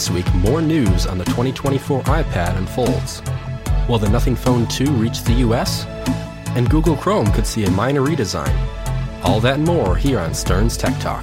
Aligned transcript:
this 0.00 0.08
week, 0.08 0.34
more 0.36 0.62
news 0.62 1.04
on 1.04 1.18
the 1.18 1.26
2024 1.26 2.02
iPad 2.04 2.56
unfolds. 2.56 3.20
Will 3.86 3.98
the 3.98 4.08
Nothing 4.08 4.34
Phone 4.34 4.66
2 4.66 4.92
reach 4.92 5.24
the 5.24 5.34
US? 5.44 5.84
And 6.56 6.70
Google 6.70 6.96
Chrome 6.96 7.30
could 7.32 7.46
see 7.46 7.66
a 7.66 7.70
minor 7.72 8.00
redesign. 8.00 8.50
All 9.22 9.40
that 9.40 9.56
and 9.56 9.66
more 9.66 9.94
here 9.94 10.18
on 10.18 10.32
Stern's 10.32 10.78
Tech 10.78 10.98
Talk. 11.00 11.22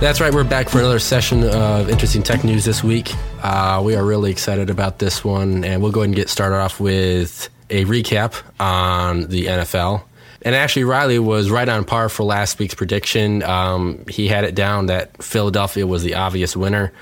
That's 0.00 0.20
right, 0.20 0.34
we're 0.34 0.42
back 0.42 0.68
for 0.68 0.80
another 0.80 0.98
session 0.98 1.44
of 1.44 1.88
interesting 1.88 2.24
tech 2.24 2.42
news 2.42 2.64
this 2.64 2.82
week. 2.82 3.12
Uh, 3.44 3.80
we 3.84 3.94
are 3.94 4.04
really 4.04 4.32
excited 4.32 4.70
about 4.70 4.98
this 4.98 5.24
one, 5.24 5.62
and 5.62 5.82
we'll 5.82 5.92
go 5.92 6.00
ahead 6.00 6.08
and 6.08 6.16
get 6.16 6.28
started 6.28 6.56
off 6.56 6.80
with 6.80 7.48
a 7.70 7.84
recap 7.84 8.42
on 8.58 9.28
the 9.28 9.46
NFL. 9.46 10.02
And 10.46 10.54
actually, 10.54 10.84
Riley 10.84 11.18
was 11.18 11.50
right 11.50 11.68
on 11.68 11.84
par 11.84 12.08
for 12.08 12.22
last 12.22 12.60
week's 12.60 12.76
prediction. 12.76 13.42
Um, 13.42 14.04
he 14.08 14.28
had 14.28 14.44
it 14.44 14.54
down 14.54 14.86
that 14.86 15.20
Philadelphia 15.20 15.84
was 15.88 16.04
the 16.04 16.14
obvious 16.14 16.56
winner 16.56 16.92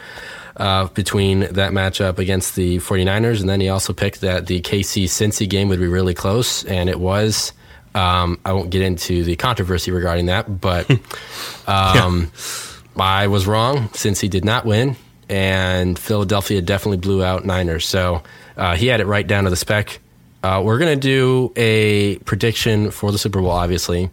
uh, 0.56 0.86
between 0.88 1.40
that 1.40 1.72
matchup 1.72 2.18
against 2.18 2.56
the 2.56 2.78
49ers. 2.78 3.40
And 3.40 3.48
then 3.50 3.60
he 3.60 3.68
also 3.68 3.92
picked 3.92 4.22
that 4.22 4.46
the 4.46 4.62
KC 4.62 5.04
Cincy 5.04 5.46
game 5.46 5.68
would 5.68 5.78
be 5.78 5.88
really 5.88 6.14
close, 6.14 6.64
and 6.64 6.88
it 6.88 6.98
was. 6.98 7.52
Um, 7.94 8.40
I 8.46 8.54
won't 8.54 8.70
get 8.70 8.80
into 8.80 9.24
the 9.24 9.36
controversy 9.36 9.90
regarding 9.90 10.24
that, 10.26 10.62
but 10.62 10.90
um, 11.68 12.32
yeah. 12.32 12.94
I 12.96 13.26
was 13.26 13.46
wrong 13.46 13.90
since 13.92 14.20
he 14.20 14.28
did 14.28 14.46
not 14.46 14.64
win, 14.64 14.96
and 15.28 15.98
Philadelphia 15.98 16.62
definitely 16.62 16.96
blew 16.96 17.22
out 17.22 17.44
Niners. 17.44 17.86
So 17.86 18.22
uh, 18.56 18.74
he 18.74 18.86
had 18.86 19.00
it 19.02 19.06
right 19.06 19.26
down 19.26 19.44
to 19.44 19.50
the 19.50 19.56
spec. 19.56 20.00
Uh, 20.45 20.61
we're 20.61 20.77
going 20.77 20.95
to 20.95 21.00
do 21.00 21.50
a 21.56 22.19
prediction 22.19 22.91
for 22.91 23.11
the 23.11 23.17
Super 23.17 23.41
Bowl, 23.41 23.50
obviously, 23.50 24.11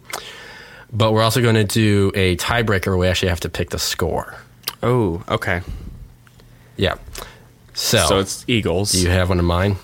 but 0.90 1.12
we're 1.12 1.20
also 1.20 1.42
going 1.42 1.56
to 1.56 1.64
do 1.64 2.10
a 2.14 2.38
tiebreaker 2.38 2.86
where 2.86 2.96
we 2.96 3.06
actually 3.06 3.28
have 3.28 3.40
to 3.40 3.50
pick 3.50 3.68
the 3.68 3.78
score. 3.78 4.34
Oh, 4.82 5.22
okay. 5.28 5.60
Yeah. 6.78 6.94
So, 7.74 8.06
so 8.06 8.18
it's 8.18 8.46
Eagles. 8.48 8.92
Do 8.92 9.02
you 9.02 9.10
have 9.10 9.28
one 9.28 9.40
in 9.40 9.44
mind? 9.44 9.76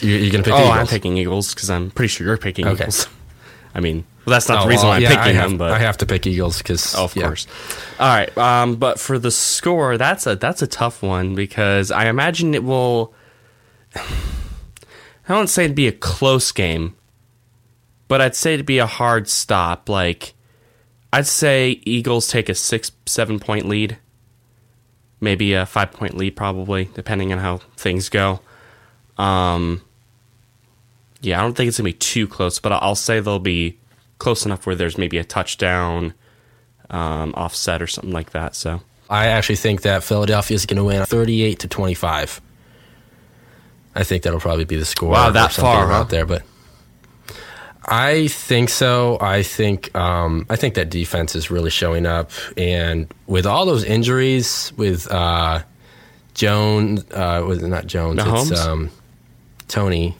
You, 0.00 0.16
are 0.16 0.30
going 0.32 0.42
to 0.42 0.50
pick 0.50 0.54
oh, 0.54 0.56
Eagles? 0.56 0.70
I'm 0.70 0.86
picking 0.86 1.18
Eagles 1.18 1.52
because 1.52 1.68
I'm 1.68 1.90
pretty 1.90 2.08
sure 2.08 2.26
you're 2.26 2.38
picking 2.38 2.66
okay. 2.66 2.84
Eagles. 2.84 3.06
I 3.74 3.80
mean, 3.80 4.06
well, 4.24 4.32
that's 4.32 4.48
not 4.48 4.60
oh, 4.60 4.62
the 4.62 4.70
reason 4.70 4.88
why 4.88 4.96
I'm 4.96 5.02
yeah, 5.02 5.22
picking 5.22 5.36
have, 5.36 5.50
them, 5.50 5.58
but 5.58 5.72
I 5.72 5.80
have 5.80 5.98
to 5.98 6.06
pick 6.06 6.26
Eagles 6.26 6.56
because, 6.56 6.94
oh, 6.94 7.04
of 7.04 7.14
yeah. 7.14 7.24
course. 7.24 7.46
All 8.00 8.08
right, 8.08 8.38
um, 8.38 8.76
but 8.76 8.98
for 8.98 9.18
the 9.18 9.30
score, 9.30 9.98
that's 9.98 10.26
a 10.26 10.34
that's 10.34 10.62
a 10.62 10.66
tough 10.66 11.02
one 11.02 11.34
because 11.34 11.90
I 11.90 12.06
imagine 12.06 12.54
it 12.54 12.64
will. 12.64 13.12
I 15.28 15.34
don't 15.34 15.48
say 15.48 15.64
it'd 15.64 15.76
be 15.76 15.88
a 15.88 15.92
close 15.92 16.52
game, 16.52 16.96
but 18.08 18.22
I'd 18.22 18.34
say 18.34 18.54
it'd 18.54 18.64
be 18.64 18.78
a 18.78 18.86
hard 18.86 19.28
stop. 19.28 19.88
Like, 19.88 20.32
I'd 21.12 21.26
say 21.26 21.82
Eagles 21.84 22.28
take 22.28 22.48
a 22.48 22.54
six, 22.54 22.92
seven 23.04 23.38
point 23.38 23.68
lead, 23.68 23.98
maybe 25.20 25.52
a 25.52 25.66
five 25.66 25.92
point 25.92 26.16
lead, 26.16 26.34
probably, 26.34 26.88
depending 26.94 27.32
on 27.32 27.38
how 27.38 27.58
things 27.76 28.08
go. 28.08 28.40
Um, 29.18 29.82
yeah, 31.20 31.38
I 31.38 31.42
don't 31.42 31.54
think 31.54 31.68
it's 31.68 31.76
gonna 31.76 31.84
be 31.88 31.92
too 31.92 32.26
close, 32.26 32.58
but 32.58 32.72
I'll 32.72 32.94
say 32.94 33.20
they'll 33.20 33.38
be 33.38 33.78
close 34.18 34.46
enough 34.46 34.64
where 34.64 34.74
there's 34.74 34.96
maybe 34.96 35.18
a 35.18 35.24
touchdown, 35.24 36.14
um, 36.88 37.34
offset 37.36 37.82
or 37.82 37.86
something 37.86 38.12
like 38.12 38.30
that. 38.30 38.54
So 38.54 38.80
I 39.10 39.26
actually 39.26 39.56
think 39.56 39.82
that 39.82 40.02
Philadelphia 40.04 40.54
is 40.54 40.64
going 40.64 40.78
to 40.78 40.84
win 40.84 41.04
38 41.04 41.58
to 41.60 41.68
25. 41.68 42.40
I 43.98 44.04
think 44.04 44.22
that'll 44.22 44.38
probably 44.38 44.64
be 44.64 44.76
the 44.76 44.84
score. 44.84 45.10
Wow, 45.10 45.30
that 45.30 45.50
far 45.50 45.90
out 45.90 46.08
there, 46.08 46.24
but 46.24 46.44
I 47.84 48.28
think 48.28 48.68
so. 48.68 49.18
I 49.20 49.42
think 49.42 49.92
um, 49.96 50.46
I 50.48 50.54
think 50.54 50.74
that 50.74 50.88
defense 50.88 51.34
is 51.34 51.50
really 51.50 51.70
showing 51.70 52.06
up, 52.06 52.30
and 52.56 53.12
with 53.26 53.44
all 53.44 53.66
those 53.66 53.82
injuries, 53.82 54.72
with 54.76 55.10
uh, 55.10 55.64
Jones, 56.34 57.04
uh, 57.10 57.42
was 57.44 57.60
not 57.60 57.88
Jones, 57.88 58.20
Mahomes? 58.20 58.52
it's 58.52 58.60
um, 58.60 58.90
Toney. 59.66 60.16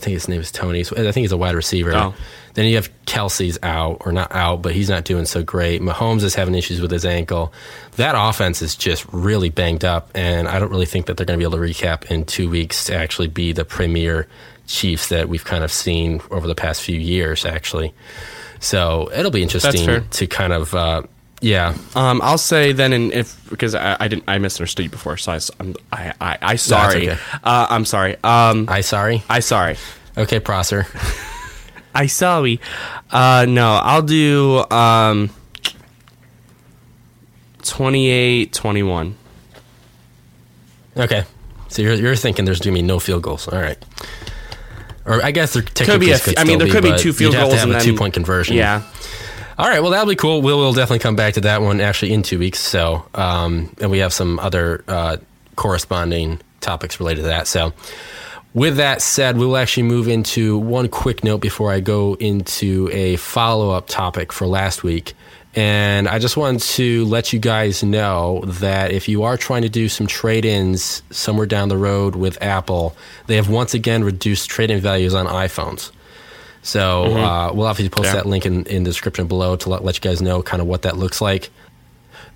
I 0.00 0.04
think 0.04 0.14
his 0.14 0.28
name 0.28 0.40
is 0.40 0.50
Toney. 0.50 0.80
I 0.80 0.84
think 0.84 1.16
he's 1.16 1.32
a 1.32 1.36
wide 1.36 1.54
receiver. 1.54 1.94
Oh. 1.94 2.14
Then 2.54 2.64
you 2.64 2.76
have 2.76 2.90
Kelce's 3.04 3.58
out 3.62 4.02
or 4.06 4.12
not 4.12 4.32
out, 4.32 4.62
but 4.62 4.72
he's 4.72 4.88
not 4.88 5.04
doing 5.04 5.26
so 5.26 5.42
great. 5.42 5.82
Mahomes 5.82 6.22
is 6.22 6.34
having 6.34 6.54
issues 6.54 6.80
with 6.80 6.90
his 6.90 7.04
ankle. 7.04 7.52
That 7.96 8.14
offense 8.16 8.62
is 8.62 8.74
just 8.74 9.04
really 9.12 9.50
banged 9.50 9.84
up, 9.84 10.10
and 10.14 10.48
I 10.48 10.58
don't 10.58 10.70
really 10.70 10.86
think 10.86 11.06
that 11.06 11.16
they're 11.16 11.26
going 11.26 11.38
to 11.38 11.46
be 11.46 11.48
able 11.48 11.64
to 11.64 11.72
recap 11.72 12.10
in 12.10 12.24
two 12.24 12.48
weeks 12.48 12.84
to 12.86 12.94
actually 12.94 13.28
be 13.28 13.52
the 13.52 13.64
premier 13.64 14.26
Chiefs 14.66 15.08
that 15.08 15.28
we've 15.28 15.44
kind 15.44 15.64
of 15.64 15.72
seen 15.72 16.22
over 16.30 16.46
the 16.46 16.54
past 16.54 16.82
few 16.82 16.98
years, 16.98 17.44
actually. 17.44 17.92
So 18.60 19.10
it'll 19.12 19.30
be 19.30 19.42
interesting 19.42 20.08
to 20.08 20.26
kind 20.26 20.52
of. 20.52 20.74
Uh, 20.74 21.02
yeah, 21.40 21.74
um, 21.94 22.20
I'll 22.22 22.38
say 22.38 22.72
then, 22.72 22.92
and 22.92 23.12
if 23.12 23.48
because 23.48 23.74
I, 23.74 23.96
I, 23.98 24.08
didn't, 24.08 24.24
I 24.28 24.38
misunderstood 24.38 24.84
you 24.84 24.90
before, 24.90 25.16
so 25.16 25.32
I, 25.32 25.40
I'm, 25.58 25.74
I, 25.92 26.12
I, 26.20 26.38
I 26.42 26.56
sorry, 26.56 27.06
no, 27.06 27.12
okay. 27.12 27.20
uh, 27.44 27.66
I'm 27.70 27.84
sorry. 27.84 28.16
Um, 28.22 28.66
I 28.68 28.80
sorry, 28.82 29.22
I 29.28 29.40
sorry. 29.40 29.76
Okay, 30.16 30.40
Prosser. 30.40 30.86
I 31.94 32.06
sorry. 32.06 32.60
Uh, 33.10 33.46
no, 33.48 33.80
I'll 33.82 34.02
do 34.02 34.64
um, 34.70 35.30
28 37.62 38.52
21. 38.52 39.16
Okay. 40.96 41.24
So 41.68 41.82
you're, 41.82 41.94
you're 41.94 42.16
thinking 42.16 42.44
there's 42.44 42.60
going 42.60 42.74
to 42.74 42.80
be 42.80 42.86
no 42.86 42.98
field 42.98 43.22
goals. 43.22 43.48
All 43.48 43.58
right. 43.60 43.78
Or 45.06 45.22
I 45.24 45.30
guess 45.30 45.54
there 45.54 45.62
could 45.62 46.00
be. 46.00 46.12
A, 46.12 46.18
could 46.18 46.38
I 46.38 46.44
mean, 46.44 46.58
there 46.58 46.68
could 46.68 46.82
be, 46.82 46.96
two 46.98 47.12
field 47.12 47.34
goals 47.34 47.54
have 47.54 47.62
and 47.62 47.70
a 47.70 47.74
then, 47.74 47.82
two 47.84 47.96
point 47.96 48.14
conversion. 48.14 48.56
Yeah. 48.56 48.82
All 49.60 49.68
right. 49.68 49.82
Well, 49.82 49.90
that'll 49.90 50.08
be 50.08 50.16
cool. 50.16 50.40
We'll, 50.40 50.56
we'll 50.56 50.72
definitely 50.72 51.00
come 51.00 51.16
back 51.16 51.34
to 51.34 51.42
that 51.42 51.60
one 51.60 51.82
actually 51.82 52.14
in 52.14 52.22
two 52.22 52.38
weeks. 52.38 52.58
So, 52.58 53.04
um, 53.12 53.76
and 53.78 53.90
we 53.90 53.98
have 53.98 54.10
some 54.10 54.38
other 54.38 54.82
uh, 54.88 55.18
corresponding 55.56 56.40
topics 56.60 56.98
related 56.98 57.20
to 57.20 57.26
that. 57.26 57.46
So, 57.46 57.74
with 58.54 58.78
that 58.78 59.02
said, 59.02 59.36
we 59.36 59.44
will 59.44 59.58
actually 59.58 59.82
move 59.82 60.08
into 60.08 60.56
one 60.56 60.88
quick 60.88 61.22
note 61.22 61.42
before 61.42 61.70
I 61.70 61.80
go 61.80 62.14
into 62.14 62.88
a 62.90 63.16
follow 63.16 63.72
up 63.72 63.86
topic 63.86 64.32
for 64.32 64.46
last 64.46 64.82
week. 64.82 65.12
And 65.54 66.08
I 66.08 66.20
just 66.20 66.38
wanted 66.38 66.62
to 66.62 67.04
let 67.04 67.34
you 67.34 67.38
guys 67.38 67.82
know 67.82 68.40
that 68.46 68.92
if 68.92 69.10
you 69.10 69.24
are 69.24 69.36
trying 69.36 69.60
to 69.60 69.68
do 69.68 69.90
some 69.90 70.06
trade 70.06 70.46
ins 70.46 71.02
somewhere 71.10 71.44
down 71.44 71.68
the 71.68 71.76
road 71.76 72.16
with 72.16 72.40
Apple, 72.42 72.96
they 73.26 73.36
have 73.36 73.50
once 73.50 73.74
again 73.74 74.04
reduced 74.04 74.48
trade 74.48 74.70
in 74.70 74.80
values 74.80 75.12
on 75.12 75.26
iPhones. 75.26 75.90
So 76.62 77.04
mm-hmm. 77.04 77.16
uh, 77.16 77.52
we'll 77.52 77.66
obviously 77.66 77.90
post 77.90 78.08
yeah. 78.08 78.16
that 78.16 78.26
link 78.26 78.46
in, 78.46 78.66
in 78.66 78.84
the 78.84 78.90
description 78.90 79.26
below 79.26 79.56
to 79.56 79.70
let, 79.70 79.84
let 79.84 79.96
you 79.96 80.00
guys 80.00 80.20
know 80.20 80.42
kind 80.42 80.60
of 80.60 80.66
what 80.66 80.82
that 80.82 80.96
looks 80.96 81.20
like 81.20 81.50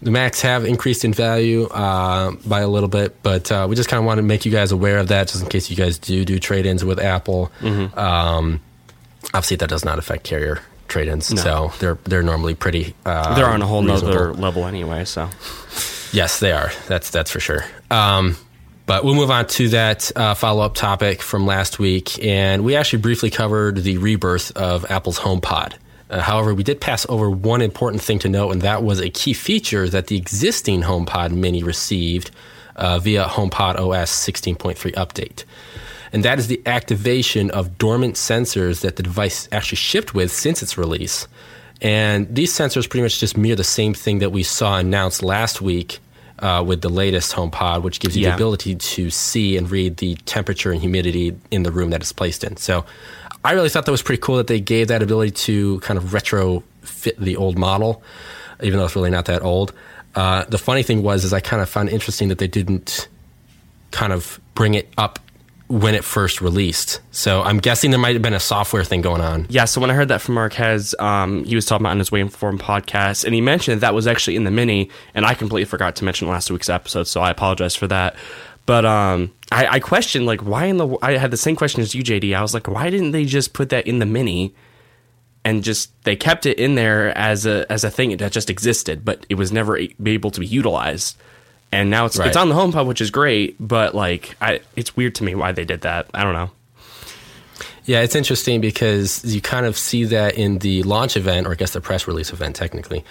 the 0.04 0.10
Macs 0.10 0.42
have 0.42 0.64
increased 0.64 1.04
in 1.04 1.14
value 1.14 1.64
uh, 1.64 2.32
by 2.46 2.60
a 2.60 2.68
little 2.68 2.90
bit, 2.90 3.22
but 3.22 3.50
uh, 3.50 3.66
we 3.68 3.74
just 3.74 3.88
kind 3.88 3.98
of 3.98 4.04
want 4.04 4.18
to 4.18 4.22
make 4.22 4.44
you 4.44 4.52
guys 4.52 4.70
aware 4.70 4.98
of 4.98 5.08
that, 5.08 5.28
just 5.28 5.42
in 5.42 5.48
case 5.48 5.70
you 5.70 5.76
guys 5.76 5.98
do 5.98 6.24
do 6.24 6.38
trade 6.38 6.66
ins 6.66 6.84
with 6.84 6.98
Apple. 6.98 7.50
Mm-hmm. 7.60 7.98
Um, 7.98 8.60
obviously, 9.32 9.56
that 9.56 9.70
does 9.70 9.84
not 9.84 9.98
affect 9.98 10.24
carrier 10.24 10.60
trade 10.88 11.08
ins, 11.08 11.32
no. 11.32 11.40
so 11.40 11.72
they're 11.78 11.98
they're 12.04 12.22
normally 12.22 12.54
pretty. 12.54 12.94
Uh, 13.06 13.34
they're 13.34 13.46
on 13.46 13.62
a 13.62 13.66
whole 13.66 13.80
nother 13.80 14.34
level 14.34 14.66
anyway. 14.66 15.06
So 15.06 15.30
yes, 16.12 16.38
they 16.38 16.52
are. 16.52 16.70
That's 16.86 17.08
that's 17.08 17.30
for 17.30 17.40
sure. 17.40 17.64
Um, 17.90 18.36
but 18.86 19.04
we'll 19.04 19.14
move 19.14 19.30
on 19.30 19.46
to 19.46 19.68
that 19.70 20.12
uh, 20.16 20.34
follow 20.34 20.64
up 20.64 20.74
topic 20.74 21.22
from 21.22 21.46
last 21.46 21.78
week, 21.78 22.22
and 22.22 22.64
we 22.64 22.76
actually 22.76 23.00
briefly 23.00 23.30
covered 23.30 23.78
the 23.78 23.98
rebirth 23.98 24.54
of 24.56 24.84
Apple's 24.90 25.18
HomePod. 25.18 25.74
Uh, 26.10 26.20
however, 26.20 26.54
we 26.54 26.62
did 26.62 26.80
pass 26.80 27.06
over 27.08 27.30
one 27.30 27.62
important 27.62 28.02
thing 28.02 28.18
to 28.20 28.28
note, 28.28 28.50
and 28.50 28.62
that 28.62 28.82
was 28.82 29.00
a 29.00 29.08
key 29.08 29.32
feature 29.32 29.88
that 29.88 30.08
the 30.08 30.16
existing 30.16 30.82
HomePod 30.82 31.30
Mini 31.32 31.62
received 31.62 32.30
uh, 32.76 32.98
via 32.98 33.24
HomePod 33.24 33.76
OS 33.78 34.10
16.3 34.12 34.92
update. 34.94 35.44
And 36.12 36.24
that 36.24 36.38
is 36.38 36.46
the 36.46 36.62
activation 36.66 37.50
of 37.50 37.78
dormant 37.78 38.14
sensors 38.14 38.82
that 38.82 38.96
the 38.96 39.02
device 39.02 39.48
actually 39.50 39.76
shipped 39.76 40.14
with 40.14 40.30
since 40.30 40.62
its 40.62 40.78
release. 40.78 41.26
And 41.80 42.32
these 42.32 42.56
sensors 42.56 42.88
pretty 42.88 43.02
much 43.02 43.18
just 43.18 43.36
mirror 43.36 43.56
the 43.56 43.64
same 43.64 43.94
thing 43.94 44.20
that 44.20 44.30
we 44.30 44.42
saw 44.42 44.78
announced 44.78 45.22
last 45.22 45.60
week 45.60 45.98
uh, 46.38 46.62
with 46.66 46.80
the 46.80 46.88
latest 46.88 47.34
HomePod, 47.34 47.82
which 47.82 48.00
gives 48.00 48.16
you 48.16 48.24
yeah. 48.24 48.30
the 48.30 48.34
ability 48.34 48.74
to 48.74 49.10
see 49.10 49.56
and 49.56 49.70
read 49.70 49.98
the 49.98 50.16
temperature 50.26 50.72
and 50.72 50.80
humidity 50.80 51.36
in 51.50 51.62
the 51.62 51.70
room 51.70 51.90
that 51.90 52.00
it's 52.00 52.12
placed 52.12 52.44
in. 52.44 52.56
So 52.56 52.84
I 53.44 53.52
really 53.52 53.68
thought 53.68 53.84
that 53.84 53.92
was 53.92 54.02
pretty 54.02 54.20
cool 54.20 54.36
that 54.36 54.46
they 54.46 54.60
gave 54.60 54.88
that 54.88 55.02
ability 55.02 55.32
to 55.32 55.80
kind 55.80 55.98
of 55.98 56.04
retrofit 56.06 57.16
the 57.18 57.36
old 57.36 57.58
model, 57.58 58.02
even 58.62 58.78
though 58.78 58.84
it's 58.84 58.96
really 58.96 59.10
not 59.10 59.26
that 59.26 59.42
old. 59.42 59.72
Uh, 60.14 60.44
the 60.44 60.58
funny 60.58 60.82
thing 60.82 61.02
was, 61.02 61.24
is 61.24 61.32
I 61.32 61.40
kind 61.40 61.60
of 61.62 61.68
found 61.68 61.88
interesting 61.88 62.28
that 62.28 62.38
they 62.38 62.46
didn't 62.46 63.08
kind 63.90 64.12
of 64.12 64.40
bring 64.54 64.74
it 64.74 64.88
up 64.96 65.18
when 65.68 65.94
it 65.94 66.04
first 66.04 66.40
released. 66.40 67.00
So 67.10 67.42
I'm 67.42 67.58
guessing 67.58 67.90
there 67.90 67.98
might 67.98 68.14
have 68.14 68.22
been 68.22 68.34
a 68.34 68.40
software 68.40 68.84
thing 68.84 69.00
going 69.00 69.22
on. 69.22 69.46
Yeah. 69.48 69.64
So 69.64 69.80
when 69.80 69.90
I 69.90 69.94
heard 69.94 70.08
that 70.08 70.20
from 70.20 70.34
Marques, 70.34 70.94
um, 70.98 71.44
he 71.44 71.54
was 71.54 71.64
talking 71.64 71.84
about 71.84 71.92
on 71.92 71.98
his 71.98 72.10
Waveform 72.10 72.58
podcast, 72.58 73.24
and 73.24 73.34
he 73.34 73.40
mentioned 73.40 73.80
that, 73.80 73.88
that 73.88 73.94
was 73.94 74.06
actually 74.06 74.36
in 74.36 74.44
the 74.44 74.50
mini, 74.50 74.90
and 75.14 75.24
I 75.24 75.34
completely 75.34 75.64
forgot 75.64 75.96
to 75.96 76.04
mention 76.04 76.28
last 76.28 76.50
week's 76.50 76.68
episode, 76.68 77.06
so 77.06 77.20
I 77.20 77.30
apologize 77.30 77.74
for 77.74 77.86
that. 77.86 78.14
But 78.66 78.84
um, 78.84 79.32
I, 79.52 79.66
I 79.66 79.80
questioned 79.80 80.26
like 80.26 80.40
why 80.40 80.66
in 80.66 80.78
the 80.78 80.96
I 81.02 81.18
had 81.18 81.30
the 81.30 81.36
same 81.36 81.56
question 81.56 81.82
as 81.82 81.94
you, 81.94 82.02
JD. 82.02 82.34
I 82.34 82.42
was 82.42 82.54
like, 82.54 82.66
why 82.66 82.90
didn't 82.90 83.12
they 83.12 83.24
just 83.24 83.52
put 83.52 83.68
that 83.70 83.86
in 83.86 83.98
the 83.98 84.06
mini 84.06 84.54
and 85.44 85.62
just 85.62 86.02
they 86.04 86.16
kept 86.16 86.46
it 86.46 86.58
in 86.58 86.74
there 86.74 87.16
as 87.16 87.44
a 87.46 87.70
as 87.70 87.84
a 87.84 87.90
thing 87.90 88.16
that 88.16 88.32
just 88.32 88.48
existed, 88.50 89.04
but 89.04 89.26
it 89.28 89.34
was 89.34 89.52
never 89.52 89.76
able 89.76 90.30
to 90.30 90.40
be 90.40 90.46
utilized. 90.46 91.16
And 91.72 91.90
now 91.90 92.04
it's 92.06 92.16
Right. 92.16 92.28
it's 92.28 92.36
on 92.36 92.48
the 92.48 92.54
HomePod, 92.54 92.86
which 92.86 93.00
is 93.00 93.10
great, 93.10 93.56
but 93.58 93.94
like 93.94 94.36
I, 94.40 94.60
it's 94.76 94.96
weird 94.96 95.14
to 95.16 95.24
me 95.24 95.34
why 95.34 95.52
they 95.52 95.64
did 95.64 95.80
that. 95.82 96.06
I 96.14 96.22
don't 96.22 96.34
know. 96.34 96.50
Yeah, 97.86 98.00
it's 98.00 98.14
interesting 98.14 98.60
because 98.62 99.22
you 99.34 99.42
kind 99.42 99.66
of 99.66 99.76
see 99.76 100.04
that 100.04 100.36
in 100.36 100.58
the 100.58 100.82
launch 100.84 101.16
event, 101.18 101.46
or 101.46 101.52
I 101.52 101.54
guess 101.54 101.72
the 101.72 101.82
press 101.82 102.06
release 102.08 102.32
event, 102.32 102.56
technically, 102.56 103.04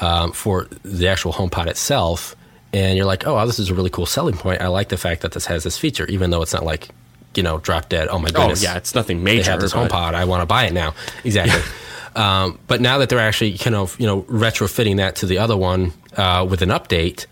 um, 0.00 0.32
for 0.32 0.66
the 0.82 1.08
actual 1.08 1.32
HomePod 1.34 1.66
itself. 1.66 2.34
And 2.72 2.96
you're 2.96 3.04
like, 3.06 3.26
oh, 3.26 3.34
wow, 3.34 3.44
this 3.44 3.58
is 3.58 3.68
a 3.70 3.74
really 3.74 3.90
cool 3.90 4.06
selling 4.06 4.34
point. 4.36 4.62
I 4.62 4.68
like 4.68 4.88
the 4.88 4.96
fact 4.96 5.20
that 5.22 5.32
this 5.32 5.46
has 5.46 5.62
this 5.62 5.76
feature, 5.76 6.06
even 6.06 6.30
though 6.30 6.40
it's 6.42 6.54
not 6.54 6.64
like, 6.64 6.88
you 7.34 7.42
know, 7.42 7.58
drop 7.58 7.88
dead. 7.90 8.08
Oh 8.08 8.18
my 8.18 8.30
goodness. 8.30 8.62
oh 8.64 8.66
yeah, 8.66 8.76
it's 8.76 8.94
nothing 8.94 9.18
they 9.18 9.36
major. 9.36 9.50
have 9.50 9.60
this 9.60 9.74
but- 9.74 9.90
HomePod. 9.90 10.14
I 10.14 10.24
want 10.24 10.40
to 10.40 10.46
buy 10.46 10.64
it 10.64 10.72
now. 10.72 10.94
Exactly. 11.22 11.60
um, 12.16 12.58
but 12.66 12.80
now 12.80 12.98
that 12.98 13.10
they're 13.10 13.18
actually 13.20 13.58
kind 13.58 13.76
of 13.76 13.98
you 14.00 14.06
know 14.06 14.22
retrofitting 14.22 14.96
that 14.96 15.16
to 15.16 15.26
the 15.26 15.38
other 15.38 15.56
one 15.56 15.92
uh, 16.16 16.46
with 16.48 16.62
an 16.62 16.70
update, 16.70 17.26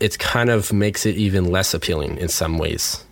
it 0.00 0.18
kind 0.18 0.50
of 0.50 0.72
makes 0.72 1.06
it 1.06 1.16
even 1.16 1.50
less 1.50 1.74
appealing 1.74 2.18
in 2.18 2.28
some 2.28 2.58
ways. 2.58 3.04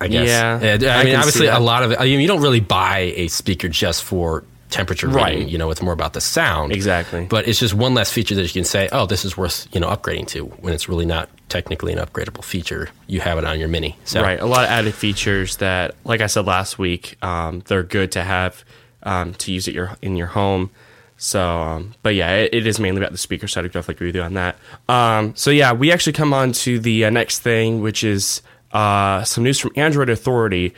I 0.00 0.08
guess. 0.08 0.28
Yeah, 0.28 0.58
Uh, 0.62 0.90
I, 0.92 1.00
I 1.00 1.04
mean, 1.04 1.16
obviously, 1.16 1.46
a 1.46 1.58
lot 1.58 1.82
of 1.82 1.92
it. 1.92 2.00
I 2.00 2.04
mean, 2.04 2.20
you 2.20 2.28
don't 2.28 2.42
really 2.42 2.60
buy 2.60 3.12
a 3.16 3.28
speaker 3.28 3.68
just 3.68 4.04
for 4.04 4.44
temperature 4.68 5.08
Right. 5.08 5.34
reading. 5.34 5.48
You 5.48 5.56
know, 5.58 5.70
it's 5.70 5.80
more 5.80 5.92
about 5.94 6.12
the 6.12 6.20
sound. 6.20 6.72
Exactly. 6.72 7.24
But 7.24 7.48
it's 7.48 7.58
just 7.58 7.72
one 7.72 7.94
less 7.94 8.12
feature 8.12 8.34
that 8.34 8.42
you 8.42 8.48
can 8.50 8.64
say, 8.64 8.88
oh, 8.92 9.06
this 9.06 9.24
is 9.24 9.36
worth 9.36 9.66
you 9.72 9.80
know 9.80 9.88
upgrading 9.88 10.26
to 10.28 10.44
when 10.44 10.74
it's 10.74 10.88
really 10.88 11.06
not 11.06 11.30
technically 11.48 11.92
an 11.94 11.98
upgradable 11.98 12.44
feature. 12.44 12.90
You 13.06 13.20
have 13.20 13.38
it 13.38 13.44
on 13.44 13.58
your 13.58 13.68
mini. 13.68 13.96
So 14.04 14.20
Right, 14.22 14.38
a 14.38 14.44
lot 14.46 14.64
of 14.64 14.70
added 14.70 14.92
features 14.94 15.56
that, 15.58 15.94
like 16.04 16.20
I 16.20 16.26
said 16.26 16.44
last 16.46 16.78
week, 16.78 17.16
um, 17.22 17.62
they're 17.66 17.82
good 17.84 18.12
to 18.12 18.22
have 18.22 18.64
um, 19.02 19.32
to 19.34 19.52
use 19.52 19.66
at 19.68 19.72
your 19.72 19.96
in 20.02 20.16
your 20.16 20.26
home. 20.26 20.70
So, 21.18 21.40
um, 21.42 21.94
but 22.02 22.14
yeah, 22.14 22.34
it, 22.34 22.54
it 22.54 22.66
is 22.66 22.78
mainly 22.78 23.00
about 23.00 23.12
the 23.12 23.18
speaker 23.18 23.48
side. 23.48 23.64
I 23.64 23.68
definitely 23.68 23.94
agree 23.94 24.08
with 24.08 24.16
you 24.16 24.22
on 24.22 24.34
that. 24.34 24.56
Um, 24.88 25.34
so 25.34 25.50
yeah, 25.50 25.72
we 25.72 25.90
actually 25.92 26.12
come 26.12 26.34
on 26.34 26.52
to 26.52 26.78
the 26.78 27.06
uh, 27.06 27.10
next 27.10 27.38
thing, 27.38 27.80
which 27.80 28.04
is 28.04 28.42
uh, 28.72 29.24
some 29.24 29.42
news 29.44 29.58
from 29.58 29.72
Android 29.76 30.10
Authority. 30.10 30.74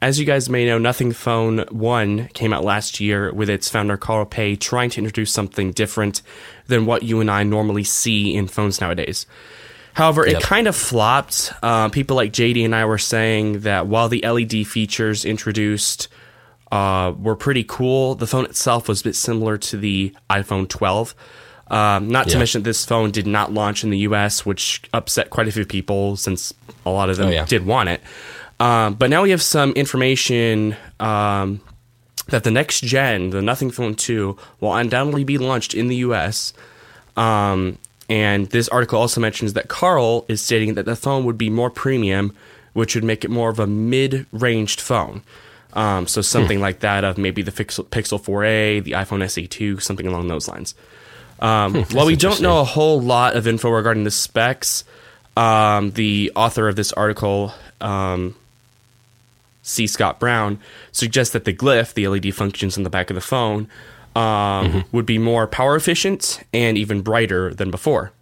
As 0.00 0.18
you 0.18 0.26
guys 0.26 0.48
may 0.50 0.66
know, 0.66 0.76
Nothing 0.78 1.12
Phone 1.12 1.60
1 1.70 2.28
came 2.28 2.52
out 2.52 2.64
last 2.64 3.00
year 3.00 3.32
with 3.32 3.48
its 3.48 3.68
founder 3.70 3.96
Carl 3.96 4.26
Pei 4.26 4.54
trying 4.56 4.90
to 4.90 4.98
introduce 4.98 5.32
something 5.32 5.72
different 5.72 6.20
than 6.66 6.84
what 6.86 7.02
you 7.02 7.20
and 7.20 7.30
I 7.30 7.42
normally 7.42 7.84
see 7.84 8.34
in 8.34 8.46
phones 8.48 8.80
nowadays. 8.80 9.26
However, 9.94 10.26
Yep. 10.26 10.36
it 10.36 10.42
kind 10.42 10.66
of 10.66 10.74
flopped. 10.76 11.52
Uh, 11.62 11.88
people 11.88 12.16
like 12.16 12.32
JD 12.32 12.64
and 12.64 12.74
I 12.74 12.84
were 12.84 12.98
saying 12.98 13.60
that 13.60 13.86
while 13.86 14.08
the 14.08 14.22
LED 14.26 14.66
features 14.66 15.24
introduced 15.24 16.08
uh, 16.74 17.12
were 17.12 17.36
pretty 17.36 17.64
cool, 17.64 18.14
the 18.16 18.26
phone 18.26 18.44
itself 18.44 18.88
was 18.88 19.00
a 19.02 19.04
bit 19.04 19.14
similar 19.16 19.56
to 19.58 19.76
the 19.76 20.12
iPhone 20.28 20.68
12. 20.68 21.14
Um, 21.68 22.08
not 22.08 22.28
to 22.28 22.38
mention, 22.38 22.62
this 22.64 22.84
phone 22.84 23.10
did 23.10 23.26
not 23.26 23.52
launch 23.52 23.84
in 23.84 23.90
the 23.90 23.98
US, 23.98 24.44
which 24.44 24.82
upset 24.92 25.30
quite 25.30 25.46
a 25.48 25.52
few 25.52 25.64
people 25.64 26.16
since 26.16 26.52
a 26.84 26.90
lot 26.90 27.08
of 27.10 27.16
them 27.16 27.28
Oh, 27.28 27.30
yeah. 27.30 27.44
did 27.46 27.64
want 27.64 27.88
it. 27.90 28.00
Um, 28.60 28.94
but 28.94 29.08
now 29.08 29.22
we 29.22 29.30
have 29.30 29.42
some 29.42 29.72
information 29.72 30.76
um, 31.00 31.60
that 32.28 32.44
the 32.44 32.50
next 32.50 32.82
gen, 32.82 33.30
the 33.30 33.40
Nothing 33.40 33.70
Phone 33.70 33.94
2, 33.94 34.36
will 34.60 34.74
undoubtedly 34.74 35.24
be 35.24 35.38
launched 35.38 35.74
in 35.74 35.88
the 35.88 35.96
US. 35.96 36.52
Um, 37.16 37.78
and 38.08 38.48
this 38.50 38.68
article 38.68 38.98
also 39.00 39.20
mentions 39.20 39.52
that 39.54 39.68
Carl 39.68 40.24
is 40.28 40.42
stating 40.42 40.74
that 40.74 40.86
the 40.86 40.96
phone 40.96 41.24
would 41.24 41.38
be 41.38 41.50
more 41.50 41.70
premium, 41.70 42.34
which 42.74 42.94
would 42.94 43.04
make 43.04 43.24
it 43.24 43.30
more 43.30 43.48
of 43.48 43.58
a 43.60 43.66
mid 43.66 44.26
ranged 44.32 44.80
phone. 44.80 45.22
Um, 45.74 46.06
so 46.06 46.20
something 46.20 46.60
like 46.60 46.80
that 46.80 47.02
of 47.04 47.18
maybe 47.18 47.42
the 47.42 47.50
Pixel, 47.50 47.84
Pixel 47.86 48.20
4a, 48.20 48.84
the 48.84 48.92
iPhone 48.92 49.22
SE2, 49.24 49.82
something 49.82 50.06
along 50.06 50.28
those 50.28 50.46
lines. 50.48 50.74
Um, 51.40 51.84
while 51.86 52.06
we 52.06 52.16
don't 52.16 52.40
know 52.40 52.60
a 52.60 52.64
whole 52.64 53.00
lot 53.00 53.34
of 53.34 53.46
info 53.48 53.70
regarding 53.70 54.04
the 54.04 54.10
specs, 54.10 54.84
um, 55.36 55.90
the 55.90 56.30
author 56.36 56.68
of 56.68 56.76
this 56.76 56.92
article, 56.92 57.52
um, 57.80 58.36
C. 59.62 59.86
Scott 59.86 60.20
Brown, 60.20 60.60
suggests 60.92 61.32
that 61.32 61.44
the 61.44 61.52
glyph, 61.52 61.94
the 61.94 62.06
LED 62.06 62.34
functions 62.34 62.76
in 62.76 62.84
the 62.84 62.90
back 62.90 63.10
of 63.10 63.14
the 63.14 63.20
phone, 63.20 63.68
um, 64.14 64.84
would 64.92 65.06
be 65.06 65.18
more 65.18 65.48
power 65.48 65.74
efficient 65.74 66.40
and 66.52 66.78
even 66.78 67.02
brighter 67.02 67.52
than 67.52 67.70
before. 67.70 68.12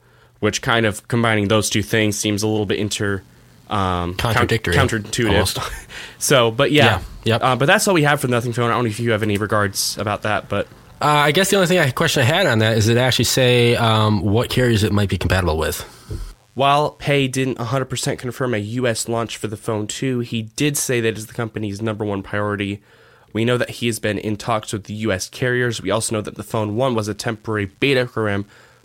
Which 0.40 0.62
kind 0.62 0.86
of 0.86 1.06
combining 1.06 1.48
those 1.48 1.68
two 1.70 1.82
things 1.82 2.16
seems 2.16 2.42
a 2.42 2.48
little 2.48 2.66
bit 2.66 2.78
inter 2.78 3.22
um, 3.68 4.14
Contradictory, 4.14 4.74
counterintuitive. 4.74 5.32
almost. 5.32 5.58
so, 6.18 6.50
but 6.50 6.72
yeah, 6.72 6.84
Yeah, 6.84 7.02
yep. 7.24 7.42
Uh, 7.42 7.56
but 7.56 7.66
that's 7.66 7.88
all 7.88 7.94
we 7.94 8.02
have 8.02 8.20
for 8.20 8.28
Nothing 8.28 8.52
Phone. 8.52 8.70
I 8.70 8.74
don't 8.74 8.84
know 8.84 8.90
if 8.90 9.00
you 9.00 9.12
have 9.12 9.22
any 9.22 9.38
regards 9.38 9.96
about 9.98 10.22
that, 10.22 10.48
but 10.48 10.66
Uh, 11.00 11.06
I 11.06 11.32
guess 11.32 11.50
the 11.50 11.56
only 11.56 11.66
thing 11.66 11.78
I 11.78 11.90
question 11.90 12.22
I 12.22 12.26
had 12.26 12.46
on 12.46 12.60
that 12.60 12.76
is 12.76 12.88
it 12.88 12.96
actually 12.96 13.24
say 13.24 13.74
um, 13.76 14.20
what 14.22 14.50
carriers 14.50 14.84
it 14.84 14.92
might 14.92 15.08
be 15.08 15.18
compatible 15.18 15.56
with. 15.58 15.80
While 16.54 16.90
Pei 16.90 17.28
didn't 17.28 17.56
100% 17.58 18.18
confirm 18.18 18.54
a 18.54 18.58
US 18.58 19.08
launch 19.08 19.38
for 19.38 19.46
the 19.48 19.56
phone 19.56 19.86
2, 19.86 20.20
he 20.20 20.42
did 20.42 20.76
say 20.76 21.00
that 21.00 21.16
is 21.16 21.26
the 21.26 21.32
company's 21.32 21.80
number 21.80 22.04
one 22.04 22.22
priority. 22.22 22.82
We 23.32 23.46
know 23.46 23.56
that 23.56 23.70
he 23.70 23.86
has 23.86 23.98
been 23.98 24.18
in 24.18 24.36
talks 24.36 24.72
with 24.72 24.84
the 24.84 24.94
US 24.94 25.28
carriers. 25.30 25.80
We 25.80 25.90
also 25.90 26.14
know 26.14 26.20
that 26.20 26.34
the 26.34 26.42
phone 26.42 26.76
1 26.76 26.94
was 26.94 27.08
a 27.08 27.14
temporary 27.14 27.66
beta 27.66 28.04
program 28.06 28.44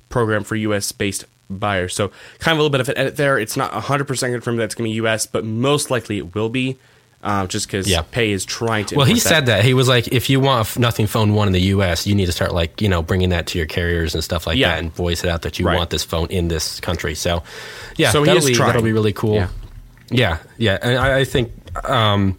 program 0.09 0.45
for 0.45 0.55
US 0.55 0.93
based 0.93 1.25
buyers. 1.49 1.95
So, 1.95 2.09
kind 2.39 2.53
of 2.55 2.59
a 2.59 2.61
little 2.61 2.69
bit 2.69 2.81
of 2.81 2.89
an 2.89 2.97
edit 2.97 3.17
there. 3.17 3.37
It's 3.39 3.55
not 3.57 3.71
100% 3.71 4.07
confirmed 4.31 4.59
that 4.59 4.63
it's 4.65 4.75
going 4.75 4.89
to 4.89 4.93
be 4.93 5.07
US, 5.07 5.25
but 5.25 5.45
most 5.45 5.89
likely 5.91 6.17
it 6.17 6.35
will 6.35 6.49
be. 6.49 6.77
Uh, 7.23 7.47
just 7.47 7.65
because 7.67 7.89
Yeah. 7.89 8.03
Pei 8.11 8.31
is 8.31 8.45
trying 8.45 8.85
to. 8.85 8.95
Well, 8.95 9.05
he 9.05 9.13
implement 9.13 9.27
said 9.27 9.45
that 9.47 9.65
he 9.65 9.73
was 9.73 9.87
like, 9.87 10.07
if 10.09 10.29
you 10.29 10.39
want 10.39 10.59
a 10.59 10.61
f- 10.69 10.77
Nothing 10.77 11.07
Phone 11.07 11.33
One 11.33 11.47
in 11.47 11.51
the 11.53 11.61
U.S., 11.61 12.05
you 12.05 12.13
need 12.13 12.27
to 12.27 12.31
start 12.31 12.53
like 12.53 12.79
you 12.79 12.87
know 12.87 13.01
bringing 13.01 13.29
that 13.29 13.47
to 13.47 13.57
your 13.57 13.65
carriers 13.65 14.13
and 14.13 14.23
stuff 14.23 14.45
like 14.45 14.55
Yeah. 14.57 14.69
that, 14.69 14.79
and 14.79 14.93
voice 14.93 15.23
it 15.23 15.29
out 15.29 15.41
that 15.41 15.57
you 15.57 15.65
Right. 15.65 15.75
want 15.77 15.89
this 15.89 16.03
phone 16.03 16.27
in 16.27 16.47
this 16.47 16.79
country. 16.79 17.15
So, 17.15 17.41
yeah, 17.97 18.11
So 18.11 18.23
that'll 18.23 18.45
be, 18.45 18.53
trying. 18.53 18.67
that'll 18.67 18.83
be 18.83 18.93
really 18.93 19.13
cool. 19.13 19.33
Yeah. 19.33 19.47
Yeah, 20.11 20.37
yeah, 20.59 20.77
and 20.81 20.97
I, 20.97 21.19
I 21.19 21.23
think 21.25 21.51
um, 21.89 22.37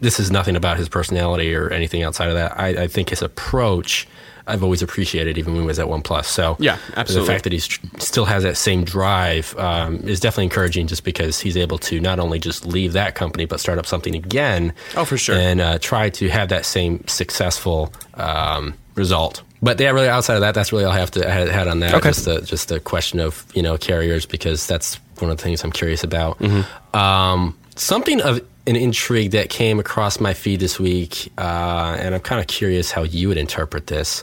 this 0.00 0.18
is 0.18 0.30
nothing 0.30 0.56
about 0.56 0.78
his 0.78 0.88
personality 0.88 1.54
or 1.54 1.68
anything 1.68 2.02
outside 2.02 2.28
of 2.28 2.34
that. 2.34 2.58
I, 2.58 2.68
I 2.84 2.86
think 2.88 3.10
his 3.10 3.20
approach. 3.22 4.08
I've 4.46 4.62
always 4.62 4.82
appreciated, 4.82 5.38
even 5.38 5.54
when 5.54 5.62
he 5.62 5.66
was 5.66 5.78
at 5.78 5.86
OnePlus. 5.86 6.24
So 6.24 6.56
Yeah, 6.58 6.78
absolutely. 6.96 7.26
The 7.26 7.32
fact 7.32 7.44
that 7.44 7.52
he 7.52 7.58
still 7.98 8.24
has 8.24 8.42
that 8.42 8.56
same 8.56 8.84
drive 8.84 9.56
um, 9.58 9.96
is 10.08 10.20
definitely 10.20 10.44
encouraging, 10.44 10.86
just 10.86 11.04
because 11.04 11.40
he's 11.40 11.56
able 11.56 11.78
to 11.78 12.00
not 12.00 12.18
only 12.18 12.38
just 12.38 12.66
leave 12.66 12.92
that 12.94 13.14
company 13.14 13.44
but 13.44 13.60
start 13.60 13.78
up 13.78 13.86
something 13.86 14.14
again. 14.14 14.72
Oh, 14.96 15.04
for 15.04 15.16
sure. 15.16 15.36
And 15.36 15.60
uh, 15.60 15.78
try 15.78 16.10
to 16.10 16.28
have 16.28 16.48
that 16.48 16.64
same 16.64 17.06
successful 17.06 17.92
um, 18.14 18.74
result. 18.94 19.42
But 19.62 19.78
yeah, 19.78 19.90
really 19.90 20.08
outside 20.08 20.34
of 20.34 20.40
that, 20.40 20.54
that's 20.54 20.72
really 20.72 20.84
all 20.84 20.92
I 20.92 20.98
have 20.98 21.12
to 21.12 21.30
had, 21.30 21.48
had 21.48 21.68
on 21.68 21.80
that. 21.80 21.94
Okay. 21.94 22.08
Just 22.08 22.24
the 22.24 22.40
just 22.40 22.68
the 22.68 22.80
question 22.80 23.20
of 23.20 23.46
you 23.54 23.62
know 23.62 23.78
carriers 23.78 24.26
because 24.26 24.66
that's 24.66 24.96
one 25.18 25.30
of 25.30 25.36
the 25.36 25.42
things 25.42 25.62
I'm 25.62 25.72
curious 25.72 26.02
about. 26.02 26.38
Mm-hmm. 26.40 26.96
Um, 26.96 27.56
something 27.76 28.20
of 28.20 28.40
an 28.66 28.76
intrigue 28.76 29.32
that 29.32 29.48
came 29.48 29.80
across 29.80 30.20
my 30.20 30.34
feed 30.34 30.60
this 30.60 30.78
week, 30.78 31.32
uh, 31.38 31.96
and 31.98 32.14
I'm 32.14 32.20
kind 32.20 32.40
of 32.40 32.46
curious 32.46 32.90
how 32.90 33.02
you 33.02 33.28
would 33.28 33.38
interpret 33.38 33.88
this. 33.88 34.22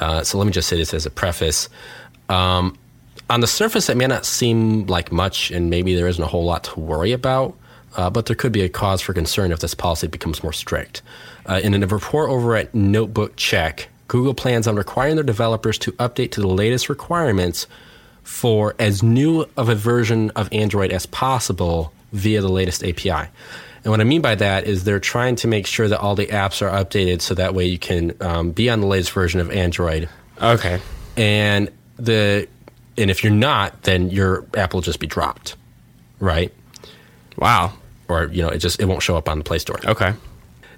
Uh, 0.00 0.22
so 0.22 0.38
let 0.38 0.46
me 0.46 0.52
just 0.52 0.68
say 0.68 0.76
this 0.76 0.92
as 0.92 1.06
a 1.06 1.10
preface. 1.10 1.68
Um, 2.28 2.76
on 3.30 3.40
the 3.40 3.46
surface, 3.46 3.88
it 3.88 3.96
may 3.96 4.06
not 4.06 4.26
seem 4.26 4.86
like 4.86 5.10
much, 5.10 5.50
and 5.50 5.70
maybe 5.70 5.94
there 5.94 6.08
isn't 6.08 6.22
a 6.22 6.26
whole 6.26 6.44
lot 6.44 6.64
to 6.64 6.80
worry 6.80 7.12
about. 7.12 7.56
Uh, 7.96 8.08
but 8.08 8.26
there 8.26 8.36
could 8.36 8.52
be 8.52 8.62
a 8.62 8.68
cause 8.68 9.00
for 9.00 9.12
concern 9.12 9.50
if 9.50 9.58
this 9.58 9.74
policy 9.74 10.06
becomes 10.06 10.42
more 10.42 10.52
strict. 10.52 11.02
Uh, 11.46 11.60
in 11.62 11.74
a 11.74 11.86
report 11.86 12.30
over 12.30 12.54
at 12.54 12.72
Notebook 12.72 13.34
Check, 13.36 13.88
Google 14.06 14.34
plans 14.34 14.68
on 14.68 14.76
requiring 14.76 15.16
their 15.16 15.24
developers 15.24 15.78
to 15.78 15.92
update 15.92 16.30
to 16.32 16.40
the 16.40 16.48
latest 16.48 16.88
requirements 16.88 17.66
for 18.22 18.76
as 18.78 19.02
new 19.02 19.44
of 19.56 19.68
a 19.68 19.74
version 19.74 20.30
of 20.30 20.48
Android 20.52 20.92
as 20.92 21.06
possible 21.06 21.92
via 22.12 22.40
the 22.40 22.48
latest 22.48 22.84
API. 22.84 23.28
And 23.82 23.90
what 23.90 24.00
I 24.00 24.04
mean 24.04 24.20
by 24.20 24.34
that 24.34 24.64
is 24.66 24.84
they're 24.84 25.00
trying 25.00 25.36
to 25.36 25.48
make 25.48 25.66
sure 25.66 25.88
that 25.88 26.00
all 26.00 26.14
the 26.14 26.26
apps 26.26 26.60
are 26.60 26.70
updated 26.70 27.22
so 27.22 27.34
that 27.34 27.54
way 27.54 27.66
you 27.66 27.78
can 27.78 28.14
um, 28.20 28.50
be 28.50 28.68
on 28.68 28.80
the 28.80 28.86
latest 28.86 29.12
version 29.12 29.40
of 29.40 29.50
Android. 29.50 30.08
Okay. 30.40 30.80
And 31.16 31.70
the 31.96 32.46
and 32.98 33.10
if 33.10 33.24
you're 33.24 33.32
not, 33.32 33.82
then 33.82 34.10
your 34.10 34.44
app 34.54 34.74
will 34.74 34.82
just 34.82 35.00
be 35.00 35.06
dropped, 35.06 35.56
right? 36.18 36.52
Wow. 37.36 37.72
Or 38.08 38.24
you 38.24 38.42
know, 38.42 38.48
it 38.48 38.58
just 38.58 38.80
it 38.80 38.84
won't 38.84 39.02
show 39.02 39.16
up 39.16 39.28
on 39.28 39.38
the 39.38 39.44
Play 39.44 39.58
Store. 39.58 39.78
Okay. 39.84 40.12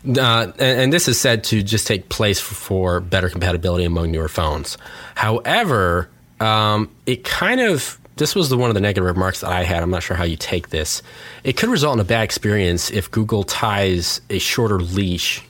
Uh, 0.07 0.53
and, 0.59 0.81
and 0.81 0.93
this 0.93 1.09
is 1.09 1.21
said 1.21 1.45
to 1.45 1.63
just 1.63 1.87
take 1.87 2.09
place 2.09 2.41
for 2.41 3.01
better 3.01 3.29
compatibility 3.29 3.85
among 3.85 4.11
newer 4.11 4.29
phones. 4.29 4.77
However, 5.15 6.09
um, 6.41 6.91
it 7.07 7.25
kind 7.25 7.61
of 7.61 7.99
this 8.17 8.35
was 8.35 8.49
the 8.51 8.57
one 8.57 8.71
of 8.71 8.75
the 8.75 8.81
negative 8.81 9.05
remarks 9.05 9.41
that 9.41 9.51
I 9.51 9.65
had. 9.65 9.83
I'm 9.83 9.91
not 9.91 10.03
sure 10.03 10.17
how 10.17 10.25
you 10.25 10.37
take 10.37 10.69
this. 10.69 11.03
It 11.45 11.57
could 11.57 11.69
result 11.69 11.95
in 11.95 12.01
a 12.01 12.05
bad 12.05 12.23
experience 12.23 12.91
if 12.91 13.11
Google 13.11 13.45
ties 13.45 14.21
a 14.29 14.39
shorter 14.39 14.79
leash 14.79 15.43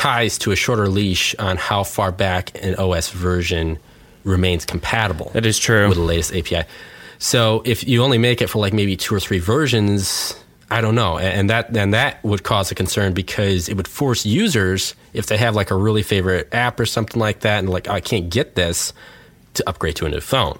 ties 0.00 0.38
to 0.38 0.50
a 0.50 0.56
shorter 0.56 0.88
leash 0.88 1.34
on 1.38 1.58
how 1.58 1.84
far 1.84 2.10
back 2.10 2.52
an 2.62 2.74
OS 2.76 3.10
version 3.10 3.78
remains 4.24 4.64
compatible. 4.64 5.30
That 5.34 5.44
is 5.44 5.58
true. 5.58 5.88
with 5.88 5.98
the 5.98 6.02
latest 6.02 6.34
API. 6.34 6.66
So 7.18 7.62
if 7.66 7.86
you 7.86 8.02
only 8.02 8.16
make 8.16 8.40
it 8.40 8.48
for 8.48 8.60
like 8.60 8.72
maybe 8.72 8.96
two 8.96 9.14
or 9.14 9.20
three 9.20 9.40
versions, 9.40 10.34
I 10.70 10.80
don't 10.80 10.94
know, 10.94 11.18
and 11.18 11.50
that 11.50 11.76
and 11.76 11.92
that 11.92 12.24
would 12.24 12.44
cause 12.44 12.70
a 12.70 12.74
concern 12.74 13.12
because 13.12 13.68
it 13.68 13.76
would 13.76 13.88
force 13.88 14.24
users 14.24 14.94
if 15.12 15.26
they 15.26 15.36
have 15.36 15.54
like 15.54 15.70
a 15.70 15.74
really 15.74 16.02
favorite 16.02 16.48
app 16.54 16.80
or 16.80 16.86
something 16.86 17.20
like 17.20 17.40
that, 17.40 17.58
and 17.58 17.68
like 17.68 17.88
oh, 17.88 17.92
I 17.92 18.00
can't 18.00 18.30
get 18.30 18.54
this 18.54 18.94
to 19.54 19.68
upgrade 19.68 19.96
to 19.96 20.06
a 20.06 20.08
new 20.08 20.20
phone. 20.20 20.58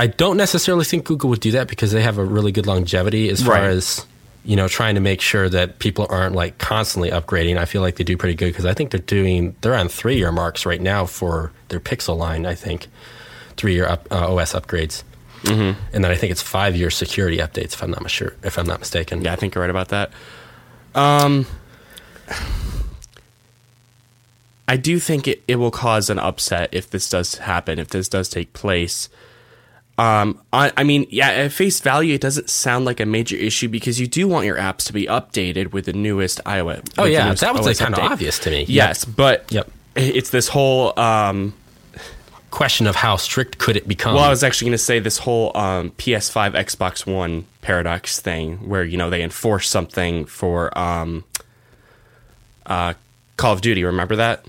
I 0.00 0.06
don't 0.06 0.38
necessarily 0.38 0.86
think 0.86 1.04
Google 1.04 1.28
would 1.28 1.40
do 1.40 1.50
that 1.52 1.68
because 1.68 1.92
they 1.92 2.00
have 2.00 2.16
a 2.16 2.24
really 2.24 2.52
good 2.52 2.66
longevity 2.66 3.28
as 3.28 3.42
far 3.42 3.56
Right. 3.56 3.64
as 3.64 4.06
you 4.46 4.56
know 4.56 4.66
trying 4.66 4.94
to 4.94 5.00
make 5.02 5.20
sure 5.20 5.46
that 5.50 5.78
people 5.78 6.06
aren't 6.08 6.34
like 6.34 6.56
constantly 6.56 7.10
upgrading. 7.10 7.58
I 7.58 7.66
feel 7.66 7.82
like 7.82 7.96
they 7.96 8.04
do 8.04 8.16
pretty 8.16 8.34
good 8.34 8.46
because 8.46 8.64
I 8.64 8.72
think 8.72 8.92
they're 8.92 9.00
doing 9.00 9.54
they're 9.60 9.74
on 9.74 9.88
three 9.90 10.16
year 10.16 10.32
marks 10.32 10.64
right 10.64 10.80
now 10.80 11.04
for 11.04 11.52
their 11.68 11.80
Pixel 11.80 12.16
line. 12.16 12.46
I 12.46 12.54
think 12.54 12.86
three 13.58 13.74
year 13.74 13.86
up, 13.86 14.08
uh, 14.10 14.34
OS 14.34 14.54
upgrades. 14.54 15.02
Mm-hmm. 15.42 15.78
And 15.92 16.02
then 16.04 16.10
I 16.10 16.14
think 16.14 16.30
it's 16.32 16.40
five 16.42 16.74
year 16.76 16.88
security 16.88 17.36
updates, 17.36 17.74
if 17.74 17.82
I'm 17.82 17.90
not 17.90 18.10
sure, 18.10 18.32
if 18.42 18.58
I'm 18.58 18.66
not 18.66 18.80
mistaken. 18.80 19.20
Yeah, 19.20 19.34
I 19.34 19.36
think 19.36 19.54
you're 19.54 19.60
right 19.62 19.70
about 19.70 19.88
that. 19.88 20.12
Um, 20.94 21.44
I 24.66 24.78
do 24.78 24.98
think 24.98 25.28
it, 25.28 25.42
it 25.46 25.56
will 25.56 25.70
cause 25.70 26.08
an 26.08 26.18
upset 26.18 26.70
if 26.72 26.88
this 26.88 27.10
does 27.10 27.34
happen, 27.36 27.78
if 27.78 27.88
this 27.88 28.08
does 28.08 28.30
take 28.30 28.54
place. 28.54 29.10
Um, 30.00 30.40
I, 30.50 30.72
I 30.78 30.84
mean, 30.84 31.06
yeah, 31.10 31.28
at 31.28 31.52
face 31.52 31.78
value, 31.80 32.14
it 32.14 32.22
doesn't 32.22 32.48
sound 32.48 32.86
like 32.86 33.00
a 33.00 33.06
major 33.06 33.36
issue 33.36 33.68
because 33.68 34.00
you 34.00 34.06
do 34.06 34.26
want 34.26 34.46
your 34.46 34.56
apps 34.56 34.84
to 34.86 34.94
be 34.94 35.04
updated 35.04 35.72
with 35.72 35.84
the 35.84 35.92
newest 35.92 36.40
iOS. 36.44 36.88
Oh 36.96 37.04
yeah, 37.04 37.34
that 37.34 37.54
was 37.54 37.66
like 37.66 37.76
kind 37.76 37.92
of 37.94 38.00
obvious 38.00 38.38
to 38.40 38.50
me. 38.50 38.64
Yes, 38.66 39.04
but 39.04 39.52
Yep. 39.52 39.70
it's 39.96 40.30
this 40.30 40.48
whole. 40.48 40.98
Um, 40.98 41.52
Question 42.50 42.88
of 42.88 42.96
how 42.96 43.14
strict 43.14 43.58
could 43.58 43.76
it 43.76 43.86
become? 43.86 44.14
well, 44.16 44.24
I 44.24 44.28
was 44.28 44.42
actually 44.42 44.70
going 44.70 44.78
to 44.78 44.78
say 44.78 44.98
this 44.98 45.18
whole 45.18 45.56
um, 45.56 45.90
PS5, 45.92 46.54
Xbox 46.54 47.06
One 47.06 47.44
paradox 47.62 48.18
thing, 48.18 48.68
where 48.68 48.82
you 48.82 48.96
know 48.96 49.08
they 49.08 49.22
enforce 49.22 49.68
something 49.68 50.24
for 50.24 50.76
um, 50.76 51.22
uh, 52.66 52.94
Call 53.36 53.52
of 53.52 53.60
Duty. 53.60 53.84
Remember 53.84 54.16
that, 54.16 54.46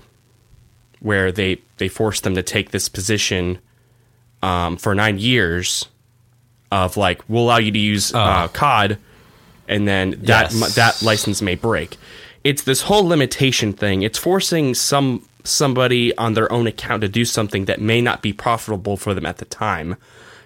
where 0.98 1.30
they 1.30 1.58
they 1.76 1.86
forced 1.86 2.24
them 2.24 2.34
to 2.34 2.42
take 2.42 2.72
this 2.72 2.88
position 2.88 3.58
um, 4.42 4.76
for 4.76 4.94
nine 4.94 5.18
years 5.18 5.88
of 6.70 6.96
like 6.96 7.20
we'll 7.28 7.42
allow 7.44 7.58
you 7.58 7.70
to 7.70 7.78
use 7.78 8.14
uh, 8.14 8.48
COD, 8.48 8.98
and 9.68 9.86
then 9.86 10.10
that. 10.22 10.52
Yes. 10.52 10.74
that 10.74 11.02
license 11.02 11.42
may 11.42 11.54
break. 11.54 11.96
It's 12.44 12.62
this 12.62 12.82
whole 12.82 13.04
limitation 13.06 13.72
thing. 13.72 14.02
It's 14.02 14.18
forcing 14.18 14.74
some 14.74 15.26
somebody 15.44 16.16
on 16.16 16.34
their 16.34 16.50
own 16.52 16.66
account 16.66 17.02
to 17.02 17.08
do 17.08 17.24
something 17.24 17.64
that 17.66 17.80
may 17.80 18.00
not 18.00 18.22
be 18.22 18.32
profitable 18.32 18.96
for 18.96 19.12
them 19.14 19.26
at 19.26 19.38
the 19.38 19.44
time. 19.44 19.96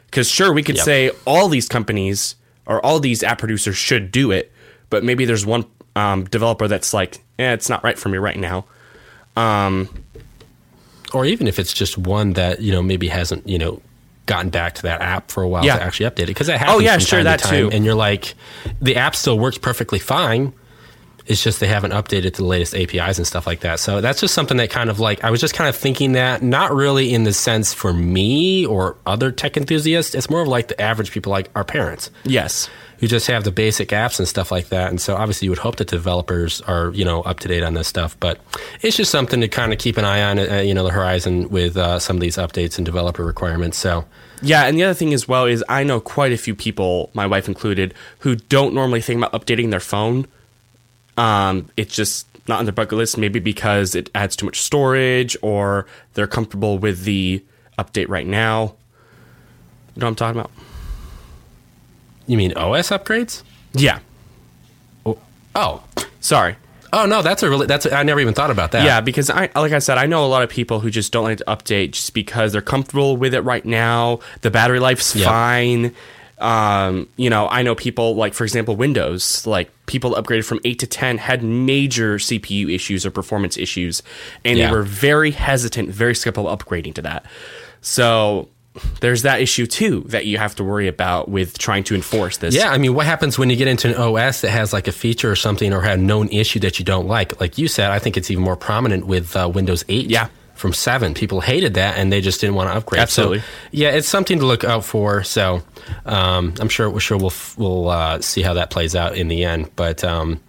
Because 0.06 0.28
sure, 0.28 0.52
we 0.52 0.62
could 0.62 0.76
Yep. 0.76 0.84
say 0.84 1.10
all 1.26 1.48
these 1.48 1.68
companies 1.68 2.36
or 2.66 2.84
all 2.84 2.98
these 3.00 3.22
app 3.22 3.38
producers 3.38 3.76
should 3.76 4.10
do 4.10 4.30
it, 4.30 4.50
but 4.90 5.04
maybe 5.04 5.24
there's 5.24 5.44
one 5.46 5.64
um, 5.94 6.24
developer 6.24 6.66
that's 6.68 6.92
like, 6.94 7.18
eh, 7.38 7.52
it's 7.52 7.68
not 7.68 7.82
right 7.84 7.98
for 7.98 8.08
me 8.08 8.18
right 8.18 8.38
now. 8.38 8.64
or 11.12 11.24
even 11.24 11.46
if 11.46 11.58
it's 11.58 11.72
just 11.72 11.96
one 11.98 12.32
that 12.34 12.60
you 12.60 12.72
know 12.72 12.82
maybe 12.82 13.08
hasn't 13.08 13.46
you 13.48 13.58
know 13.58 13.80
gotten 14.26 14.50
back 14.50 14.74
to 14.74 14.82
that 14.82 15.00
app 15.00 15.30
for 15.30 15.42
a 15.42 15.48
while 15.48 15.64
Yeah. 15.64 15.76
to 15.76 15.82
actually 15.82 16.10
update 16.10 16.24
it 16.24 16.26
because 16.26 16.48
that 16.48 16.58
happens. 16.58 16.76
Oh, 16.76 16.80
yeah, 16.80 16.92
from 16.94 17.00
sure, 17.04 17.18
time 17.20 17.24
that 17.24 17.38
to 17.40 17.44
time, 17.48 17.70
too. 17.70 17.76
And 17.76 17.84
you're 17.84 17.94
like, 17.94 18.34
the 18.80 18.96
app 18.96 19.14
still 19.16 19.38
works 19.38 19.56
perfectly 19.58 19.98
fine. 19.98 20.52
It's 21.26 21.42
just 21.42 21.58
they 21.58 21.66
haven't 21.66 21.90
updated 21.90 22.34
to 22.34 22.42
the 22.42 22.44
latest 22.44 22.72
APIs 22.74 23.18
and 23.18 23.26
stuff 23.26 23.48
like 23.48 23.60
that. 23.60 23.80
So 23.80 24.00
that's 24.00 24.20
just 24.20 24.32
something 24.32 24.58
that 24.58 24.70
kind 24.70 24.88
of 24.90 25.00
like 25.00 25.24
I 25.24 25.30
was 25.32 25.40
just 25.40 25.54
kind 25.54 25.68
of 25.68 25.74
thinking 25.74 26.12
that 26.12 26.40
not 26.40 26.72
really 26.72 27.12
in 27.12 27.24
the 27.24 27.32
sense 27.32 27.74
for 27.74 27.92
me 27.92 28.64
or 28.64 28.96
other 29.06 29.32
tech 29.32 29.56
enthusiasts. 29.56 30.14
It's 30.14 30.30
more 30.30 30.40
of 30.42 30.46
like 30.46 30.68
the 30.68 30.80
average 30.80 31.10
people, 31.10 31.32
like 31.32 31.50
our 31.56 31.64
parents 31.64 32.10
Yes. 32.24 32.70
Who 32.98 33.06
just 33.06 33.26
have 33.26 33.44
the 33.44 33.50
basic 33.50 33.90
apps 33.90 34.18
and 34.18 34.26
stuff 34.26 34.50
like 34.50 34.68
that. 34.68 34.88
And 34.88 35.00
so 35.00 35.16
obviously 35.16 35.46
you 35.46 35.50
would 35.50 35.58
hope 35.58 35.76
that 35.76 35.88
developers 35.88 36.60
are, 36.62 36.90
you 36.92 37.04
know, 37.04 37.22
up 37.22 37.40
to 37.40 37.48
date 37.48 37.62
on 37.62 37.74
this 37.74 37.88
stuff, 37.88 38.18
but 38.20 38.40
it's 38.82 38.96
just 38.96 39.10
something 39.10 39.40
to 39.40 39.48
kind 39.48 39.72
of 39.72 39.78
keep 39.78 39.96
an 39.96 40.04
eye 40.04 40.22
on, 40.22 40.38
uh, 40.38 40.60
you 40.60 40.74
know, 40.74 40.84
the 40.84 40.92
horizon 40.92 41.48
with 41.50 41.76
uh, 41.76 41.98
some 41.98 42.16
of 42.16 42.20
these 42.20 42.36
updates 42.36 42.78
and 42.78 42.86
developer 42.86 43.24
requirements. 43.24 43.76
So 43.76 44.04
Yeah, 44.42 44.64
and 44.64 44.78
the 44.78 44.84
other 44.84 44.94
thing 44.94 45.12
as 45.12 45.28
well 45.28 45.44
is 45.44 45.62
I 45.68 45.84
know 45.84 46.00
quite 46.00 46.32
a 46.32 46.38
few 46.38 46.54
people, 46.54 47.10
my 47.12 47.26
wife 47.26 47.48
included, 47.48 47.94
who 48.20 48.36
don't 48.36 48.74
normally 48.74 49.00
think 49.00 49.22
about 49.22 49.32
updating 49.32 49.70
their 49.70 49.80
phone. 49.80 50.26
Um, 51.16 51.70
it's 51.76 51.94
just 51.94 52.26
not 52.48 52.60
on 52.60 52.64
their 52.64 52.72
bucket 52.72 52.98
list, 52.98 53.18
maybe 53.18 53.40
because 53.40 53.94
it 53.94 54.10
adds 54.14 54.36
too 54.36 54.46
much 54.46 54.60
storage 54.60 55.36
or 55.42 55.86
they're 56.14 56.26
comfortable 56.26 56.78
with 56.78 57.04
the 57.04 57.44
update 57.78 58.08
right 58.08 58.26
now. 58.26 58.74
You 59.94 60.00
know 60.00 60.06
what 60.06 60.08
I'm 60.08 60.14
talking 60.16 60.40
about? 60.40 60.50
You 62.26 62.36
mean 62.36 62.52
OS 62.54 62.90
upgrades? 62.90 63.42
Yeah. 63.72 64.00
Oh, 65.58 65.82
Sorry. 66.20 66.56
oh 66.92 67.06
no, 67.06 67.22
that's 67.22 67.42
a 67.42 67.48
really, 67.48 67.66
that's, 67.66 67.90
I 67.90 68.02
never 68.02 68.20
even 68.20 68.34
thought 68.34 68.50
about 68.50 68.72
that. 68.72 68.84
Yeah, 68.84 69.00
because 69.00 69.30
I 69.30 69.48
like 69.54 69.72
I 69.72 69.78
said, 69.78 69.96
I 69.96 70.04
know 70.06 70.24
a 70.24 70.28
lot 70.28 70.42
of 70.42 70.50
people 70.50 70.80
who 70.80 70.90
just 70.90 71.12
don't 71.12 71.24
like 71.24 71.38
to 71.38 71.44
update 71.44 71.92
just 71.92 72.12
because 72.12 72.52
they're 72.52 72.60
comfortable 72.60 73.16
with 73.16 73.32
it 73.32 73.40
right 73.40 73.64
now. 73.64 74.18
The 74.42 74.50
battery 74.50 74.80
life's 74.80 75.16
Yep. 75.16 75.24
fine. 75.26 75.94
Um, 76.38 77.08
you 77.16 77.30
know, 77.30 77.48
I 77.48 77.62
know 77.62 77.74
people 77.74 78.16
like, 78.16 78.34
for 78.34 78.44
example, 78.44 78.76
Windows. 78.76 79.46
Like 79.46 79.70
people 79.86 80.12
upgraded 80.14 80.44
from 80.44 80.60
eight 80.66 80.78
to 80.80 80.86
ten 80.86 81.16
had 81.16 81.42
major 81.42 82.16
CPU 82.18 82.68
issues 82.74 83.06
or 83.06 83.10
performance 83.10 83.56
issues, 83.56 84.02
and 84.44 84.58
Yeah. 84.58 84.66
they 84.68 84.72
were 84.76 84.82
very 84.82 85.30
hesitant, 85.30 85.88
very 85.88 86.14
skeptical 86.14 86.54
upgrading 86.54 86.92
to 86.94 87.02
that. 87.02 87.24
So 87.80 88.48
there's 89.00 89.22
that 89.22 89.40
issue 89.40 89.66
too 89.66 90.00
that 90.08 90.26
you 90.26 90.38
have 90.38 90.54
to 90.56 90.64
worry 90.64 90.88
about 90.88 91.28
with 91.28 91.58
trying 91.58 91.84
to 91.84 91.94
enforce 91.94 92.38
this. 92.38 92.54
Yeah, 92.54 92.70
I 92.70 92.78
mean, 92.78 92.94
what 92.94 93.06
happens 93.06 93.38
when 93.38 93.50
you 93.50 93.56
get 93.56 93.68
into 93.68 93.88
an 93.88 93.94
OS 93.94 94.40
that 94.40 94.50
has 94.50 94.72
like 94.72 94.88
a 94.88 94.92
feature 94.92 95.30
or 95.30 95.36
something 95.36 95.72
or 95.72 95.80
had 95.80 95.98
a 95.98 96.02
known 96.02 96.28
issue 96.28 96.60
that 96.60 96.78
you 96.78 96.84
don't 96.84 97.06
like? 97.06 97.40
Like 97.40 97.58
you 97.58 97.68
said, 97.68 97.90
I 97.90 97.98
think 97.98 98.16
it's 98.16 98.30
even 98.30 98.44
more 98.44 98.56
prominent 98.56 99.06
with 99.06 99.36
uh, 99.36 99.50
Windows 99.52 99.84
8. 99.88 100.06
Yeah. 100.10 100.28
From 100.54 100.72
7. 100.72 101.12
People 101.12 101.42
hated 101.42 101.74
that 101.74 101.98
and 101.98 102.10
they 102.10 102.22
just 102.22 102.40
didn't 102.40 102.56
want 102.56 102.70
to 102.70 102.76
upgrade. 102.76 103.02
Absolutely. 103.02 103.40
So, 103.40 103.46
yeah, 103.72 103.90
it's 103.90 104.08
something 104.08 104.38
to 104.38 104.46
look 104.46 104.64
out 104.64 104.84
for. 104.84 105.22
So 105.22 105.62
um, 106.06 106.54
I'm 106.58 106.70
sure, 106.70 106.88
we're 106.88 107.00
sure 107.00 107.18
we'll, 107.18 107.34
we'll 107.58 107.88
uh, 107.90 108.20
see 108.22 108.40
how 108.40 108.54
that 108.54 108.70
plays 108.70 108.96
out 108.96 109.16
in 109.16 109.28
the 109.28 109.44
end. 109.44 109.70
But 109.76 110.02
um, 110.02 110.40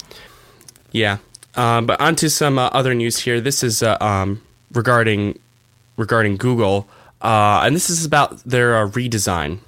Yeah. 0.91 1.17
Um, 1.55 1.88
but 1.88 2.00
on 2.00 2.15
to 2.17 2.29
some 2.29 2.57
uh, 2.60 2.69
other 2.72 2.93
news 2.93 3.17
here. 3.17 3.41
This 3.41 3.63
is 3.63 3.84
uh, 3.84 3.98
um, 4.00 4.41
regarding 4.72 5.39
regarding 5.98 6.38
Google, 6.38 6.88
uh, 7.21 7.62
and 7.65 7.75
this 7.75 7.89
is 7.89 8.05
about 8.05 8.38
their 8.43 8.77
uh, 8.77 8.88
redesign. 8.89 9.59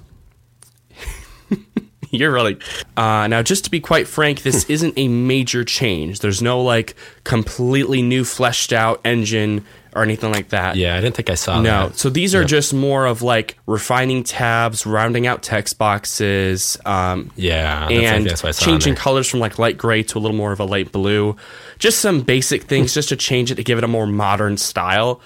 You're 2.12 2.32
really 2.32 2.58
uh, 2.96 3.28
now. 3.28 3.42
Just 3.42 3.64
to 3.64 3.70
be 3.70 3.78
quite 3.80 4.08
frank, 4.08 4.42
this 4.42 4.68
isn't 4.68 4.94
a 4.96 5.06
major 5.06 5.64
change. 5.64 6.18
There's 6.20 6.42
no 6.42 6.60
like 6.60 6.96
completely 7.22 8.02
new 8.02 8.24
fleshed 8.24 8.72
out 8.72 9.00
engine 9.04 9.64
or 9.94 10.02
anything 10.02 10.32
like 10.32 10.50
that. 10.50 10.76
yeah, 10.76 10.96
I 10.96 11.00
didn't 11.00 11.16
think 11.16 11.30
I 11.30 11.34
saw 11.34 11.60
No. 11.60 11.88
that. 11.88 11.98
So 11.98 12.10
these 12.10 12.32
are 12.34 12.44
just 12.44 12.72
more 12.72 13.06
of 13.06 13.22
like 13.22 13.58
refining 13.66 14.22
tabs, 14.22 14.86
rounding 14.86 15.26
out 15.26 15.42
text 15.42 15.78
boxes, 15.78 16.76
um, 16.84 17.30
Yeah, 17.34 17.88
that's, 17.88 17.92
and 17.92 18.26
that's 18.26 18.42
what 18.44 18.48
I 18.50 18.52
saw 18.52 18.66
changing 18.66 18.94
colors 18.94 19.28
from 19.28 19.40
like 19.40 19.58
light 19.58 19.76
gray 19.78 20.04
to 20.04 20.18
a 20.18 20.20
little 20.20 20.36
more 20.36 20.52
of 20.52 20.60
a 20.60 20.64
light 20.64 20.92
blue. 20.92 21.34
Just 21.80 21.98
some 22.00 22.20
basic 22.20 22.64
things 22.64 22.94
just 22.94 23.08
to 23.08 23.16
change 23.16 23.50
it 23.50 23.56
to 23.56 23.64
give 23.64 23.78
it 23.78 23.84
a 23.84 23.88
more 23.88 24.06
modern 24.06 24.56
style. 24.56 25.20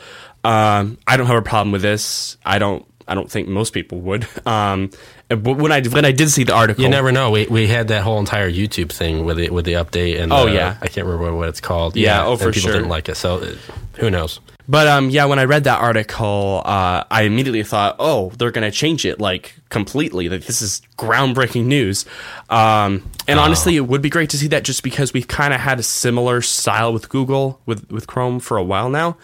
Um, 0.44 0.98
I 1.06 1.16
don't 1.16 1.26
have 1.26 1.36
a 1.36 1.42
problem 1.42 1.72
with 1.72 1.82
this. 1.82 2.36
I 2.44 2.58
don't. 2.58 2.86
I 3.06 3.14
don't 3.14 3.30
think 3.30 3.48
most 3.48 3.72
people 3.72 4.00
would. 4.02 4.26
Um, 4.46 4.90
but 5.28 5.54
when 5.56 5.72
I 5.72 5.80
when 5.82 6.04
I 6.04 6.12
did 6.12 6.30
see 6.30 6.44
the 6.44 6.54
article, 6.54 6.84
You 6.84 6.90
never 6.90 7.10
know. 7.10 7.30
We, 7.30 7.46
we 7.46 7.66
had 7.66 7.88
that 7.88 8.02
whole 8.02 8.18
entire 8.20 8.50
YouTube 8.50 8.92
thing 8.92 9.24
with 9.24 9.38
it 9.38 9.52
with 9.52 9.64
the 9.64 9.72
update 9.74 10.20
and 10.20 10.30
Oh, 10.32 10.44
the- 10.46 10.52
yeah. 10.52 10.76
I 10.82 10.86
can't 10.86 11.06
remember 11.06 11.34
what 11.34 11.48
it's 11.48 11.60
called. 11.62 11.96
Yeah, 11.96 12.24
oh, 12.26 12.32
and 12.32 12.40
for 12.40 12.52
people 12.52 12.68
sure. 12.68 12.72
didn't 12.74 12.90
like 12.90 13.08
it. 13.08 13.16
So 13.16 13.36
uh, 13.38 13.54
who 13.94 14.10
knows? 14.10 14.40
But 14.68 14.86
um, 14.86 15.08
yeah, 15.10 15.24
when 15.24 15.38
I 15.38 15.44
read 15.44 15.64
that 15.64 15.80
article, 15.80 16.62
uh, 16.64 17.04
I 17.10 17.22
immediately 17.22 17.62
thought, 17.64 17.96
oh, 17.98 18.30
they're 18.38 18.50
going 18.50 18.70
to 18.70 18.76
change 18.76 19.04
it 19.06 19.18
like 19.20 19.54
completely. 19.70 20.28
Like 20.28 20.44
this 20.44 20.60
is 20.62 20.82
groundbreaking 20.98 21.64
news. 21.64 22.04
Um, 22.50 23.10
and 23.26 23.38
honestly, 23.40 23.76
it 23.76 23.86
would 23.86 24.02
be 24.02 24.10
great 24.10 24.30
to 24.30 24.38
see 24.38 24.48
that 24.48 24.62
just 24.64 24.82
because 24.82 25.12
we've 25.14 25.28
kind 25.28 25.52
of 25.54 25.60
had 25.60 25.78
a 25.80 25.82
similar 25.82 26.42
style 26.42 26.92
with 26.92 27.08
Google 27.08 27.60
with 27.66 27.90
with 27.90 28.06
Chrome 28.06 28.40
for 28.40 28.56
a 28.58 28.62
while 28.64 28.88
now. 28.90 29.16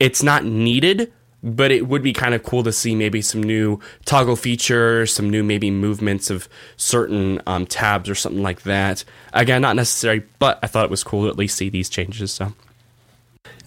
It's 0.00 0.22
not 0.22 0.44
needed, 0.44 1.12
but 1.42 1.70
it 1.70 1.86
would 1.86 2.02
be 2.02 2.12
kind 2.12 2.34
of 2.34 2.42
cool 2.42 2.62
to 2.64 2.72
see 2.72 2.94
maybe 2.96 3.22
some 3.22 3.42
new 3.42 3.78
toggle 4.04 4.34
features, 4.36 5.12
some 5.14 5.30
new 5.30 5.42
maybe 5.44 5.70
movements 5.70 6.30
of 6.30 6.48
certain 6.76 7.40
um, 7.46 7.66
tabs 7.66 8.08
or 8.10 8.14
something 8.14 8.42
like 8.42 8.62
that. 8.62 9.04
Again, 9.32 9.62
not 9.62 9.76
necessary, 9.76 10.24
but 10.38 10.58
I 10.62 10.66
thought 10.66 10.84
it 10.84 10.90
was 10.90 11.04
cool 11.04 11.24
to 11.24 11.28
at 11.28 11.36
least 11.36 11.56
see 11.56 11.68
these 11.68 11.88
changes. 11.88 12.32
So. 12.32 12.52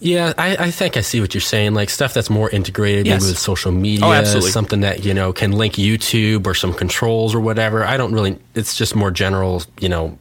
Yeah, 0.00 0.32
I, 0.36 0.56
I 0.56 0.70
think 0.70 0.96
I 0.96 1.00
see 1.00 1.20
what 1.20 1.34
you're 1.34 1.40
saying. 1.40 1.74
Like 1.74 1.88
stuff 1.88 2.14
that's 2.14 2.28
more 2.30 2.50
integrated 2.50 3.06
Yes. 3.06 3.26
with 3.26 3.38
social 3.38 3.72
media, 3.72 4.04
Oh, 4.26 4.40
something 4.40 4.80
that 4.80 5.04
you 5.04 5.14
know 5.14 5.32
can 5.32 5.52
link 5.52 5.74
YouTube 5.74 6.46
or 6.46 6.54
some 6.54 6.74
controls 6.74 7.34
or 7.34 7.40
whatever. 7.40 7.84
I 7.84 7.96
don't 7.96 8.12
really. 8.12 8.38
It's 8.54 8.76
just 8.76 8.94
more 8.94 9.10
general, 9.10 9.62
you 9.80 9.88
know, 9.88 10.18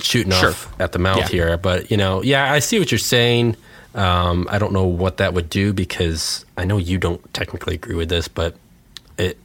shooting 0.00 0.32
Sure. 0.32 0.50
off 0.50 0.80
at 0.80 0.92
the 0.92 0.98
mouth 0.98 1.18
Yeah. 1.18 1.28
here. 1.28 1.56
But 1.56 1.90
you 1.90 1.96
know, 1.96 2.22
yeah, 2.22 2.52
I 2.52 2.60
see 2.60 2.78
what 2.78 2.90
you're 2.90 2.98
saying. 2.98 3.56
Um, 3.96 4.46
I 4.50 4.58
don't 4.58 4.72
know 4.72 4.84
what 4.86 5.16
that 5.16 5.32
would 5.34 5.48
do 5.50 5.72
because 5.72 6.44
I 6.56 6.64
know 6.64 6.76
you 6.76 6.98
don't 6.98 7.22
technically 7.32 7.74
agree 7.74 7.94
with 7.96 8.08
this, 8.10 8.28
but 8.28 8.54
it 9.18 9.38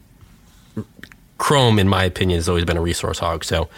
Chrome, 1.37 1.79
in 1.79 1.87
my 1.87 2.03
opinion, 2.03 2.37
has 2.37 2.47
always 2.49 2.65
been 2.65 2.77
a 2.77 2.81
resource 2.81 3.19
hog. 3.19 3.43
So 3.43 3.69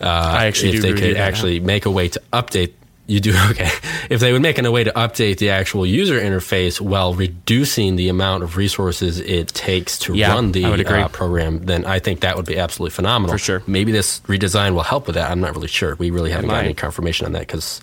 Uh, 0.00 0.04
I 0.06 0.46
actually 0.46 0.76
if 0.76 0.82
they 0.82 0.92
could 0.92 1.16
that 1.16 1.28
actually 1.28 1.58
make 1.60 1.84
a 1.86 1.90
way 1.90 2.08
to 2.08 2.20
update. 2.32 2.72
You 3.06 3.20
do 3.20 3.32
okay. 3.50 3.70
If 4.10 4.20
they 4.20 4.32
would 4.32 4.42
make 4.42 4.58
a 4.58 4.70
way 4.70 4.84
to 4.84 4.92
update 4.92 5.38
the 5.38 5.48
actual 5.50 5.86
user 5.86 6.20
interface 6.20 6.78
while 6.80 7.14
reducing 7.14 7.96
the 7.96 8.10
amount 8.10 8.42
of 8.44 8.56
resources 8.58 9.18
it 9.18 9.48
takes 9.48 9.98
to 10.00 10.14
Yeah, 10.14 10.34
run 10.34 10.52
the 10.52 10.66
I 10.66 10.70
would 10.70 10.80
agree. 10.80 11.00
uh, 11.00 11.08
program, 11.08 11.64
then 11.64 11.86
I 11.86 11.98
think 12.00 12.20
that 12.20 12.36
would 12.36 12.44
be 12.46 12.58
absolutely 12.58 12.94
phenomenal. 12.94 13.32
For 13.34 13.38
sure. 13.38 13.62
Maybe 13.66 13.90
this 13.92 14.20
redesign 14.28 14.74
will 14.74 14.82
help 14.82 15.06
with 15.06 15.14
that. 15.16 15.30
I'm 15.30 15.40
not 15.40 15.54
really 15.54 15.68
sure. 15.68 15.96
We 15.96 16.10
really 16.10 16.30
haven't 16.30 16.48
might. 16.50 16.64
any 16.64 16.74
confirmation 16.74 17.24
on 17.26 17.32
that 17.32 17.40
because, 17.46 17.80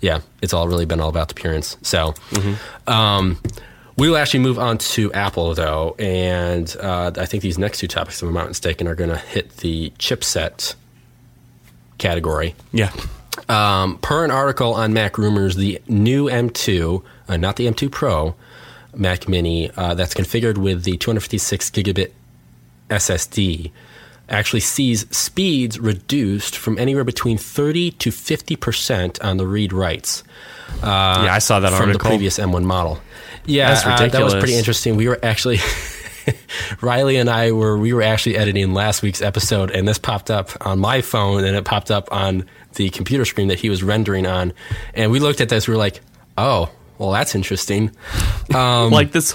yeah, 0.00 0.20
it's 0.42 0.52
all 0.54 0.68
really 0.68 0.86
been 0.86 1.00
all 1.00 1.08
about 1.08 1.28
the 1.28 1.32
appearance. 1.34 1.76
So, 1.82 2.12
Mm-hmm. 2.30 2.90
um, 2.92 3.38
we 3.96 4.08
will 4.08 4.16
actually 4.16 4.40
move 4.40 4.58
on 4.60 4.78
to 4.78 5.12
Apple 5.12 5.54
though, 5.54 5.96
and 5.98 6.74
uh, 6.80 7.10
I 7.16 7.26
think 7.26 7.42
these 7.42 7.58
next 7.58 7.78
two 7.78 7.88
topics, 7.88 8.22
if 8.22 8.28
I'm 8.28 8.34
not 8.34 8.46
mistaken, 8.46 8.86
are 8.86 8.94
going 8.94 9.10
to 9.10 9.16
hit 9.16 9.56
the 9.56 9.90
chipset 9.98 10.76
category. 11.98 12.54
Yeah. 12.72 12.92
Um, 13.48 13.98
per 13.98 14.24
an 14.24 14.30
article 14.30 14.74
on 14.74 14.92
Mac 14.92 15.18
Rumors, 15.18 15.56
the 15.56 15.80
new 15.88 16.26
M2, 16.26 17.02
uh, 17.28 17.36
not 17.36 17.56
the 17.56 17.66
M2 17.66 17.90
Pro, 17.90 18.34
Mac 18.94 19.28
Mini, 19.28 19.70
uh, 19.76 19.94
that's 19.94 20.14
configured 20.14 20.58
with 20.58 20.84
the 20.84 20.96
256 20.96 21.70
gigabit 21.70 22.12
SSD, 22.90 23.70
actually 24.28 24.60
sees 24.60 25.06
speeds 25.16 25.78
reduced 25.78 26.56
from 26.56 26.78
anywhere 26.78 27.04
between 27.04 27.38
30 27.38 27.92
to 27.92 28.10
50 28.10 28.56
percent 28.56 29.20
on 29.24 29.36
the 29.36 29.46
read 29.46 29.72
writes 29.72 30.22
yeah, 30.82 31.34
I 31.34 31.38
saw 31.38 31.60
that 31.60 31.70
from 31.72 31.88
article. 31.88 31.98
the 31.98 32.08
previous 32.08 32.38
M1 32.38 32.64
model. 32.64 33.00
Yeah, 33.46 33.74
That's 33.74 33.86
uh, 33.86 34.08
that 34.08 34.24
was 34.24 34.34
pretty 34.34 34.54
interesting. 34.54 34.96
We 34.96 35.08
were 35.08 35.18
actually 35.22 35.58
Riley 36.80 37.16
and 37.16 37.30
I 37.30 37.52
were 37.52 37.78
we 37.78 37.92
were 37.92 38.02
actually 38.02 38.36
editing 38.36 38.74
last 38.74 39.02
week's 39.02 39.22
episode, 39.22 39.70
and 39.70 39.88
this 39.88 39.98
popped 39.98 40.30
up 40.30 40.50
on 40.66 40.78
my 40.78 41.00
phone, 41.00 41.44
and 41.44 41.56
it 41.56 41.64
popped 41.64 41.90
up 41.90 42.12
on 42.12 42.44
the 42.74 42.90
computer 42.90 43.24
screen 43.24 43.48
that 43.48 43.58
he 43.58 43.70
was 43.70 43.82
rendering 43.82 44.26
on, 44.26 44.52
and 44.94 45.10
we 45.10 45.18
looked 45.18 45.40
at 45.40 45.48
this. 45.48 45.66
We 45.66 45.72
were 45.72 45.78
like, 45.78 46.00
"Oh, 46.36 46.70
well, 46.98 47.12
that's 47.12 47.34
interesting." 47.34 47.90
Um, 48.54 48.90
like 48.90 49.12
this 49.12 49.34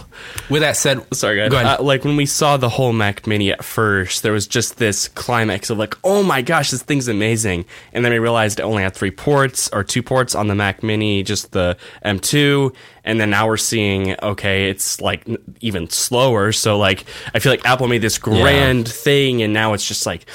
with 0.50 0.62
that 0.62 0.76
said, 0.76 1.06
sorry 1.14 1.38
guys 1.38 1.50
Go 1.50 1.58
ahead. 1.58 1.80
Uh, 1.80 1.84
like 1.84 2.04
when 2.04 2.16
we 2.16 2.26
saw 2.26 2.58
the 2.58 2.70
whole 2.70 2.94
mac 2.94 3.28
mini 3.28 3.52
at 3.52 3.64
first 3.64 4.24
there 4.24 4.32
was 4.32 4.48
just 4.48 4.78
this 4.78 5.08
climax 5.08 5.70
of 5.70 5.78
like 5.78 5.96
oh 6.04 6.24
my 6.24 6.42
gosh 6.42 6.72
this 6.72 6.82
thing's 6.82 7.08
amazing 7.08 7.66
and 7.94 8.04
then 8.04 8.12
we 8.12 8.20
realized 8.20 8.60
it 8.60 8.64
only 8.64 8.84
had 8.84 8.94
three 8.94 9.12
ports 9.12 9.70
or 9.72 9.84
two 9.84 10.02
ports 10.02 10.36
on 10.36 10.48
the 10.48 10.56
mac 10.56 10.84
mini 10.84 11.24
just 11.24 11.52
the 11.52 11.78
m2 12.04 12.76
and 13.04 13.20
then 13.20 13.30
now 13.30 13.48
we're 13.48 13.58
seeing 13.58 14.16
okay 14.22 14.70
it's 14.70 15.00
like 15.00 15.28
even 15.62 15.90
slower 15.90 16.52
so 16.52 16.78
like 16.78 17.06
i 17.34 17.40
feel 17.40 17.52
like 17.52 17.66
apple 17.66 17.88
made 17.88 18.02
this 18.02 18.18
grand 18.18 18.88
thing 18.88 19.42
and 19.42 19.54
now 19.54 19.74
it's 19.74 19.88
just 19.88 20.06
like 20.06 20.26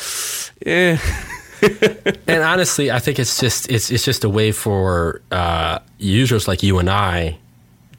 eh. 0.67 0.97
and 2.27 2.43
honestly, 2.43 2.91
I 2.91 2.99
think 2.99 3.19
it's 3.19 3.41
just 3.41 3.71
it's 3.71 3.91
it's 3.91 4.05
just 4.05 4.25
a 4.25 4.29
way 4.29 4.53
for 4.53 5.21
uh, 5.31 5.79
users 5.99 6.47
like 6.49 6.63
you 6.63 6.79
and 6.79 6.89
I 6.91 7.39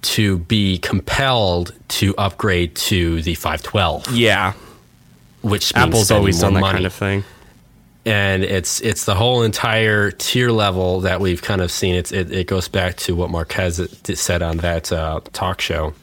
to 0.02 0.38
be 0.40 0.78
compelled 0.78 1.74
to 1.90 2.16
upgrade 2.18 2.76
to 2.76 3.22
the 3.22 3.36
512, 3.36 4.16
yeah 4.16 4.54
which 5.42 5.74
means 5.76 5.88
apple's 5.88 6.12
always 6.12 6.40
done 6.40 6.54
that 6.54 6.60
money. 6.62 6.74
kind 6.74 6.86
of 6.86 6.94
thing 6.94 7.24
and 8.06 8.44
it's 8.44 8.80
it's 8.82 9.06
the 9.06 9.16
whole 9.16 9.44
entire 9.44 10.12
tier 10.12 10.52
level 10.52 11.02
that 11.02 11.20
we've 11.20 11.42
kind 11.42 11.62
of 11.62 11.70
seen. 11.72 11.96
It's, 11.96 12.12
it 12.12 12.32
it 12.32 12.48
goes 12.48 12.68
back 12.70 12.96
to 12.98 13.16
what 13.16 13.30
Marques 13.30 13.80
said 14.20 14.42
on 14.42 14.58
that 14.58 14.92
uh, 14.92 15.20
talk 15.34 15.60
show 15.62 15.94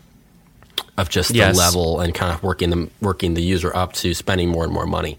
of 0.99 1.09
just 1.09 1.31
Yes. 1.31 1.55
the 1.55 1.59
level 1.59 2.01
and 2.01 2.15
kind 2.15 2.33
of 2.35 2.43
working 2.43 2.71
them 2.71 2.91
working 3.01 3.35
the 3.35 3.43
user 3.43 3.75
up 3.75 3.93
to 3.95 4.13
spending 4.15 4.49
more 4.51 4.65
and 4.65 4.73
more 4.73 4.87
money. 4.87 5.19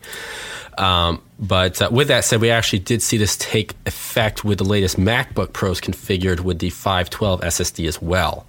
Um, 0.78 1.22
but 1.40 1.82
uh, 1.82 1.90
with 1.92 2.08
that 2.10 2.24
said, 2.26 2.42
we 2.42 2.50
actually 2.50 2.80
did 2.80 3.02
see 3.02 3.18
this 3.18 3.36
take 3.38 3.74
effect 3.86 4.44
with 4.44 4.58
the 4.60 4.64
latest 4.64 4.98
MacBook 4.98 5.54
Pros 5.54 5.82
configured 5.82 6.42
with 6.42 6.60
the 6.60 6.70
512 6.70 7.42
SSD 7.42 7.88
as 7.88 8.02
well. 8.02 8.46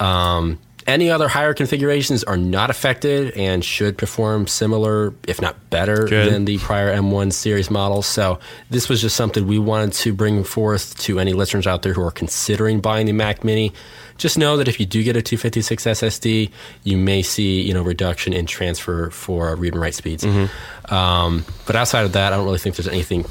Um, 0.00 0.58
any 0.88 1.10
other 1.10 1.28
higher 1.28 1.52
configurations 1.52 2.24
are 2.24 2.38
not 2.38 2.70
affected 2.70 3.36
and 3.36 3.62
should 3.62 3.98
perform 3.98 4.46
similar, 4.46 5.12
if 5.28 5.40
not 5.40 5.68
better, 5.68 6.06
Good. 6.06 6.32
than 6.32 6.46
the 6.46 6.56
prior 6.58 6.92
M1 6.96 7.32
series 7.34 7.70
models. 7.70 8.06
So 8.06 8.40
this 8.70 8.88
was 8.88 9.02
just 9.02 9.14
something 9.14 9.46
we 9.46 9.58
wanted 9.58 9.92
to 9.92 10.14
bring 10.14 10.42
forth 10.44 10.98
to 11.00 11.20
any 11.20 11.34
listeners 11.34 11.66
out 11.66 11.82
there 11.82 11.92
who 11.92 12.02
are 12.02 12.10
considering 12.10 12.80
buying 12.80 13.04
the 13.04 13.12
Mac 13.12 13.44
Mini. 13.44 13.74
Just 14.16 14.38
know 14.38 14.56
that 14.56 14.66
if 14.66 14.80
you 14.80 14.86
do 14.86 15.04
get 15.04 15.14
a 15.14 15.22
256 15.22 15.84
SSD, 15.84 16.50
you 16.84 16.96
may 16.96 17.20
see 17.22 17.60
you 17.60 17.74
know 17.74 17.82
reduction 17.82 18.32
in 18.32 18.46
transfer 18.46 19.10
for 19.10 19.54
read 19.56 19.74
and 19.74 19.82
write 19.82 19.94
speeds. 19.94 20.24
Mm-hmm. 20.24 20.92
Um, 20.92 21.44
but 21.66 21.76
outside 21.76 22.06
of 22.06 22.14
that, 22.14 22.32
I 22.32 22.36
don't 22.36 22.46
really 22.46 22.58
think 22.58 22.76
there's 22.76 22.88
anything 22.88 23.24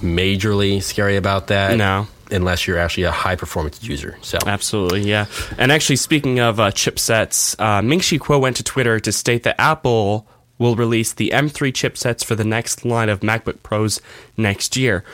majorly 0.00 0.82
scary 0.82 1.16
about 1.16 1.48
that. 1.48 1.76
No. 1.76 2.08
Unless 2.30 2.66
you're 2.66 2.78
actually 2.78 3.04
a 3.04 3.10
high 3.10 3.36
performance 3.36 3.82
user. 3.82 4.16
So 4.22 4.38
Absolutely, 4.46 5.02
yeah. 5.02 5.26
And 5.58 5.72
actually, 5.72 5.96
speaking 5.96 6.40
of 6.40 6.60
uh, 6.60 6.70
chipsets, 6.70 7.58
uh, 7.60 7.82
Ming-Chi 7.82 8.18
Kuo 8.18 8.40
went 8.40 8.56
to 8.56 8.62
Twitter 8.62 9.00
to 9.00 9.12
state 9.12 9.42
that 9.44 9.60
Apple 9.60 10.26
will 10.58 10.76
release 10.76 11.12
the 11.12 11.30
M3 11.30 11.72
chipsets 11.72 12.24
for 12.24 12.34
the 12.34 12.44
next 12.44 12.84
line 12.84 13.08
of 13.08 13.20
MacBook 13.20 13.62
Pros 13.62 14.00
next 14.36 14.76
year. 14.76 15.04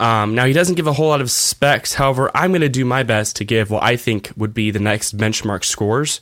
Um, 0.00 0.34
now, 0.34 0.46
he 0.46 0.52
doesn't 0.52 0.74
give 0.74 0.86
a 0.86 0.92
whole 0.92 1.08
lot 1.08 1.20
of 1.20 1.30
specs. 1.30 1.94
However, 1.94 2.30
I'm 2.34 2.50
going 2.50 2.62
to 2.62 2.68
do 2.68 2.84
my 2.84 3.02
best 3.02 3.36
to 3.36 3.44
give 3.44 3.70
what 3.70 3.82
I 3.82 3.96
think 3.96 4.32
would 4.36 4.52
be 4.52 4.70
the 4.70 4.80
next 4.80 5.16
benchmark 5.16 5.64
scores. 5.64 6.20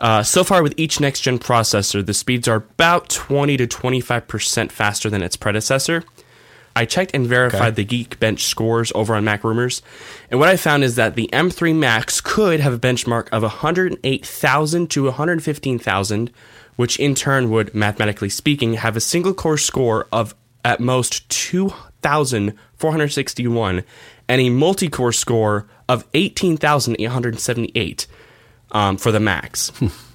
Uh, 0.00 0.22
so 0.22 0.42
far, 0.42 0.62
with 0.62 0.74
each 0.76 0.98
next 0.98 1.20
gen 1.20 1.38
processor, 1.38 2.04
the 2.04 2.14
speeds 2.14 2.48
are 2.48 2.56
about 2.56 3.08
20 3.08 3.56
to 3.58 3.66
25% 3.68 4.72
faster 4.72 5.08
than 5.08 5.22
its 5.22 5.36
predecessor. 5.36 6.02
I 6.74 6.84
checked 6.84 7.14
and 7.14 7.24
verified 7.26 7.76
the 7.76 7.84
Geekbench 7.84 8.40
scores 8.40 8.90
over 8.94 9.14
on 9.14 9.24
Mac 9.24 9.44
Rumors, 9.44 9.82
and 10.30 10.40
what 10.40 10.48
I 10.48 10.56
found 10.56 10.84
is 10.84 10.96
that 10.96 11.14
the 11.14 11.28
M3 11.32 11.74
Max 11.74 12.20
could 12.20 12.60
have 12.60 12.72
a 12.72 12.78
benchmark 12.78 13.28
of 13.30 13.42
108,000 13.42 14.90
to 14.90 15.04
115,000, 15.04 16.30
which 16.76 16.98
in 16.98 17.14
turn 17.14 17.50
would, 17.50 17.74
mathematically 17.74 18.30
speaking, 18.30 18.74
have 18.74 18.96
a 18.96 19.00
single 19.00 19.34
core 19.34 19.58
score 19.58 20.08
of 20.12 20.34
at 20.64 20.78
most 20.80 21.28
2,461 21.28 23.84
and 24.28 24.40
a 24.40 24.50
multi 24.50 24.88
core 24.88 25.12
score 25.12 25.68
of 25.88 26.06
18,878 26.14 28.06
um, 28.70 28.96
for 28.96 29.10
the 29.12 29.20
Max. 29.20 29.70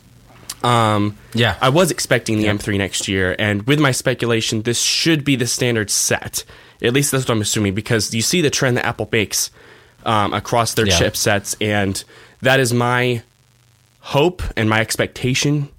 Um, 0.67 1.17
Yeah. 1.33 1.55
I 1.61 1.69
was 1.69 1.91
expecting 1.91 2.37
the 2.39 2.45
M3 2.47 2.77
next 2.77 3.07
year, 3.07 3.35
and 3.39 3.63
with 3.67 3.79
my 3.79 3.91
speculation, 3.91 4.63
this 4.63 4.81
should 4.81 5.23
be 5.23 5.35
the 5.35 5.47
standard 5.47 5.89
set. 5.89 6.43
At 6.81 6.93
least 6.93 7.11
that's 7.11 7.25
what 7.27 7.33
I'm 7.35 7.41
assuming, 7.41 7.73
because 7.73 8.13
you 8.13 8.21
see 8.21 8.41
the 8.41 8.49
trend 8.49 8.77
that 8.77 8.85
Apple 8.85 9.07
makes 9.11 9.49
um, 10.05 10.33
across 10.33 10.73
their 10.73 10.87
Yeah. 10.87 10.99
chipsets, 10.99 11.55
and 11.61 12.03
that 12.41 12.59
is 12.59 12.73
my 12.73 13.21
hope 13.99 14.41
and 14.55 14.69
my 14.69 14.79
expectation. 14.79 15.69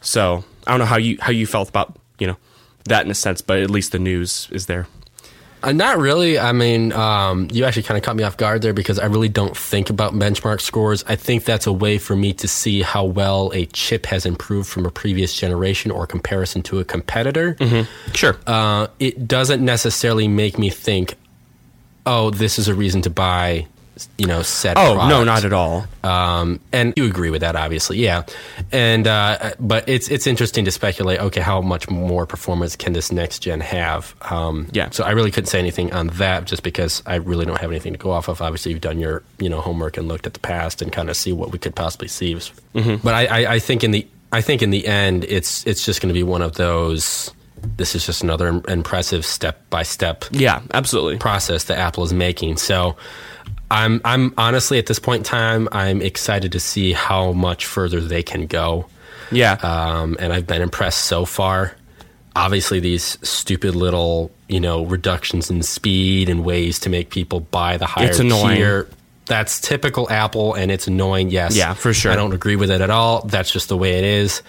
So 0.00 0.44
I 0.66 0.70
don't 0.70 0.78
know 0.80 0.86
how 0.86 0.96
you 0.98 1.18
how 1.20 1.32
you 1.32 1.46
felt 1.46 1.68
about 1.68 1.96
you 2.18 2.26
know 2.28 2.36
that 2.84 3.04
in 3.04 3.10
a 3.10 3.14
sense, 3.14 3.40
but 3.42 3.58
at 3.58 3.68
least 3.70 3.92
the 3.92 3.98
news 3.98 4.48
is 4.52 4.66
there. 4.66 4.86
Uh, 5.62 5.72
not 5.72 5.98
really. 5.98 6.38
I 6.38 6.52
mean, 6.52 6.92
um, 6.92 7.48
you 7.50 7.64
actually 7.64 7.82
kind 7.82 7.98
of 7.98 8.04
caught 8.04 8.16
me 8.16 8.22
off 8.22 8.36
guard 8.36 8.62
there 8.62 8.72
because 8.72 8.98
I 8.98 9.06
really 9.06 9.28
don't 9.28 9.56
think 9.56 9.90
about 9.90 10.14
benchmark 10.14 10.60
scores. 10.60 11.04
I 11.08 11.16
think 11.16 11.44
that's 11.44 11.66
a 11.66 11.72
way 11.72 11.98
for 11.98 12.14
me 12.14 12.32
to 12.34 12.48
see 12.48 12.82
how 12.82 13.04
well 13.04 13.50
a 13.54 13.66
chip 13.66 14.06
has 14.06 14.24
improved 14.24 14.68
from 14.68 14.86
a 14.86 14.90
previous 14.90 15.34
generation 15.34 15.90
or 15.90 16.06
comparison 16.06 16.62
to 16.64 16.78
a 16.78 16.84
competitor. 16.84 17.56
Sure. 18.14 18.36
Uh, 18.46 18.86
it 18.98 19.26
doesn't 19.26 19.64
necessarily 19.64 20.28
make 20.28 20.58
me 20.58 20.70
think, 20.70 21.16
oh, 22.06 22.30
this 22.30 22.58
is 22.58 22.68
a 22.68 22.74
reason 22.74 23.02
to 23.02 23.10
buy, 23.10 23.66
you 24.18 24.26
know, 24.26 24.42
said 24.42 24.76
oh 24.76 25.08
no, 25.08 25.24
not 25.24 25.44
at 25.44 25.52
all. 25.52 25.86
Um, 26.04 26.60
and 26.72 26.92
you 26.96 27.04
agree 27.06 27.30
with 27.30 27.40
that, 27.40 27.56
obviously, 27.56 27.98
yeah. 27.98 28.24
And 28.72 29.06
uh, 29.06 29.52
but 29.58 29.88
it's 29.88 30.08
it's 30.08 30.26
interesting 30.26 30.64
to 30.66 30.70
speculate. 30.70 31.20
Okay, 31.20 31.40
how 31.40 31.60
much 31.60 31.88
more 31.90 32.26
performance 32.26 32.76
can 32.76 32.92
this 32.92 33.10
next 33.10 33.40
gen 33.40 33.60
have? 33.60 34.14
Um, 34.22 34.68
Yeah. 34.72 34.90
So 34.90 35.04
I 35.04 35.10
really 35.10 35.30
couldn't 35.30 35.48
say 35.48 35.58
anything 35.58 35.92
on 35.92 36.08
that, 36.08 36.44
just 36.44 36.62
because 36.62 37.02
I 37.06 37.16
really 37.16 37.44
don't 37.46 37.60
have 37.60 37.70
anything 37.70 37.92
to 37.92 37.98
go 37.98 38.10
off 38.10 38.28
of. 38.28 38.40
Obviously, 38.42 38.72
you've 38.72 38.80
done 38.80 38.98
your 38.98 39.22
you 39.38 39.48
know 39.48 39.60
homework 39.60 39.96
and 39.96 40.06
looked 40.08 40.26
at 40.26 40.34
the 40.34 40.40
past 40.40 40.82
and 40.82 40.92
kind 40.92 41.10
of 41.10 41.16
see 41.16 41.32
what 41.32 41.50
we 41.52 41.58
could 41.58 41.74
possibly 41.74 42.08
see. 42.08 42.34
Mm-hmm. 42.34 42.96
But 43.02 43.14
I, 43.14 43.26
I, 43.26 43.54
I 43.54 43.58
think 43.58 43.82
in 43.82 43.90
the 43.90 44.06
I 44.30 44.42
think 44.42 44.62
in 44.62 44.70
the 44.70 44.86
end, 44.86 45.24
it's 45.24 45.66
it's 45.66 45.84
just 45.84 46.00
going 46.02 46.08
to 46.08 46.14
be 46.14 46.22
one 46.22 46.42
of 46.42 46.54
those. 46.54 47.32
This 47.76 47.94
is 47.96 48.06
just 48.06 48.22
another 48.22 48.62
impressive 48.68 49.26
step 49.26 49.68
by 49.68 49.82
step 49.82 50.24
Yeah, 50.30 50.60
absolutely. 50.74 51.18
process 51.18 51.64
that 51.64 51.78
Apple 51.78 52.04
is 52.04 52.12
making. 52.12 52.56
So 52.58 52.96
I'm 53.70 54.00
I'm 54.04 54.32
honestly 54.38 54.78
at 54.78 54.86
this 54.86 54.98
point 54.98 55.20
in 55.20 55.24
time 55.24 55.68
I'm 55.72 56.00
excited 56.02 56.52
to 56.52 56.60
see 56.60 56.92
how 56.92 57.32
much 57.32 57.66
further 57.66 58.00
they 58.00 58.22
can 58.22 58.46
go. 58.46 58.86
Yeah. 59.30 59.52
Um, 59.62 60.16
and 60.18 60.32
I've 60.32 60.46
been 60.46 60.62
impressed 60.62 61.04
so 61.04 61.24
far. 61.26 61.74
Obviously, 62.34 62.80
these 62.80 63.18
stupid 63.22 63.74
little 63.74 64.30
you 64.48 64.60
know 64.60 64.84
reductions 64.86 65.50
in 65.50 65.62
speed 65.62 66.28
and 66.28 66.44
ways 66.44 66.78
to 66.80 66.88
make 66.90 67.10
people 67.10 67.40
buy 67.40 67.76
the 67.76 67.86
higher 67.86 68.06
It's 68.08 68.18
annoying. 68.20 68.56
tier. 68.56 68.88
That's 69.26 69.60
typical 69.60 70.10
Apple, 70.10 70.54
and 70.54 70.70
it's 70.70 70.86
annoying. 70.86 71.28
Yes, 71.30 71.54
Yeah, 71.54 71.74
for 71.74 71.92
sure. 71.92 72.10
I 72.12 72.16
don't 72.16 72.32
agree 72.32 72.56
with 72.56 72.70
it 72.70 72.80
at 72.80 72.88
all. 72.88 73.20
That's 73.26 73.52
just 73.52 73.68
the 73.68 73.76
way 73.76 73.98
it 73.98 74.04
is. 74.04 74.40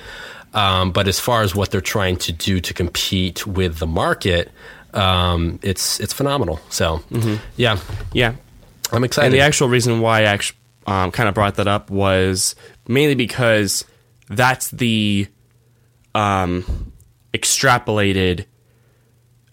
Um, 0.53 0.91
but 0.93 1.07
as 1.09 1.19
far 1.19 1.41
as 1.41 1.53
what 1.53 1.69
they're 1.71 1.81
trying 1.81 2.15
to 2.17 2.31
do 2.31 2.61
to 2.61 2.73
compete 2.73 3.45
with 3.45 3.77
the 3.79 3.87
market, 3.87 4.49
Um, 4.93 5.59
it's 5.61 5.99
it's 5.99 6.13
phenomenal. 6.13 6.59
So 6.69 7.03
yeah, 7.57 7.77
Yeah. 8.13 8.33
I'm 8.91 9.03
excited. 9.03 9.27
And 9.27 9.33
the 9.33 9.41
actual 9.41 9.69
reason 9.69 9.99
why 10.01 10.19
I 10.21 10.23
actually 10.23 10.57
um, 10.87 11.11
kind 11.11 11.29
of 11.29 11.35
brought 11.35 11.55
that 11.55 11.67
up 11.67 11.89
was 11.89 12.55
mainly 12.87 13.15
because 13.15 13.85
that's 14.29 14.71
the 14.71 15.27
um, 16.15 16.91
extrapolated 17.33 18.45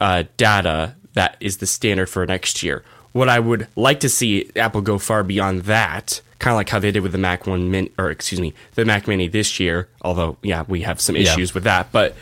uh, 0.00 0.24
data 0.36 0.94
that 1.14 1.36
is 1.40 1.58
the 1.58 1.66
standard 1.66 2.06
for 2.08 2.24
next 2.26 2.62
year. 2.62 2.84
What 3.12 3.28
I 3.28 3.38
would 3.40 3.68
like 3.76 4.00
to 4.00 4.08
see 4.08 4.50
Apple 4.56 4.82
go 4.82 4.98
far 4.98 5.22
beyond 5.24 5.62
that, 5.62 6.20
kind 6.38 6.52
of 6.52 6.56
like 6.56 6.68
how 6.68 6.78
they 6.78 6.90
did 6.90 7.02
with 7.02 7.12
the 7.12 7.18
Mac 7.18 7.46
One 7.46 7.70
Mini, 7.70 7.90
or 7.98 8.10
excuse 8.10 8.40
me, 8.40 8.52
the 8.74 8.84
Mac 8.84 9.06
Mini 9.08 9.26
this 9.28 9.58
year. 9.58 9.88
Although, 10.02 10.36
yeah, 10.42 10.64
we 10.68 10.82
have 10.82 11.00
some 11.00 11.16
Yeah. 11.16 11.22
issues 11.22 11.54
with 11.54 11.64
that, 11.64 11.90
but 11.92 12.14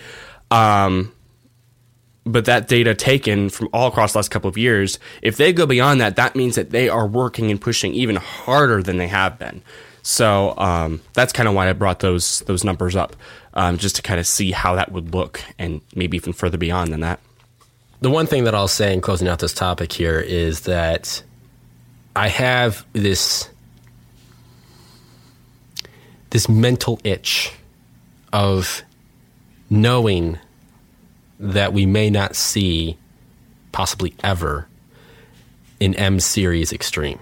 um, 0.53 1.13
but 2.27 2.47
that 2.47 2.69
data 2.69 2.95
taken 2.95 3.51
from 3.51 3.69
all 3.73 3.89
across 3.89 4.13
the 4.13 4.19
last 4.19 4.31
couple 4.31 4.49
of 4.49 4.57
years, 4.57 4.99
if 5.23 5.37
they 5.37 5.53
go 5.53 5.67
beyond 5.67 6.01
that, 6.01 6.17
that 6.17 6.35
means 6.35 6.55
that 6.55 6.71
they 6.71 6.89
are 6.89 7.07
working 7.07 7.51
and 7.51 7.61
pushing 7.61 7.93
even 7.95 8.17
harder 8.17 8.83
than 8.83 8.97
they 8.97 9.09
have 9.09 9.39
been. 9.39 9.63
So 10.03 10.55
um, 10.59 11.01
that's 11.13 11.33
kind 11.33 11.49
of 11.49 11.55
why 11.55 11.69
I 11.69 11.73
brought 11.73 12.01
those 12.01 12.41
those 12.41 12.63
numbers 12.65 12.95
up, 12.97 13.17
um, 13.55 13.79
just 13.79 13.97
to 13.97 14.03
kind 14.03 14.21
of 14.21 14.27
see 14.27 14.53
how 14.53 14.75
that 14.75 14.93
would 14.93 15.15
look, 15.15 15.43
and 15.59 15.81
maybe 15.95 16.17
even 16.17 16.33
further 16.33 16.59
beyond 16.59 16.93
than 16.93 17.01
that. 17.01 17.21
the 18.01 18.11
one 18.11 18.27
thing 18.27 18.45
that 18.45 18.55
I'll 18.55 18.69
say 18.69 18.93
in 18.93 19.01
closing 19.01 19.29
out 19.29 19.39
this 19.39 19.55
topic 19.55 19.93
here 19.93 20.21
is 20.21 20.61
that 20.63 21.23
I 22.15 22.29
have 22.29 22.85
this 22.93 23.49
this 26.31 26.49
mental 26.49 27.01
itch 27.03 27.53
of 28.33 28.83
knowing 29.71 30.39
that 31.53 31.73
we 31.73 31.87
may 31.87 32.11
not 32.11 32.35
see 32.37 32.97
possibly 33.73 34.15
ever 34.23 34.67
in 35.81 35.95
M 35.95 36.21
series 36.21 36.73
extreme. 36.73 37.19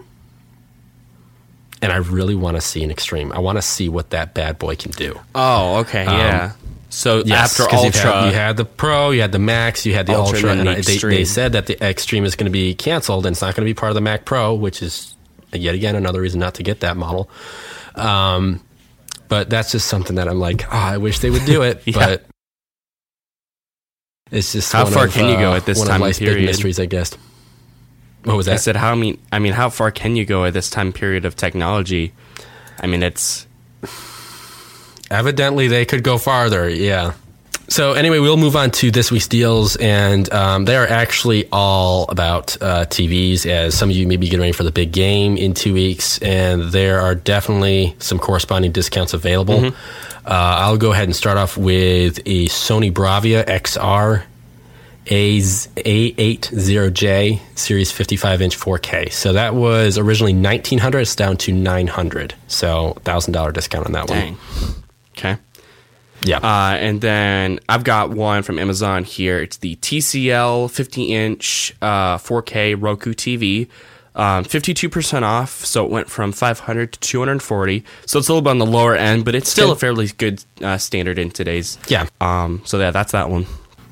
And 1.80 1.90
I 1.92 1.96
really 1.96 2.34
want 2.36 2.56
to 2.56 2.60
see 2.60 2.84
an 2.84 2.90
extreme. 2.90 3.32
I 3.32 3.40
want 3.40 3.58
to 3.58 3.62
see 3.62 3.88
what 3.88 4.10
that 4.10 4.34
bad 4.34 4.58
boy 4.58 4.76
can 4.76 4.92
do. 4.92 5.18
Oh, 5.34 5.78
okay, 5.78 6.04
yeah. 6.04 6.52
So 6.90 7.20
Um, 7.20 7.22
Yes, 7.26 7.58
after 7.58 7.74
Ultra, 7.74 8.00
had- 8.12 8.26
you 8.26 8.32
had 8.34 8.56
the 8.56 8.64
Pro, 8.64 9.10
you 9.10 9.20
had 9.22 9.32
the 9.32 9.38
Max, 9.40 9.84
you 9.84 9.94
had 9.94 10.06
the 10.06 10.12
Ultra, 10.14 10.36
Ultra, 10.36 10.50
and 10.52 10.68
and 10.68 10.84
the 10.84 10.98
they, 11.00 11.16
they 11.16 11.24
said 11.24 11.52
that 11.54 11.66
the 11.66 11.82
Extreme 11.84 12.24
is 12.24 12.36
going 12.36 12.44
to 12.44 12.52
be 12.52 12.74
canceled 12.74 13.26
and 13.26 13.34
it's 13.34 13.40
not 13.42 13.56
going 13.56 13.66
to 13.66 13.70
be 13.70 13.74
part 13.74 13.90
of 13.90 13.94
the 13.94 14.00
Mac 14.00 14.24
Pro, 14.24 14.54
which 14.54 14.80
is 14.82 15.16
yet 15.52 15.74
again 15.74 15.96
another 15.96 16.20
reason 16.20 16.38
not 16.38 16.54
to 16.54 16.62
get 16.62 16.80
that 16.80 16.96
model. 16.96 17.28
Um, 17.96 18.60
but 19.28 19.50
that's 19.50 19.72
just 19.72 19.88
something 19.88 20.16
that 20.16 20.28
I'm 20.28 20.38
like, 20.38 20.66
oh, 20.72 20.76
I 20.76 20.98
wish 20.98 21.18
they 21.18 21.30
would 21.30 21.44
do 21.46 21.62
it, 21.62 21.82
Yeah. 21.86 21.94
but 21.94 22.24
it's 24.32 24.52
just 24.52 24.72
How 24.72 24.86
far 24.86 25.06
of, 25.06 25.12
can 25.12 25.28
you 25.28 25.36
go 25.36 25.52
uh, 25.52 25.56
at 25.56 25.66
this 25.66 25.78
one 25.78 25.86
time 25.86 25.96
of 25.96 26.06
life's 26.06 26.18
big 26.18 26.28
period? 26.28 26.46
mysteries, 26.46 26.80
I 26.80 26.86
guess. 26.86 27.16
What 28.24 28.36
was 28.36 28.46
that? 28.46 28.54
I 28.54 28.56
said, 28.56 28.76
how 28.76 28.92
I 28.92 28.94
mean, 28.96 29.20
I 29.30 29.38
mean, 29.38 29.52
how 29.52 29.70
far 29.70 29.90
can 29.90 30.16
you 30.16 30.24
go 30.24 30.44
at 30.44 30.52
this 30.52 30.70
time 30.70 30.92
period 30.92 31.24
of 31.24 31.36
technology? 31.36 32.12
I 32.80 32.86
mean, 32.86 33.02
it's 33.02 33.46
Evidently, 35.10 35.68
they 35.68 35.84
could 35.84 36.02
go 36.02 36.16
farther. 36.16 36.68
Yeah. 36.70 37.12
So 37.68 37.92
anyway, 37.92 38.18
we'll 38.18 38.38
move 38.38 38.56
on 38.56 38.70
to 38.72 38.90
this 38.90 39.10
week's 39.10 39.28
deals, 39.28 39.76
and 39.76 40.30
um, 40.32 40.64
they 40.64 40.76
are 40.76 40.86
actually 40.86 41.48
all 41.52 42.06
about 42.08 42.60
uh, 42.62 42.86
TVs. 42.86 43.46
As 43.46 43.74
some 43.74 43.90
of 43.90 43.96
you 43.96 44.06
may 44.06 44.16
be 44.16 44.26
getting 44.26 44.40
ready 44.40 44.52
for 44.52 44.64
the 44.64 44.72
big 44.72 44.90
game 44.92 45.36
in 45.36 45.54
two 45.54 45.74
weeks, 45.74 46.18
and 46.20 46.64
there 46.72 47.00
are 47.00 47.14
definitely 47.14 47.94
some 47.98 48.18
corresponding 48.18 48.72
discounts 48.72 49.12
available. 49.14 49.66
Uh, 49.66 49.70
I'll 50.30 50.76
go 50.76 50.92
ahead 50.92 51.04
and 51.04 51.16
start 51.16 51.38
off 51.38 51.56
with 51.56 52.18
a 52.20 52.46
Sony 52.46 52.92
Bravia 52.92 53.44
XR 53.44 54.24
A80J 55.06 57.40
Series 57.58 57.90
55 57.92 58.42
inch 58.42 58.56
4K. 58.58 59.10
So 59.12 59.32
that 59.32 59.54
was 59.54 59.98
originally 59.98 60.34
1900 60.34 61.00
It's 61.00 61.16
down 61.16 61.36
to 61.38 61.52
900 61.52 62.34
So 62.46 62.96
$1,000 63.04 63.52
discount 63.52 63.86
on 63.86 63.92
that 63.92 64.08
one. 64.08 64.18
dang. 64.18 64.36
Okay. 65.18 65.36
Yeah. 66.24 66.36
Uh, 66.38 66.76
and 66.76 67.00
then 67.00 67.58
I've 67.68 67.82
got 67.84 68.10
one 68.10 68.42
from 68.44 68.58
Amazon 68.60 69.02
here. 69.04 69.40
It's 69.40 69.56
the 69.56 69.74
TCL 69.76 70.70
50 70.70 71.14
inch 71.14 71.74
uh, 71.82 72.16
4K 72.18 72.76
Roku 72.80 73.12
TV. 73.12 73.68
Um, 74.14 74.44
52% 74.44 75.22
off, 75.22 75.64
so 75.64 75.84
it 75.86 75.90
went 75.90 76.10
from 76.10 76.32
500 76.32 76.92
to 76.92 77.00
240. 77.00 77.82
So 78.06 78.18
it's 78.18 78.28
a 78.28 78.32
little 78.32 78.42
bit 78.42 78.50
on 78.50 78.58
the 78.58 78.66
lower 78.66 78.94
end, 78.94 79.24
but 79.24 79.34
it's 79.34 79.48
still 79.50 79.72
a 79.72 79.76
fairly 79.76 80.08
good 80.08 80.44
uh, 80.60 80.76
standard 80.76 81.18
in 81.18 81.30
today's. 81.30 81.78
Yeah. 81.88 82.06
Um, 82.20 82.60
so 82.66 82.78
yeah, 82.78 82.90
that's 82.90 83.12
that 83.12 83.30
one. 83.30 83.46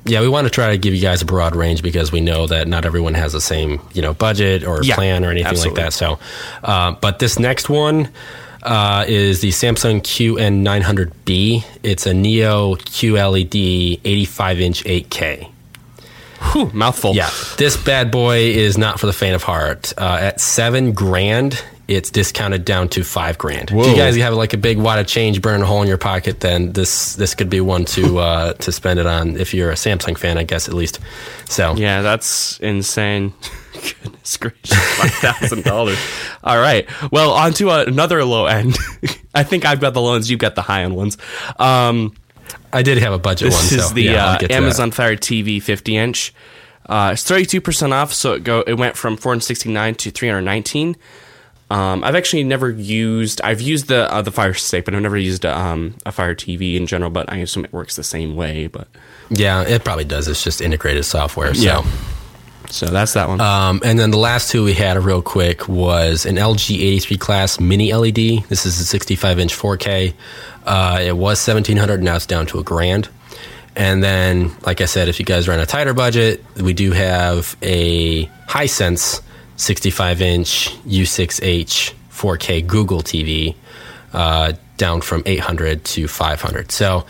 Yeah, 0.05 0.21
we 0.21 0.27
want 0.29 0.45
to 0.45 0.51
try 0.51 0.69
to 0.71 0.77
give 0.77 0.93
you 0.95 1.01
guys 1.01 1.21
a 1.21 1.25
broad 1.25 1.55
range 1.55 1.81
because 1.83 2.11
we 2.11 2.21
know 2.21 2.47
that 2.47 2.67
not 2.67 2.85
everyone 2.85 3.13
has 3.15 3.33
the 3.33 3.41
same, 3.41 3.79
you 3.93 4.01
know, 4.01 4.13
budget 4.13 4.63
or 4.63 4.83
Yeah, 4.83 4.95
plan 4.95 5.23
or 5.25 5.29
anything 5.31 5.47
absolutely. 5.51 5.81
like 5.83 5.91
that. 5.91 5.93
So, 5.93 6.19
uh, 6.63 6.91
but 7.01 7.19
this 7.19 7.37
next 7.39 7.69
one 7.69 8.09
uh, 8.63 9.05
is 9.07 9.41
the 9.41 9.49
Samsung 9.49 10.01
QN900B. 10.01 11.63
It's 11.83 12.05
a 12.05 12.13
Neo 12.13 12.75
QLED 12.75 14.01
85 14.03 14.59
inch 14.61 14.83
8K. 14.83 15.50
Whew, 16.51 16.69
mouthful. 16.73 17.13
Yeah, 17.15 17.29
this 17.57 17.77
bad 17.77 18.11
boy 18.11 18.37
is 18.39 18.77
not 18.77 18.99
for 18.99 19.07
the 19.07 19.13
faint 19.13 19.35
of 19.35 19.43
heart. 19.43 19.93
Uh, 19.97 20.17
at 20.21 20.41
seven 20.41 20.91
grand, 20.93 21.63
it's 21.87 22.09
discounted 22.09 22.63
down 22.65 22.89
to 22.89 23.03
five 23.03 23.37
grand. 23.37 23.71
If 23.71 23.87
you 23.87 23.95
guys 23.95 24.15
have 24.17 24.33
like 24.33 24.53
a 24.53 24.57
big 24.57 24.77
wad 24.77 24.99
of 24.99 25.07
change 25.07 25.41
burning 25.41 25.61
a 25.61 25.65
hole 25.65 25.81
in 25.81 25.87
your 25.87 25.97
pocket, 25.97 26.39
then 26.39 26.71
this 26.73 27.15
this 27.15 27.35
could 27.35 27.49
be 27.49 27.61
one 27.61 27.85
to 27.85 28.19
uh, 28.19 28.53
to 28.53 28.71
spend 28.71 28.99
it 28.99 29.05
on. 29.05 29.37
If 29.37 29.53
you're 29.53 29.71
a 29.71 29.75
Samsung 29.75 30.17
fan, 30.17 30.37
I 30.37 30.43
guess 30.43 30.67
at 30.67 30.73
least. 30.73 30.99
So 31.49 31.75
Yeah, 31.75 32.01
that's 32.01 32.59
insane. 32.59 33.33
Goodness 34.03 34.37
gracious, 34.37 34.73
five 34.97 35.11
thousand 35.11 35.63
dollars. 35.63 35.97
All 36.43 36.59
right. 36.59 36.87
Well, 37.11 37.31
on 37.31 37.53
to 37.53 37.69
another 37.71 38.23
low 38.23 38.45
end. 38.45 38.77
I 39.33 39.43
think 39.43 39.65
I've 39.65 39.79
got 39.79 39.93
the 39.93 40.01
low 40.01 40.15
ends. 40.15 40.29
You've 40.29 40.39
got 40.39 40.55
the 40.55 40.61
high 40.61 40.83
end 40.83 40.95
ones. 40.95 41.17
Um, 41.57 42.13
I 42.73 42.81
did 42.81 42.97
have 42.99 43.13
a 43.13 43.19
budget 43.19 43.51
one. 43.51 43.61
this 43.61 43.71
is 43.73 43.87
so, 43.87 43.93
the 43.93 44.03
yeah, 44.03 44.37
uh. 44.41 44.47
Amazon 44.49 44.91
Fire 44.91 45.15
TV 45.15 45.61
50 45.61 45.97
inch. 45.97 46.33
Uh, 46.87 47.11
it's 47.13 47.23
32 47.23 47.61
percent 47.61 47.93
off, 47.93 48.11
so 48.11 48.33
it 48.33 48.43
go 48.43 48.61
it 48.61 48.73
went 48.73 48.97
from 48.97 49.17
469 49.17 49.95
to 49.95 50.11
319. 50.11 50.95
Um, 51.69 52.03
I've 52.03 52.15
actually 52.15 52.43
never 52.43 52.69
used. 52.69 53.39
I've 53.41 53.61
used 53.61 53.87
the 53.87 54.11
uh, 54.11 54.21
the 54.21 54.31
Fire 54.31 54.53
Stick, 54.53 54.83
but 54.83 54.93
I've 54.93 55.01
never 55.01 55.17
used 55.17 55.45
a, 55.45 55.57
um, 55.57 55.95
a 56.05 56.11
Fire 56.11 56.35
TV 56.35 56.75
in 56.75 56.85
general. 56.85 57.09
But 57.09 57.31
I 57.31 57.37
assume 57.37 57.63
it 57.63 57.71
works 57.71 57.95
the 57.95 58.03
same 58.03 58.35
way. 58.35 58.67
But 58.67 58.89
Yeah, 59.29 59.61
it 59.61 59.85
probably 59.85 60.03
does. 60.03 60.27
It's 60.27 60.43
just 60.43 60.59
integrated 60.59 61.05
software. 61.05 61.53
So. 61.53 61.63
Yeah. 61.63 61.85
So 62.69 62.87
that's 62.87 63.13
that 63.13 63.27
one. 63.27 63.41
Um, 63.41 63.81
and 63.83 63.97
then 63.99 64.11
the 64.11 64.17
last 64.17 64.51
two 64.51 64.63
we 64.63 64.73
had 64.73 64.97
real 64.97 65.21
quick 65.21 65.67
was 65.67 66.25
an 66.25 66.35
LG 66.35 66.75
83 66.75 67.17
class 67.17 67.59
mini 67.59 67.93
LED. 67.93 68.45
This 68.49 68.65
is 68.65 68.79
a 68.79 68.85
65 68.85 69.39
inch 69.39 69.53
4K. 69.55 70.13
Uh, 70.65 70.99
it 71.01 71.13
was 71.13 71.45
1700 71.45 72.03
now 72.03 72.15
it's 72.15 72.25
down 72.25 72.45
to 72.47 72.59
a 72.59 72.63
grand. 72.63 73.09
And 73.75 74.03
then, 74.03 74.51
like 74.65 74.81
I 74.81 74.85
said, 74.85 75.07
if 75.07 75.19
you 75.19 75.25
guys 75.25 75.47
are 75.47 75.53
on 75.53 75.59
a 75.59 75.65
tighter 75.65 75.93
budget, 75.93 76.43
we 76.57 76.73
do 76.73 76.91
have 76.91 77.55
a 77.61 78.25
Hisense 78.47 79.21
65 79.55 80.21
inch 80.21 80.69
U6H 80.85 81.93
4K 82.11 82.67
Google 82.67 83.01
TV 83.01 83.55
uh, 84.13 84.53
down 84.77 85.01
from 85.01 85.23
800 85.25 85.85
to 85.85 86.07
500. 86.07 86.71
So 86.71 87.05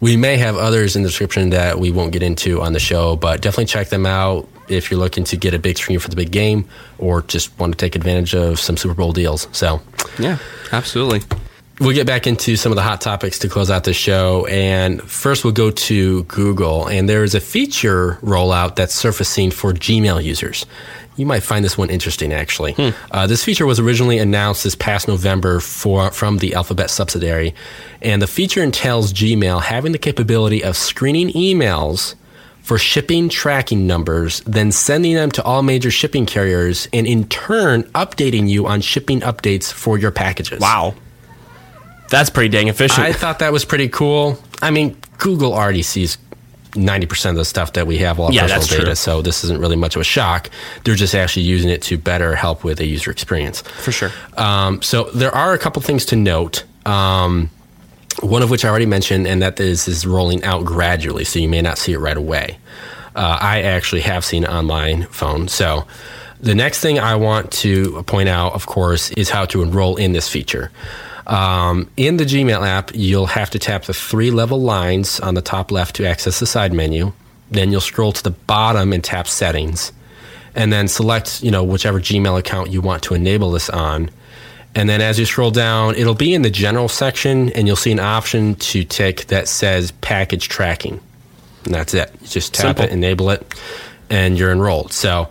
we 0.00 0.16
may 0.16 0.36
have 0.36 0.56
others 0.56 0.96
in 0.96 1.02
the 1.02 1.08
description 1.08 1.50
that 1.50 1.78
we 1.78 1.90
won't 1.90 2.12
get 2.12 2.22
into 2.22 2.60
on 2.60 2.72
the 2.72 2.78
show, 2.80 3.16
but 3.16 3.40
definitely 3.40 3.66
check 3.66 3.88
them 3.88 4.06
out 4.06 4.48
if 4.68 4.90
you're 4.90 5.00
looking 5.00 5.24
to 5.24 5.36
get 5.36 5.54
a 5.54 5.58
big 5.58 5.78
screen 5.78 5.98
for 5.98 6.08
the 6.08 6.16
big 6.16 6.30
game 6.30 6.68
or 6.98 7.22
just 7.22 7.58
want 7.58 7.72
to 7.72 7.76
take 7.76 7.96
advantage 7.96 8.34
of 8.34 8.60
some 8.60 8.76
Super 8.76 8.94
Bowl 8.94 9.12
deals. 9.12 9.48
So 9.52 9.80
yeah, 10.18 10.38
absolutely. 10.72 11.22
we'll 11.80 11.94
get 11.94 12.06
back 12.06 12.26
into 12.26 12.56
some 12.56 12.72
of 12.72 12.76
the 12.76 12.82
hot 12.82 13.00
topics 13.00 13.38
to 13.40 13.48
close 13.48 13.70
out 13.70 13.84
the 13.84 13.92
show. 13.92 14.46
And 14.46 15.02
first, 15.02 15.44
we'll 15.44 15.52
go 15.52 15.70
to 15.70 16.24
Google. 16.24 16.86
And 16.86 17.08
there 17.08 17.24
is 17.24 17.34
a 17.34 17.40
feature 17.40 18.18
rollout 18.22 18.76
that's 18.76 18.94
surfacing 18.94 19.50
for 19.50 19.72
Gmail 19.72 20.22
users. 20.22 20.66
You 21.18 21.26
might 21.26 21.42
find 21.42 21.64
this 21.64 21.76
one 21.76 21.90
interesting, 21.90 22.32
actually. 22.32 22.76
Uh, 23.10 23.26
this 23.26 23.44
feature 23.44 23.66
was 23.66 23.80
originally 23.80 24.18
announced 24.18 24.62
this 24.62 24.76
past 24.76 25.08
November 25.08 25.58
for, 25.58 26.12
from 26.12 26.38
the 26.38 26.54
Alphabet 26.54 26.90
subsidiary. 26.90 27.54
And 28.00 28.22
the 28.22 28.28
feature 28.28 28.62
entails 28.62 29.12
Gmail 29.12 29.62
having 29.62 29.90
the 29.90 29.98
capability 29.98 30.62
of 30.62 30.76
screening 30.76 31.30
emails 31.30 32.14
for 32.60 32.78
shipping 32.78 33.28
tracking 33.28 33.86
numbers, 33.86 34.40
then 34.46 34.70
sending 34.70 35.14
them 35.14 35.30
to 35.32 35.42
all 35.42 35.62
major 35.62 35.90
shipping 35.90 36.24
carriers, 36.24 36.86
and 36.92 37.06
in 37.06 37.26
turn, 37.28 37.82
updating 37.94 38.48
you 38.48 38.66
on 38.66 38.80
shipping 38.80 39.20
updates 39.22 39.72
for 39.72 39.98
your 39.98 40.10
packages. 40.10 40.60
Wow, 40.60 40.94
that's 42.10 42.28
pretty 42.30 42.50
dang 42.50 42.68
efficient. 42.68 43.06
I 43.06 43.12
thought 43.12 43.38
that 43.38 43.52
was 43.52 43.64
pretty 43.64 43.88
cool. 43.88 44.38
I 44.60 44.70
mean, 44.70 44.96
Google 45.16 45.54
already 45.54 45.82
sees 45.82 46.18
90% 46.78 47.30
of 47.30 47.36
the 47.36 47.44
stuff 47.44 47.72
that 47.74 47.86
we 47.86 47.98
have 47.98 48.18
all 48.20 48.32
Yeah, 48.32 48.42
personal 48.42 48.66
data, 48.66 48.84
true. 48.86 48.94
so 48.94 49.22
this 49.22 49.44
isn't 49.44 49.60
really 49.60 49.76
much 49.76 49.96
of 49.96 50.00
a 50.00 50.04
shock. 50.04 50.50
They're 50.84 50.94
just 50.94 51.14
actually 51.14 51.42
using 51.44 51.70
it 51.70 51.82
to 51.82 51.98
better 51.98 52.34
help 52.34 52.64
with 52.64 52.80
a 52.80 52.86
user 52.86 53.10
experience. 53.10 53.60
For 53.62 53.92
sure. 53.92 54.10
Um, 54.36 54.80
so 54.82 55.04
there 55.14 55.34
are 55.34 55.52
a 55.54 55.58
couple 55.58 55.82
things 55.82 56.04
to 56.06 56.16
note. 56.16 56.64
Um, 56.86 57.50
one 58.20 58.42
of 58.42 58.50
which 58.50 58.64
I 58.64 58.68
already 58.68 58.86
mentioned, 58.86 59.26
and 59.26 59.42
that 59.42 59.60
is 59.60 59.86
is 59.86 60.06
rolling 60.06 60.42
out 60.42 60.64
gradually, 60.64 61.24
so 61.24 61.38
you 61.38 61.48
may 61.48 61.62
not 61.62 61.78
see 61.78 61.92
it 61.92 61.98
right 61.98 62.16
away. 62.16 62.58
uh, 63.14 63.38
I 63.40 63.62
actually 63.62 64.02
have 64.02 64.24
seen 64.24 64.44
it 64.44 64.50
on 64.50 64.66
my 64.66 65.02
phone. 65.10 65.48
So 65.48 65.86
the 66.40 66.54
next 66.54 66.80
thing 66.80 66.98
I 67.00 67.16
want 67.16 67.50
to 67.64 68.02
point 68.04 68.28
out, 68.28 68.54
of 68.54 68.66
course, 68.66 69.10
is 69.12 69.28
how 69.30 69.44
to 69.46 69.62
enroll 69.62 69.96
in 69.96 70.12
this 70.12 70.28
feature. 70.28 70.70
Um, 71.28 71.90
in 71.96 72.16
the 72.16 72.24
Gmail 72.24 72.66
app, 72.66 72.90
you'll 72.94 73.26
have 73.26 73.50
to 73.50 73.58
tap 73.58 73.84
the 73.84 73.94
three 73.94 74.30
level 74.30 74.60
lines 74.60 75.20
on 75.20 75.34
the 75.34 75.42
top 75.42 75.70
left 75.70 75.96
to 75.96 76.06
access 76.06 76.40
the 76.40 76.46
side 76.46 76.72
menu. 76.72 77.12
Then 77.50 77.70
you'll 77.70 77.80
scroll 77.80 78.12
to 78.12 78.22
the 78.22 78.30
bottom 78.30 78.92
and 78.92 79.04
tap 79.04 79.28
settings 79.28 79.92
and 80.54 80.72
then 80.72 80.88
select 80.88 81.42
you 81.42 81.50
know 81.50 81.62
whichever 81.62 82.00
Gmail 82.00 82.38
account 82.38 82.70
you 82.70 82.80
want 82.80 83.04
to 83.04 83.14
enable 83.14 83.52
this 83.52 83.70
on. 83.70 84.10
And 84.74 84.88
then 84.88 85.00
as 85.00 85.18
you 85.18 85.24
scroll 85.24 85.50
down, 85.50 85.94
it'll 85.94 86.14
be 86.14 86.34
in 86.34 86.42
the 86.42 86.50
general 86.50 86.88
section, 86.88 87.50
and 87.52 87.66
you'll 87.66 87.76
see 87.76 87.90
an 87.90 88.00
option 88.00 88.54
to 88.56 88.84
tick 88.84 89.26
that 89.26 89.48
says 89.48 89.92
package 89.92 90.48
tracking. 90.48 91.00
And 91.64 91.74
that's 91.74 91.94
it. 91.94 92.12
You 92.20 92.26
just 92.28 92.54
tap 92.54 92.76
Simple. 92.76 92.84
it, 92.84 92.90
enable 92.92 93.30
it, 93.30 93.54
and 94.10 94.38
you're 94.38 94.52
enrolled. 94.52 94.92
So, 94.92 95.30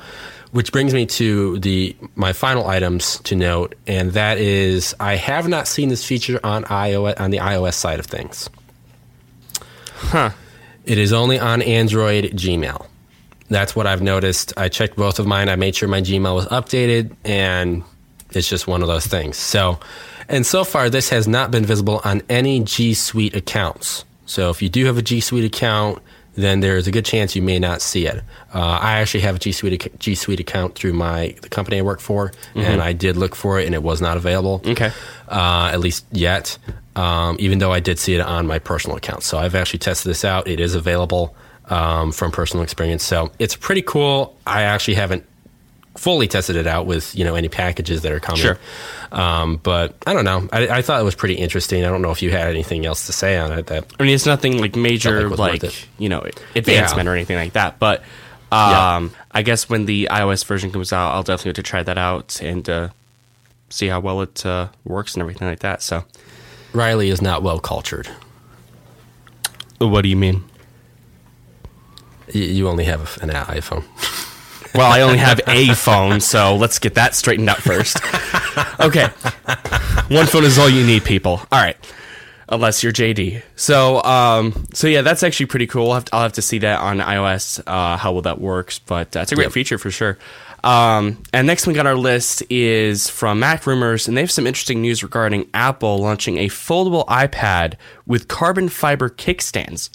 which 0.52 0.72
brings 0.72 0.94
me 0.94 1.06
to 1.06 1.60
the 1.60 1.96
my 2.16 2.34
final 2.34 2.68
items 2.68 3.20
to 3.22 3.36
note, 3.36 3.76
and 3.86 4.12
that 4.14 4.38
is 4.38 4.96
I 5.00 5.16
have 5.16 5.48
not 5.48 5.68
seen 5.68 5.90
this 5.90 6.06
feature 6.06 6.40
on 6.44 6.64
iOS 6.66 7.20
on 7.20 7.32
the 7.32 7.38
iOS 7.38 7.74
side 7.74 8.00
of 8.00 8.06
things. 8.06 8.50
Huh. 9.94 10.32
It 10.86 10.98
is 10.98 11.12
only 11.12 11.38
on 11.38 11.62
Android 11.62 12.26
Gmail. 12.26 12.88
That's 13.50 13.76
what 13.76 13.88
I've 13.88 14.02
noticed. 14.02 14.54
I 14.58 14.70
checked 14.70 14.96
both 14.96 15.20
of 15.20 15.28
mine. 15.28 15.50
I 15.50 15.56
made 15.56 15.76
sure 15.76 15.90
my 15.90 16.02
Gmail 16.02 16.34
was 16.34 16.48
updated, 16.48 17.14
and 17.26 17.84
it's 18.32 18.48
just 18.48 18.68
one 18.68 18.82
of 18.82 18.88
those 18.88 19.06
things. 19.08 19.38
So, 19.38 19.80
and 20.30 20.46
so 20.46 20.64
far, 20.64 20.90
this 20.90 21.10
has 21.10 21.28
not 21.28 21.52
been 21.52 21.66
visible 21.66 22.02
on 22.04 22.22
any 22.30 22.62
G 22.62 22.94
Suite 22.94 23.36
accounts. 23.36 24.06
So, 24.26 24.50
if 24.50 24.62
you 24.62 24.70
do 24.70 24.86
have 24.86 24.98
a 24.98 25.02
G 25.02 25.20
Suite 25.22 25.46
account, 25.46 26.02
then 26.38 26.60
there's 26.62 26.88
a 26.88 26.92
good 26.92 27.04
chance 27.06 27.36
you 27.36 27.42
may 27.42 27.60
not 27.60 27.82
see 27.82 28.06
it. 28.06 28.18
Uh, 28.54 28.60
I 28.82 29.00
actually 29.00 29.22
have 29.22 29.36
a 29.36 29.40
G 29.40 29.52
Suite 29.52 29.74
ac- 29.86 29.96
G 30.00 30.16
Suite 30.16 30.40
account 30.40 30.76
through 30.76 30.94
my 30.94 31.36
the 31.42 31.50
company 31.50 31.80
I 31.80 31.82
work 31.82 32.00
for, 32.00 32.32
and 32.56 32.82
I 32.82 32.94
did 32.94 33.18
look 33.18 33.36
for 33.36 33.60
it, 33.60 33.66
and 33.66 33.74
it 33.76 33.84
was 33.84 34.00
not 34.02 34.16
available. 34.18 34.62
Okay. 34.66 34.92
uh, 35.28 35.72
at 35.74 35.80
least 35.80 36.06
yet. 36.12 36.58
Um, 36.96 37.36
even 37.40 37.60
though 37.60 37.72
I 37.74 37.80
did 37.80 38.00
see 38.00 38.16
it 38.16 38.22
on 38.22 38.48
my 38.48 38.58
personal 38.60 38.98
account, 38.98 39.22
so 39.24 39.38
I've 39.38 39.54
actually 39.56 39.80
tested 39.80 40.10
this 40.10 40.24
out. 40.26 40.48
It 40.48 40.60
is 40.60 40.74
available 40.74 41.36
um, 41.70 42.12
from 42.12 42.32
personal 42.32 42.64
experience, 42.64 43.04
so 43.04 43.32
it's 43.40 43.56
pretty 43.56 43.82
cool. 43.84 44.36
I 44.48 44.64
actually 44.64 44.96
haven't 44.96 45.24
fully 45.98 46.28
tested 46.28 46.56
it 46.56 46.68
out 46.68 46.86
with 46.86 47.16
you 47.16 47.26
know 47.26 47.36
any 47.36 47.50
packages 47.50 48.02
that 48.04 48.12
are 48.12 48.20
coming. 48.20 48.42
Sure. 48.42 48.58
Um, 49.12 49.58
but 49.58 49.96
I 50.06 50.14
don't 50.14 50.26
know. 50.26 50.48
I, 50.52 50.68
I 50.68 50.82
thought 50.82 51.00
it 51.02 51.04
was 51.04 51.16
pretty 51.16 51.36
interesting. 51.36 51.84
I 51.84 51.90
don't 51.90 52.02
know 52.02 52.12
if 52.12 52.22
you 52.22 52.30
had 52.32 52.48
anything 52.50 52.86
else 52.86 53.06
to 53.08 53.14
say 53.14 53.38
on 53.38 53.52
it. 53.52 53.68
That 53.68 53.86
I 54.00 54.04
mean, 54.04 54.14
it's 54.14 54.26
nothing 54.26 54.60
like 54.60 54.76
major, 54.76 55.30
like 55.30 55.64
like, 55.64 55.88
you 55.98 56.10
know, 56.10 56.22
advancement 56.56 57.06
Yeah. 57.06 57.12
or 57.12 57.16
anything 57.16 57.38
like 57.38 57.54
that. 57.54 57.80
But 57.80 58.02
um, 58.52 59.12
I 59.32 59.42
guess 59.44 59.70
when 59.70 59.86
the 59.86 60.08
iOS 60.12 60.46
version 60.46 60.72
comes 60.72 60.94
out, 60.94 61.14
I'll 61.14 61.24
definitely 61.24 61.50
have 61.50 61.56
to 61.56 61.64
try 61.64 61.84
that 61.84 61.98
out 61.98 62.42
and 62.42 62.70
uh, 62.70 62.90
see 63.70 63.88
how 63.88 64.00
well 64.00 64.22
it 64.22 64.46
uh, 64.46 64.68
works 64.86 65.16
and 65.16 65.22
everything 65.22 65.48
like 65.48 65.60
that. 65.60 65.82
So, 65.82 66.04
Riley 66.74 67.10
is 67.10 67.22
not 67.22 67.44
well 67.44 67.60
cultured. 67.60 68.08
what 69.80 70.02
do 70.02 70.10
you 70.10 70.16
mean? 70.16 70.44
You 72.34 72.68
only 72.68 72.84
have 72.84 73.18
an 73.22 73.30
iPhone. 73.30 73.84
Well, 74.76 74.92
I 74.92 75.02
only 75.02 75.18
have 75.18 75.40
a 75.48 75.74
phone, 75.74 76.20
so 76.20 76.56
let's 76.56 76.80
get 76.80 76.96
that 76.96 77.16
straightened 77.16 77.50
out 77.50 77.58
first. 77.58 77.98
Okay. 78.80 79.08
One 80.16 80.26
phone 80.28 80.44
is 80.44 80.58
all 80.60 80.70
you 80.70 80.86
need, 80.86 81.04
people. 81.04 81.34
All 81.52 81.60
right. 81.60 81.78
Unless 82.50 82.82
you're 82.84 82.94
JD. 82.94 83.42
So, 83.56 84.02
um, 84.04 84.68
so 84.74 84.88
yeah, 84.88 85.02
that's 85.02 85.22
actually 85.24 85.48
pretty 85.48 85.68
cool. 85.68 85.88
I'll 85.90 85.96
have 85.96 86.06
to, 86.06 86.16
I'll 86.16 86.22
have 86.24 86.34
to 86.34 86.42
see 86.42 86.60
that 86.60 86.80
on 86.80 87.00
iOS, 87.00 87.62
uh, 87.68 87.98
how 87.98 88.14
well 88.14 88.22
that 88.22 88.40
works, 88.40 88.80
but 88.80 89.16
uh, 89.18 89.22
it's 89.22 89.32
a 89.32 89.36
great 89.36 89.46
Yep. 89.46 89.52
feature 89.54 89.78
for 89.78 89.92
sure. 89.92 90.18
Um, 90.64 91.22
and 91.34 91.46
next 91.46 91.66
thing 91.66 91.78
on 91.80 91.86
our 91.88 91.96
list 91.96 92.44
is 92.50 93.10
from 93.10 93.40
Mac 93.40 93.66
Rumors, 93.68 94.08
and 94.08 94.16
they 94.16 94.22
have 94.22 94.32
some 94.32 94.48
interesting 94.48 94.82
news 94.82 95.04
regarding 95.04 95.50
Apple 95.54 95.98
launching 96.00 96.38
a 96.38 96.48
foldable 96.48 97.06
iPad 97.08 97.74
with 98.06 98.28
carbon 98.28 98.70
fiber 98.70 99.10
kickstands. 99.10 99.90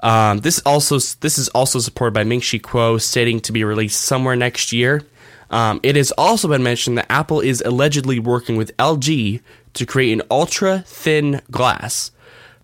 Um, 0.00 0.38
this 0.38 0.60
also 0.66 0.98
this 0.98 1.38
is 1.38 1.48
also 1.50 1.78
supported 1.78 2.12
by 2.12 2.24
Ming 2.24 2.40
Chi 2.40 2.58
Kuo, 2.58 3.00
stating 3.00 3.40
to 3.40 3.52
be 3.52 3.64
released 3.64 4.00
somewhere 4.00 4.36
next 4.36 4.72
year. 4.72 5.02
Um, 5.50 5.80
it 5.82 5.96
has 5.96 6.12
also 6.12 6.48
been 6.48 6.62
mentioned 6.62 6.98
that 6.98 7.10
Apple 7.10 7.40
is 7.40 7.62
allegedly 7.64 8.18
working 8.18 8.56
with 8.56 8.76
LG 8.76 9.40
to 9.74 9.86
create 9.86 10.12
an 10.12 10.22
ultra 10.30 10.80
thin 10.86 11.40
glass. 11.50 12.10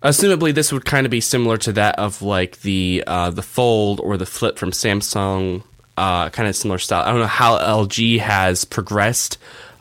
Assumably, 0.01 0.53
this 0.53 0.73
would 0.73 0.83
kind 0.83 1.05
of 1.05 1.11
be 1.11 1.21
similar 1.21 1.57
to 1.57 1.71
that 1.73 1.97
of 1.97 2.21
like 2.21 2.59
the 2.61 3.03
uh, 3.07 3.29
the 3.29 3.41
Fold 3.41 4.01
or 4.01 4.17
the 4.17 4.25
Flip 4.25 4.57
from 4.57 4.71
Samsung, 4.71 5.63
uh, 5.95 6.29
kind 6.29 6.49
of 6.49 6.55
similar 6.55 6.77
style. 6.77 7.03
I 7.03 7.11
don't 7.11 7.21
know 7.21 7.25
how 7.27 7.57
LG 7.57 8.19
has 8.19 8.65
progressed 8.65 9.37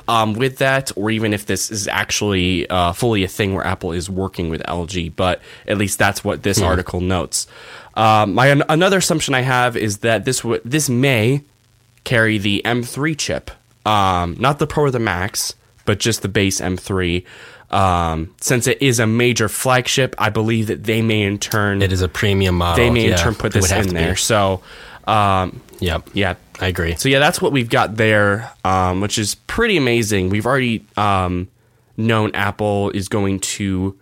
um, 0.09 0.35
with 0.35 0.59
that, 0.59 0.91
or 0.97 1.11
even 1.11 1.33
if 1.33 1.47
this 1.47 1.71
is 1.71 1.89
actually 1.89 2.69
uh, 2.69 2.93
fully 2.93 3.25
a 3.25 3.29
thing 3.29 3.55
where 3.55 3.67
Apple 3.67 3.93
is 3.93 4.09
working 4.11 4.49
with 4.51 4.63
LG. 4.65 5.15
But 5.17 5.41
at 5.67 5.79
least 5.79 5.99
that's 5.99 6.23
what 6.25 6.43
this 6.43 6.61
article 6.61 7.01
notes. 7.01 7.47
Um, 7.95 8.35
my 8.35 8.47
another 8.69 8.99
assumption 8.99 9.35
I 9.35 9.43
have 9.43 9.77
is 9.77 9.99
that 9.99 10.25
this 10.25 10.39
w- 10.41 10.61
this 10.65 10.89
may 10.89 11.43
carry 12.05 12.39
the 12.39 12.63
M3 12.65 13.17
chip, 13.19 13.51
um, 13.87 14.37
not 14.39 14.59
the 14.59 14.67
Pro 14.67 14.85
or 14.85 14.91
the 14.91 14.99
Max, 14.99 15.55
but 15.85 15.99
just 16.01 16.23
the 16.23 16.29
base 16.29 16.61
M3. 16.61 17.25
Um, 17.71 18.35
since 18.41 18.67
it 18.67 18.83
is 18.83 18.99
a 19.01 19.07
major 19.07 19.49
flagship, 19.49 20.15
I 20.19 20.29
believe 20.29 20.67
that 20.67 20.85
they 20.85 21.01
may 21.01 21.23
in 21.23 21.39
turn 21.39 21.81
It 21.81 21.91
is 21.93 22.03
a 22.03 22.09
premium 22.09 22.57
model. 22.57 22.85
they 22.85 22.91
may 22.91 23.07
Yeah, 23.09 23.13
in 23.13 23.19
turn 23.19 23.35
put 23.35 23.53
this 23.55 23.73
in 23.73 23.85
to 23.85 23.89
be. 23.89 23.95
there. 23.95 24.17
So, 24.17 24.61
um, 25.07 25.61
Yep. 25.81 26.11
yeah, 26.13 26.35
I 26.61 26.67
agree. 26.69 26.95
so 26.97 27.09
yeah, 27.09 27.19
that's 27.19 27.41
what 27.41 27.53
we've 27.53 27.69
got 27.71 27.97
there, 27.97 28.51
um, 28.65 29.01
which 29.01 29.19
is 29.19 29.35
pretty 29.35 29.77
amazing. 29.77 30.29
We've 30.31 30.47
already 30.47 30.85
um, 30.97 31.49
known 31.97 32.31
Apple 32.35 32.91
is 32.91 33.09
going 33.09 33.41
to 33.41 33.99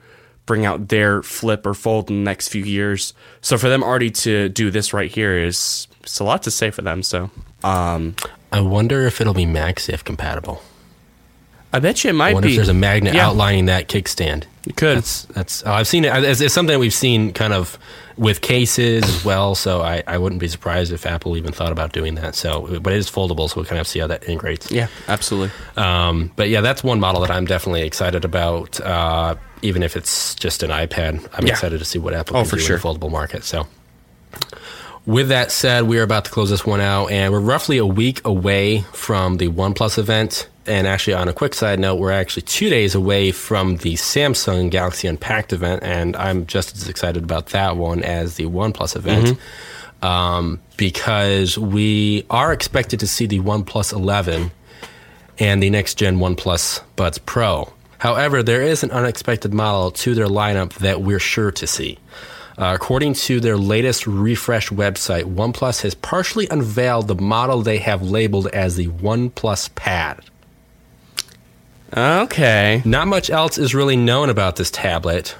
bring 0.47 0.67
out 0.67 0.89
their 0.89 1.23
flip 1.23 1.65
or 1.65 1.75
fold 1.75 2.11
in 2.11 2.17
the 2.17 2.23
next 2.25 2.49
few 2.49 2.65
years. 2.65 3.15
So 3.41 3.57
for 3.57 3.69
them 3.69 3.83
already 3.83 4.11
to 4.11 4.49
do 4.49 4.71
this 4.71 4.93
right 4.93 5.11
here 5.11 5.39
is 5.39 5.87
it's 6.03 6.19
a 6.21 6.25
lot 6.25 6.43
to 6.43 6.51
say 6.51 6.71
for 6.71 6.83
them. 6.83 7.03
So 7.03 7.31
um, 7.63 8.17
I 8.53 8.61
wonder 8.61 9.07
if 9.07 9.21
it'll 9.21 9.33
be 9.35 9.47
MagSafe 9.47 10.03
compatible. 10.05 10.61
I 11.73 11.79
bet 11.79 12.03
you 12.03 12.11
it 12.11 12.15
I 12.15 12.17
might 12.17 12.35
wonder 12.35 12.49
be. 12.49 12.55
if 12.55 12.57
there's 12.57 12.69
a 12.69 12.75
magnet 12.75 13.15
Yeah. 13.15 13.29
outlining 13.29 13.67
that 13.67 13.89
kickstand. 13.89 14.45
It 14.67 14.77
could. 14.77 14.97
That's 14.99 15.23
that's. 15.27 15.63
Oh, 15.65 15.71
I've 15.73 15.87
seen 15.87 16.05
it. 16.05 16.13
It's, 16.25 16.41
it's 16.41 16.53
something 16.53 16.79
we've 16.81 16.93
seen 16.93 17.33
kind 17.33 17.53
of 17.53 17.79
with 18.21 18.43
cases 18.43 19.03
as 19.03 19.25
well. 19.25 19.55
So 19.55 19.81
I, 19.81 20.03
I 20.07 20.19
wouldn't 20.19 20.41
be 20.41 20.47
surprised 20.49 20.93
if 20.93 21.07
Apple 21.07 21.37
even 21.39 21.53
thought 21.53 21.73
about 21.73 21.93
doing 21.93 22.17
that. 22.17 22.35
So, 22.35 22.79
but 22.81 22.93
it 22.93 22.99
is 22.99 23.11
foldable, 23.11 23.49
so 23.49 23.57
we'll 23.57 23.65
kind 23.65 23.81
of 23.81 23.89
see 23.89 23.99
how 23.99 24.07
that 24.09 24.29
integrates. 24.29 24.71
yeah, 24.71 24.89
absolutely. 25.09 25.51
Um, 25.77 26.31
but 26.37 26.51
yeah, 26.51 26.61
that's 26.61 26.85
one 26.85 27.01
model 27.01 27.23
that 27.23 27.31
I'm 27.31 27.47
definitely 27.47 27.83
excited 27.83 28.25
about. 28.27 28.79
Uh, 28.81 29.37
even 29.63 29.83
if 29.83 29.97
it's 29.97 30.35
just 30.35 30.63
an 30.63 30.69
iPad, 30.71 31.27
I'm 31.33 31.47
Yeah. 31.47 31.53
excited 31.55 31.79
to 31.79 31.85
see 31.85 31.99
what 31.99 32.13
Apple 32.15 32.37
Oh, 32.37 32.43
can 32.43 32.51
for 32.51 32.57
do 32.57 32.63
sure. 32.63 32.77
in 32.77 32.83
the 32.83 32.89
foldable 32.89 33.11
market. 33.11 33.43
So. 33.43 33.67
With 35.07 35.29
that 35.29 35.51
said, 35.51 35.85
we 35.85 35.99
are 35.99 36.03
about 36.03 36.27
to 36.27 36.31
close 36.31 36.51
this 36.51 36.65
one 36.65 36.81
out, 36.81 37.11
and 37.11 37.33
we're 37.33 37.41
roughly 37.41 37.79
a 37.79 37.87
week 37.87 38.21
away 38.25 38.83
from 38.93 39.39
the 39.39 39.49
OnePlus 39.49 39.99
event. 39.99 40.49
And 40.67 40.87
actually, 40.87 41.15
on 41.15 41.27
a 41.27 41.33
quick 41.33 41.55
side 41.55 41.81
note, 41.81 41.97
we're 41.97 42.13
actually 42.13 42.43
two 42.43 42.69
days 42.69 42.95
away 42.95 43.33
from 43.33 43.79
the 43.79 43.95
Samsung 43.95 44.71
Galaxy 44.71 45.09
Unpacked 45.09 45.53
event, 45.53 45.83
and 45.83 46.15
I'm 46.17 46.47
just 46.47 46.77
as 46.77 46.89
excited 46.89 47.25
about 47.25 47.47
that 47.47 47.77
one 47.77 48.03
as 48.03 48.37
the 48.37 48.45
OnePlus 48.45 48.95
event 48.95 49.39
um, 50.03 50.61
because 50.77 51.59
we 51.59 52.25
are 52.31 52.53
expected 52.53 53.01
to 53.01 53.07
see 53.07 53.27
the 53.27 53.41
OnePlus 53.41 53.93
11 53.93 54.51
and 55.39 55.63
the 55.63 55.71
next 55.71 55.95
gen 55.95 56.19
OnePlus 56.19 56.83
Buds 56.97 57.19
Pro. 57.19 57.73
However, 57.99 58.43
there 58.43 58.63
is 58.63 58.83
an 58.83 58.91
unexpected 58.91 59.53
model 59.53 59.91
to 59.93 60.15
their 60.15 60.27
lineup 60.27 60.75
that 60.75 61.03
we're 61.03 61.19
sure 61.19 61.51
to 61.53 61.67
see. 61.67 61.99
Uh, 62.59 62.73
according 62.75 63.15
to 63.15 63.41
their 63.41 63.57
latest 63.57 64.07
refresh 64.07 64.69
website, 64.69 65.25
OnePlus 65.25 65.83
has 65.83 65.95
partially 65.95 66.47
unveiled 66.51 67.09
the 67.09 67.15
model 67.15 67.63
they 67.63 67.79
have 67.79 68.03
labeled 68.03 68.49
as 68.49 68.77
the 68.77 68.89
OnePlus 68.89 69.75
Pad. 69.75 70.21
Okay. 71.97 72.83
Not 72.85 73.09
much 73.09 73.31
else 73.31 73.59
is 73.59 73.75
really 73.75 73.97
known 73.97 74.31
about 74.31 74.57
this 74.57 74.71
tablet. 74.71 75.35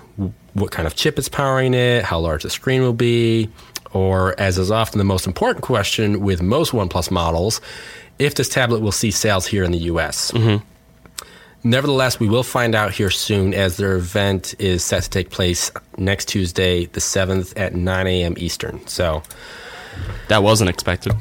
What 0.55 0.73
kind 0.73 0.87
of 0.87 0.97
chip 0.97 1.19
is 1.19 1.29
powering 1.29 1.75
it, 1.75 2.05
how 2.05 2.19
large 2.19 2.43
the 2.43 2.51
screen 2.51 2.83
will 2.83 2.93
be, 2.93 3.51
or, 3.93 4.39
as 4.39 4.59
is 4.59 4.71
often 4.71 4.99
the 4.99 5.05
most 5.05 5.27
important 5.27 5.65
question 5.65 6.21
with 6.21 6.43
most 6.43 6.73
OnePlus 6.73 7.11
models, 7.11 7.61
if 8.19 8.35
this 8.35 8.49
tablet 8.49 8.81
will 8.81 8.93
see 8.93 9.11
sales 9.11 9.47
here 9.47 9.65
in 9.65 9.73
the 9.73 9.79
US. 9.79 10.33
Nevertheless, 11.63 12.19
we 12.19 12.29
will 12.29 12.43
find 12.43 12.75
out 12.75 12.93
here 12.93 13.11
soon 13.11 13.53
as 13.53 13.77
their 13.77 13.97
event 13.97 14.55
is 14.59 14.83
set 14.83 15.03
to 15.03 15.11
take 15.11 15.31
place 15.31 15.71
next 15.99 16.27
Tuesday, 16.29 16.87
the 16.87 17.01
7th 17.01 17.53
at 17.57 17.75
9 17.75 18.07
a.m. 18.07 18.35
Eastern. 18.39 18.87
So, 18.87 19.23
That 20.29 20.43
wasn't 20.43 20.71
expected. 20.71 21.13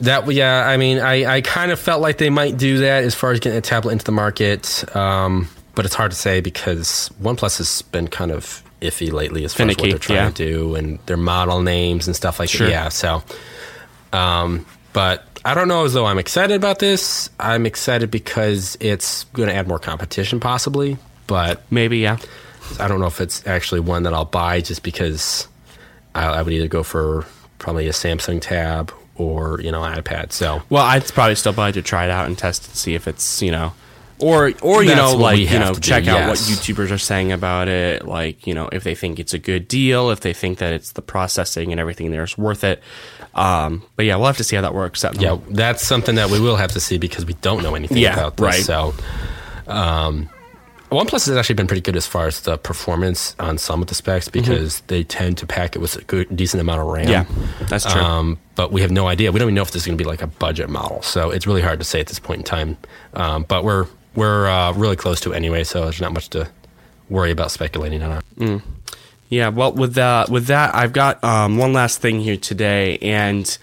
That 0.00 0.30
yeah, 0.32 0.66
I 0.66 0.76
mean, 0.76 0.98
I, 0.98 1.36
I 1.36 1.40
kind 1.42 1.70
of 1.70 1.78
felt 1.78 2.00
like 2.00 2.18
they 2.18 2.30
might 2.30 2.56
do 2.56 2.78
that 2.78 3.04
as 3.04 3.14
far 3.14 3.30
as 3.32 3.40
getting 3.40 3.58
a 3.58 3.62
tablet 3.62 3.92
into 3.92 4.04
the 4.04 4.12
market, 4.12 4.84
um, 4.96 5.48
but 5.74 5.84
it's 5.84 5.94
hard 5.94 6.10
to 6.10 6.16
say 6.16 6.40
because 6.40 7.08
OnePlus 7.20 7.58
has 7.58 7.82
been 7.82 8.08
kind 8.08 8.30
of 8.32 8.62
iffy 8.80 9.12
lately 9.12 9.44
as 9.44 9.54
far 9.54 9.68
as 9.68 9.76
what 9.76 9.88
they're 9.90 9.98
trying 9.98 10.16
yeah. 10.16 10.30
to 10.30 10.34
do 10.34 10.74
and 10.74 10.98
their 11.06 11.16
model 11.16 11.62
names 11.62 12.08
and 12.08 12.16
stuff 12.16 12.40
like 12.40 12.48
Sure. 12.50 12.66
that. 12.66 12.72
Yeah, 12.72 12.88
so, 12.88 13.22
um, 14.12 14.66
but 14.92 15.24
I 15.44 15.54
don't 15.54 15.68
know 15.68 15.84
as 15.84 15.92
though 15.92 16.06
I'm 16.06 16.18
excited 16.18 16.54
about 16.54 16.78
this. 16.78 17.28
I'm 17.40 17.66
excited 17.66 18.10
because 18.10 18.76
it's 18.80 19.24
going 19.24 19.48
to 19.48 19.54
add 19.54 19.66
more 19.66 19.78
competition, 19.78 20.38
possibly, 20.40 20.98
but 21.26 21.62
Maybe, 21.70 21.98
yeah. 21.98 22.18
I 22.78 22.88
don't 22.88 23.00
know 23.00 23.06
if 23.06 23.20
it's 23.20 23.46
actually 23.46 23.80
one 23.80 24.04
that 24.04 24.14
I'll 24.14 24.24
buy 24.24 24.60
just 24.60 24.82
because 24.82 25.48
I, 26.14 26.26
I 26.26 26.42
would 26.42 26.52
either 26.52 26.68
go 26.68 26.82
for 26.82 27.26
probably 27.58 27.86
a 27.88 27.92
Samsung 27.92 28.40
Tab 28.40 28.92
or 29.16 29.60
you 29.60 29.70
know 29.70 29.80
iPad. 29.80 30.32
So 30.32 30.62
Well, 30.70 30.84
I'd 30.84 31.04
probably 31.06 31.34
still 31.34 31.52
buy 31.52 31.72
to 31.72 31.82
try 31.82 32.04
it 32.04 32.10
out 32.10 32.26
and 32.26 32.38
test 32.38 32.64
it 32.64 32.68
and 32.68 32.76
see 32.76 32.94
if 32.94 33.08
it's 33.08 33.42
you 33.42 33.50
know, 33.50 33.72
or 34.18 34.52
or 34.62 34.82
you 34.82 34.90
That's 34.90 35.12
know 35.12 35.16
like 35.16 35.38
you 35.38 35.58
know 35.58 35.74
to 35.74 35.80
do, 35.80 35.80
check 35.80 36.06
out 36.06 36.28
what. 36.28 36.38
YouTubers 36.38 36.90
are 36.90 36.98
saying 36.98 37.32
about 37.32 37.68
it. 37.68 38.06
Like 38.06 38.46
you 38.46 38.54
know 38.54 38.68
if 38.72 38.84
they 38.84 38.94
think 38.94 39.18
it's 39.18 39.34
a 39.34 39.38
good 39.38 39.68
deal, 39.68 40.10
if 40.10 40.20
they 40.20 40.32
think 40.32 40.58
that 40.58 40.72
it's 40.72 40.92
the 40.92 41.02
processing 41.02 41.72
and 41.72 41.80
everything 41.80 42.10
there 42.10 42.22
is 42.22 42.38
worth 42.38 42.64
it. 42.64 42.82
Um, 43.34 43.82
but 43.96 44.04
yeah, 44.04 44.16
we'll 44.16 44.26
have 44.26 44.36
to 44.38 44.44
see 44.44 44.56
how 44.56 44.62
that 44.62 44.74
works. 44.74 45.04
out. 45.04 45.20
yeah, 45.20 45.38
that's 45.50 45.86
something 45.86 46.16
that 46.16 46.30
we 46.30 46.38
will 46.40 46.56
have 46.56 46.72
to 46.72 46.80
see 46.80 46.98
because 46.98 47.24
we 47.24 47.32
don't 47.34 47.62
know 47.62 47.74
anything 47.74 47.96
Yeah, 47.98 48.12
about 48.14 48.36
this. 48.36 48.44
right. 48.44 48.62
So, 48.62 48.94
um, 49.66 50.28
OnePlus 50.90 51.26
has 51.26 51.30
actually 51.30 51.54
been 51.54 51.66
pretty 51.66 51.80
good 51.80 51.96
as 51.96 52.06
far 52.06 52.26
as 52.26 52.40
the 52.42 52.58
performance 52.58 53.34
on 53.38 53.56
some 53.56 53.80
of 53.80 53.88
the 53.88 53.94
specs 53.94 54.28
because 54.28 54.80
they 54.88 55.02
tend 55.04 55.38
to 55.38 55.46
pack 55.46 55.74
it 55.74 55.78
with 55.78 55.96
a 55.96 56.02
good, 56.02 56.36
decent 56.36 56.60
amount 56.60 56.82
of 56.82 56.86
RAM. 56.88 57.06
Mm-hmm. 57.06 57.60
Yeah, 57.62 57.66
that's 57.68 57.90
true. 57.90 58.00
Um, 58.02 58.38
but 58.56 58.72
we 58.72 58.82
have 58.82 58.90
no 58.90 59.08
idea. 59.08 59.32
We 59.32 59.38
don't 59.38 59.46
even 59.46 59.54
know 59.54 59.62
if 59.62 59.70
this 59.70 59.82
is 59.82 59.86
going 59.86 59.96
to 59.96 60.04
be 60.04 60.08
like 60.08 60.20
a 60.20 60.26
budget 60.26 60.68
model. 60.68 61.00
So 61.00 61.30
it's 61.30 61.46
really 61.46 61.62
hard 61.62 61.78
to 61.78 61.84
say 61.86 62.00
at 62.00 62.08
this 62.08 62.18
point 62.18 62.40
in 62.40 62.44
time. 62.44 62.76
Um, 63.14 63.44
but 63.48 63.64
we're 63.64 63.86
we're 64.14 64.46
uh, 64.46 64.72
really 64.74 64.96
close 64.96 65.18
to 65.22 65.32
it 65.32 65.36
anyway, 65.36 65.64
so 65.64 65.84
there's 65.84 66.02
not 66.02 66.12
much 66.12 66.28
to 66.30 66.46
worry 67.08 67.30
about 67.30 67.50
speculating 67.50 68.02
on. 68.02 68.22
it. 68.38 68.62
Yeah, 69.32 69.48
well, 69.48 69.72
with 69.72 69.94
that, 69.94 70.28
with 70.28 70.48
that, 70.48 70.74
I've 70.74 70.92
got 70.92 71.24
um, 71.24 71.56
one 71.56 71.72
last 71.72 72.02
thing 72.02 72.20
here 72.20 72.36
today, 72.36 72.98
and 72.98 73.56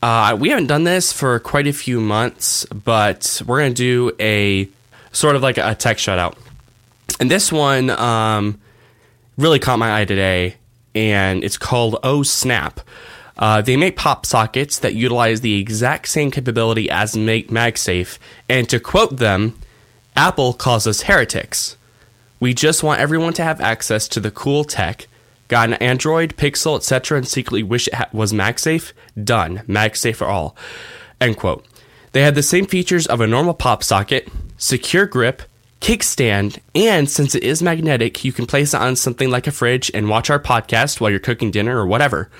uh, 0.00 0.36
we 0.38 0.50
haven't 0.50 0.68
done 0.68 0.84
this 0.84 1.12
for 1.12 1.40
quite 1.40 1.66
a 1.66 1.72
few 1.72 2.00
months, 2.00 2.64
but 2.66 3.42
we're 3.44 3.58
gonna 3.58 3.74
do 3.74 4.12
a 4.20 4.68
sort 5.10 5.34
of 5.34 5.42
like 5.42 5.58
a 5.58 5.74
tech 5.74 5.96
shutout, 5.96 6.38
and 7.18 7.28
this 7.28 7.50
one 7.50 7.90
um, 7.90 8.60
really 9.36 9.58
caught 9.58 9.80
my 9.80 10.00
eye 10.00 10.04
today, 10.04 10.54
and 10.94 11.42
it's 11.42 11.58
called 11.58 11.98
Oh 12.04 12.22
Snap. 12.22 12.78
Uh, 13.36 13.60
they 13.60 13.76
make 13.76 13.96
pop 13.96 14.24
sockets 14.24 14.78
that 14.78 14.94
utilize 14.94 15.40
the 15.40 15.58
exact 15.58 16.06
same 16.06 16.30
capability 16.30 16.88
as 16.88 17.16
make 17.16 17.48
MagSafe, 17.48 18.20
and 18.48 18.68
to 18.68 18.78
quote 18.78 19.16
them, 19.16 19.58
Apple 20.14 20.52
calls 20.52 20.86
us 20.86 21.00
heretics. 21.00 21.76
We 22.40 22.54
just 22.54 22.82
want 22.82 23.00
everyone 23.00 23.32
to 23.34 23.44
have 23.44 23.60
access 23.60 24.08
to 24.08 24.20
the 24.20 24.30
cool 24.30 24.64
tech. 24.64 25.06
Got 25.48 25.70
an 25.70 25.74
Android, 25.74 26.36
Pixel, 26.36 26.76
etc., 26.76 27.18
and 27.18 27.26
secretly 27.26 27.62
wish 27.62 27.88
it 27.88 27.94
ha- 27.94 28.08
was 28.12 28.32
MagSafe? 28.32 28.92
Done. 29.22 29.62
MagSafe 29.66 30.16
for 30.16 30.26
all. 30.26 30.54
End 31.20 31.36
quote. 31.36 31.66
They 32.12 32.22
had 32.22 32.34
the 32.34 32.42
same 32.42 32.66
features 32.66 33.06
of 33.06 33.20
a 33.20 33.26
normal 33.26 33.54
pop 33.54 33.82
socket, 33.82 34.28
secure 34.56 35.06
grip, 35.06 35.42
kickstand, 35.80 36.58
and 36.74 37.08
since 37.08 37.34
it 37.34 37.42
is 37.42 37.62
magnetic, 37.62 38.24
you 38.24 38.32
can 38.32 38.46
place 38.46 38.74
it 38.74 38.80
on 38.80 38.96
something 38.96 39.30
like 39.30 39.46
a 39.46 39.52
fridge 39.52 39.90
and 39.94 40.08
watch 40.08 40.30
our 40.30 40.40
podcast 40.40 41.00
while 41.00 41.10
you're 41.10 41.20
cooking 41.20 41.50
dinner 41.50 41.78
or 41.78 41.86
whatever. 41.86 42.30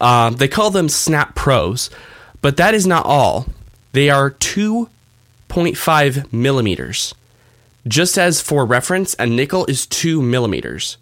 Um, 0.00 0.36
they 0.36 0.48
call 0.48 0.70
them 0.70 0.88
Snap 0.88 1.34
Pros, 1.34 1.90
but 2.40 2.56
that 2.56 2.74
is 2.74 2.86
not 2.86 3.06
all. 3.06 3.46
They 3.92 4.10
are 4.10 4.30
2.5 4.30 6.32
millimeters. 6.32 7.14
Just 7.86 8.18
as 8.18 8.40
for 8.40 8.64
reference, 8.64 9.14
a 9.18 9.26
nickel 9.26 9.66
is 9.66 9.86
two 9.86 10.22
millimeters, 10.22 10.96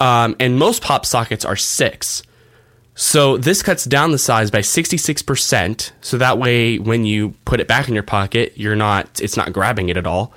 um, 0.00 0.34
and 0.40 0.58
most 0.58 0.82
pop 0.82 1.04
sockets 1.04 1.44
are 1.44 1.56
six. 1.56 2.22
So 2.94 3.36
this 3.36 3.62
cuts 3.62 3.84
down 3.84 4.12
the 4.12 4.18
size 4.18 4.50
by 4.50 4.60
66%. 4.60 5.90
So 6.00 6.16
that 6.18 6.38
way, 6.38 6.78
when 6.78 7.04
you 7.04 7.34
put 7.44 7.60
it 7.60 7.66
back 7.66 7.88
in 7.88 7.94
your 7.94 8.04
pocket, 8.04 8.52
you're 8.56 8.76
not 8.76 9.20
it's 9.20 9.36
not 9.36 9.52
grabbing 9.52 9.88
it 9.88 9.96
at 9.96 10.06
all. 10.06 10.32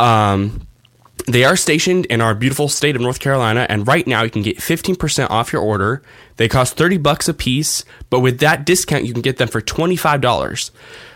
Um, 0.00 0.66
they 1.28 1.44
are 1.44 1.56
stationed 1.56 2.06
in 2.06 2.20
our 2.20 2.34
beautiful 2.34 2.68
state 2.68 2.96
of 2.96 3.02
North 3.02 3.20
Carolina, 3.20 3.66
and 3.68 3.86
right 3.86 4.06
now 4.06 4.22
you 4.22 4.30
can 4.30 4.42
get 4.42 4.56
15% 4.56 5.30
off 5.30 5.52
your 5.52 5.62
order. 5.62 6.02
They 6.36 6.48
cost 6.48 6.76
30 6.76 6.96
bucks 6.96 7.28
a 7.28 7.34
piece, 7.34 7.84
but 8.10 8.20
with 8.20 8.40
that 8.40 8.66
discount, 8.66 9.04
you 9.04 9.12
can 9.12 9.22
get 9.22 9.36
them 9.36 9.48
for 9.48 9.60
$25. 9.60 10.70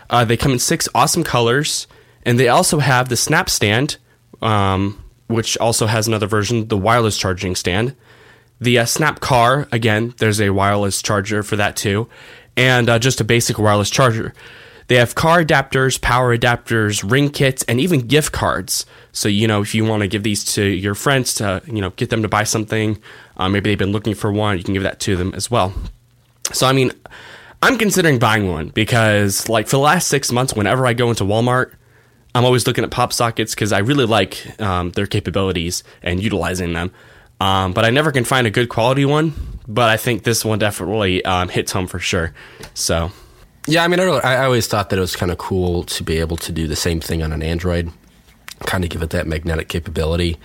Uh, 0.09 0.23
they 0.23 0.37
come 0.37 0.53
in 0.53 0.59
six 0.59 0.87
awesome 0.95 1.23
colors, 1.23 1.87
and 2.27 2.37
they 2.37 2.49
also 2.49 2.79
have 2.79 3.07
the 3.07 3.15
Snap 3.15 3.49
Stand, 3.49 3.95
um, 4.41 5.01
which 5.27 5.57
also 5.59 5.87
has 5.87 6.07
another 6.07 6.27
version, 6.27 6.67
the 6.67 6.77
wireless 6.77 7.17
charging 7.17 7.55
stand. 7.55 7.95
The 8.59 8.79
uh, 8.79 8.85
Snap 8.85 9.21
Car, 9.21 9.65
again, 9.71 10.13
there's 10.17 10.41
a 10.41 10.49
wireless 10.49 11.01
charger 11.01 11.41
for 11.41 11.55
that 11.55 11.77
too, 11.77 12.09
and 12.57 12.89
uh, 12.89 12.99
just 12.99 13.21
a 13.21 13.23
basic 13.23 13.57
wireless 13.57 13.89
charger. 13.89 14.33
They 14.87 14.95
have 14.95 15.15
car 15.15 15.41
adapters, 15.41 16.01
power 16.01 16.37
adapters, 16.37 17.09
ring 17.09 17.29
kits, 17.29 17.63
and 17.63 17.79
even 17.79 18.01
gift 18.01 18.33
cards. 18.33 18.85
So, 19.13 19.29
you 19.29 19.47
know, 19.47 19.61
if 19.61 19.73
you 19.73 19.85
want 19.85 20.01
to 20.01 20.07
give 20.07 20.23
these 20.23 20.43
to 20.55 20.63
your 20.63 20.95
friends 20.95 21.33
to, 21.35 21.61
you 21.65 21.79
know, 21.79 21.91
get 21.91 22.09
them 22.09 22.23
to 22.23 22.27
buy 22.27 22.43
something, 22.43 23.01
uh, 23.37 23.47
maybe 23.47 23.69
they've 23.69 23.77
been 23.77 23.93
looking 23.93 24.15
for 24.15 24.33
one, 24.33 24.57
you 24.57 24.65
can 24.65 24.73
give 24.73 24.83
that 24.83 24.99
to 25.01 25.15
them 25.15 25.33
as 25.33 25.49
well. 25.49 25.73
So, 26.51 26.67
I 26.67 26.73
mean, 26.73 26.91
I'm 27.61 27.77
considering 27.77 28.19
buying 28.19 28.49
one 28.49 28.69
because, 28.69 29.47
like, 29.47 29.67
for 29.67 29.77
the 29.77 29.81
last 29.81 30.09
six 30.09 30.31
months, 30.31 30.53
whenever 30.53 30.85
I 30.85 30.93
go 30.93 31.09
into 31.09 31.23
Walmart, 31.23 31.71
I'm 32.37 32.45
always 32.45 32.67
looking 32.67 32.83
at 32.83 32.91
pop 32.91 33.13
sockets 33.13 33.55
because 33.55 33.73
I 33.73 33.79
really 33.79 34.05
like 34.05 34.59
um, 34.61 34.91
their 34.91 35.07
capabilities 35.07 35.83
and 36.03 36.21
utilizing 36.21 36.73
them. 36.73 36.91
Um, 37.39 37.73
but 37.73 37.83
I 37.83 37.89
never 37.89 38.11
can 38.11 38.25
find 38.25 38.45
a 38.45 38.51
good 38.51 38.69
quality 38.69 39.05
one. 39.05 39.33
But 39.67 39.89
I 39.89 39.97
think 39.97 40.23
this 40.23 40.45
one 40.45 40.59
definitely 40.59 41.25
um, 41.25 41.49
hits 41.49 41.71
home 41.71 41.87
for 41.87 41.99
sure. 41.99 42.33
So, 42.73 43.11
Yeah, 43.65 43.83
I 43.83 43.87
mean, 43.87 43.99
I, 43.99 44.03
really, 44.03 44.21
I 44.21 44.45
always 44.45 44.67
thought 44.67 44.89
that 44.91 44.97
it 44.97 45.01
was 45.01 45.15
kind 45.15 45.31
of 45.31 45.37
cool 45.39 45.83
to 45.85 46.03
be 46.03 46.19
able 46.19 46.37
to 46.37 46.51
do 46.51 46.67
the 46.67 46.75
same 46.75 46.99
thing 47.01 47.21
on 47.23 47.33
an 47.33 47.41
Android, 47.43 47.91
kind 48.65 48.83
of 48.83 48.89
give 48.91 49.01
it 49.01 49.09
that 49.09 49.27
magnetic 49.27 49.67
capability. 49.67 50.37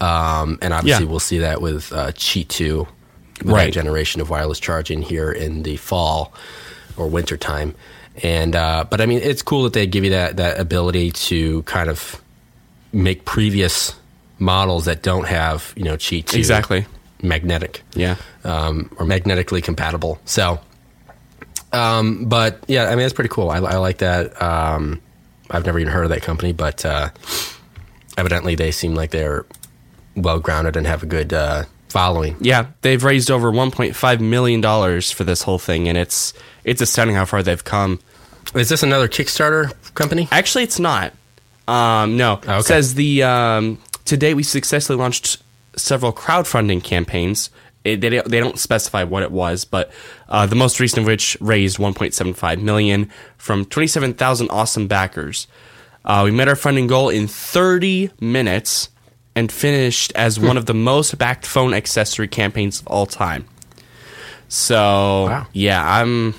Um, 0.00 0.58
and 0.62 0.72
obviously, 0.72 1.04
Yeah. 1.04 1.10
we'll 1.10 1.18
see 1.20 1.38
that 1.38 1.60
with 1.60 1.92
uh, 1.92 2.12
Qi 2.12 2.46
2, 2.48 2.86
with 3.42 3.46
Right. 3.52 3.72
generation 3.72 4.20
of 4.20 4.30
wireless 4.30 4.60
charging 4.60 5.02
here 5.02 5.30
in 5.32 5.62
the 5.64 5.76
fall 5.76 6.32
or 6.96 7.06
winter 7.08 7.36
time. 7.36 7.74
And 8.22 8.54
uh, 8.56 8.84
but 8.90 9.00
I 9.00 9.06
mean, 9.06 9.20
it's 9.22 9.42
cool 9.42 9.62
that 9.64 9.72
they 9.72 9.86
give 9.86 10.04
you 10.04 10.10
that 10.10 10.36
that 10.36 10.58
ability 10.58 11.10
to 11.12 11.62
kind 11.62 11.88
of 11.88 12.20
make 12.92 13.24
previous 13.24 13.94
models 14.38 14.86
that 14.86 15.02
don't 15.02 15.26
have 15.28 15.72
you 15.76 15.84
know 15.84 15.96
2 15.96 16.16
Exactly. 16.34 16.86
magnetic 17.22 17.82
yeah. 17.94 18.16
um, 18.44 18.90
or 18.98 19.04
magnetically 19.06 19.60
compatible. 19.62 20.18
So, 20.24 20.58
um, 21.72 22.24
but 22.24 22.58
yeah, 22.66 22.84
I 22.86 22.96
mean, 22.96 23.04
it's 23.04 23.14
pretty 23.14 23.28
cool. 23.28 23.50
I, 23.50 23.58
I 23.58 23.76
like 23.76 23.98
that. 23.98 24.40
Um, 24.42 25.00
I've 25.50 25.64
never 25.66 25.78
even 25.78 25.92
heard 25.92 26.04
of 26.04 26.10
that 26.10 26.22
company, 26.22 26.52
but 26.52 26.84
uh, 26.84 27.10
evidently 28.16 28.54
they 28.54 28.70
seem 28.72 28.94
like 28.94 29.10
they're 29.10 29.44
well 30.16 30.40
grounded 30.40 30.76
and 30.76 30.86
have 30.86 31.02
a 31.02 31.06
good 31.06 31.32
uh, 31.32 31.64
following. 31.88 32.36
Yeah, 32.40 32.66
they've 32.82 33.02
raised 33.02 33.30
over 33.30 33.52
1.5 33.52 34.20
million 34.20 34.60
dollars 34.60 35.10
for 35.10 35.24
this 35.24 35.42
whole 35.42 35.58
thing, 35.58 35.88
and 35.88 35.96
it's 35.98 36.32
it's 36.64 36.80
astounding 36.80 37.16
how 37.16 37.24
far 37.24 37.42
they've 37.42 37.62
come. 37.64 38.00
Is 38.54 38.68
this 38.68 38.82
another 38.82 39.08
Kickstarter 39.08 39.72
company? 39.94 40.28
Actually, 40.32 40.64
it's 40.64 40.78
not. 40.78 41.12
Um, 41.68 42.16
no, 42.16 42.32
Oh, 42.32 42.36
okay. 42.36 42.58
it 42.58 42.62
says 42.64 42.94
the 42.94 43.22
um, 43.22 43.78
today 44.04 44.34
we 44.34 44.42
successfully 44.42 44.98
launched 44.98 45.38
several 45.76 46.12
crowdfunding 46.12 46.82
campaigns. 46.82 47.50
It, 47.84 48.00
they, 48.00 48.10
don't- 48.10 48.28
they 48.28 48.40
don't 48.40 48.58
specify 48.58 49.04
what 49.04 49.22
it 49.22 49.30
was, 49.30 49.64
but 49.64 49.90
uh, 50.28 50.46
the 50.46 50.56
most 50.56 50.80
recent 50.80 51.00
of 51.00 51.06
which 51.06 51.36
raised 51.40 51.78
1.75 51.78 52.60
million 52.60 53.08
from 53.38 53.64
27,000 53.64 54.50
awesome 54.50 54.86
backers. 54.88 55.46
Uh, 56.04 56.22
we 56.24 56.30
met 56.30 56.48
our 56.48 56.56
funding 56.56 56.86
goal 56.88 57.08
in 57.08 57.26
30 57.28 58.10
minutes 58.20 58.88
and 59.36 59.52
finished 59.52 60.12
as 60.16 60.40
one 60.40 60.56
of 60.56 60.66
the 60.66 60.74
most 60.74 61.16
backed 61.18 61.46
phone 61.46 61.72
accessory 61.72 62.26
campaigns 62.26 62.80
of 62.80 62.86
all 62.88 63.06
time. 63.06 63.46
So 64.48 65.26
Wow. 65.26 65.46
yeah, 65.52 65.82
I'm 66.00 66.34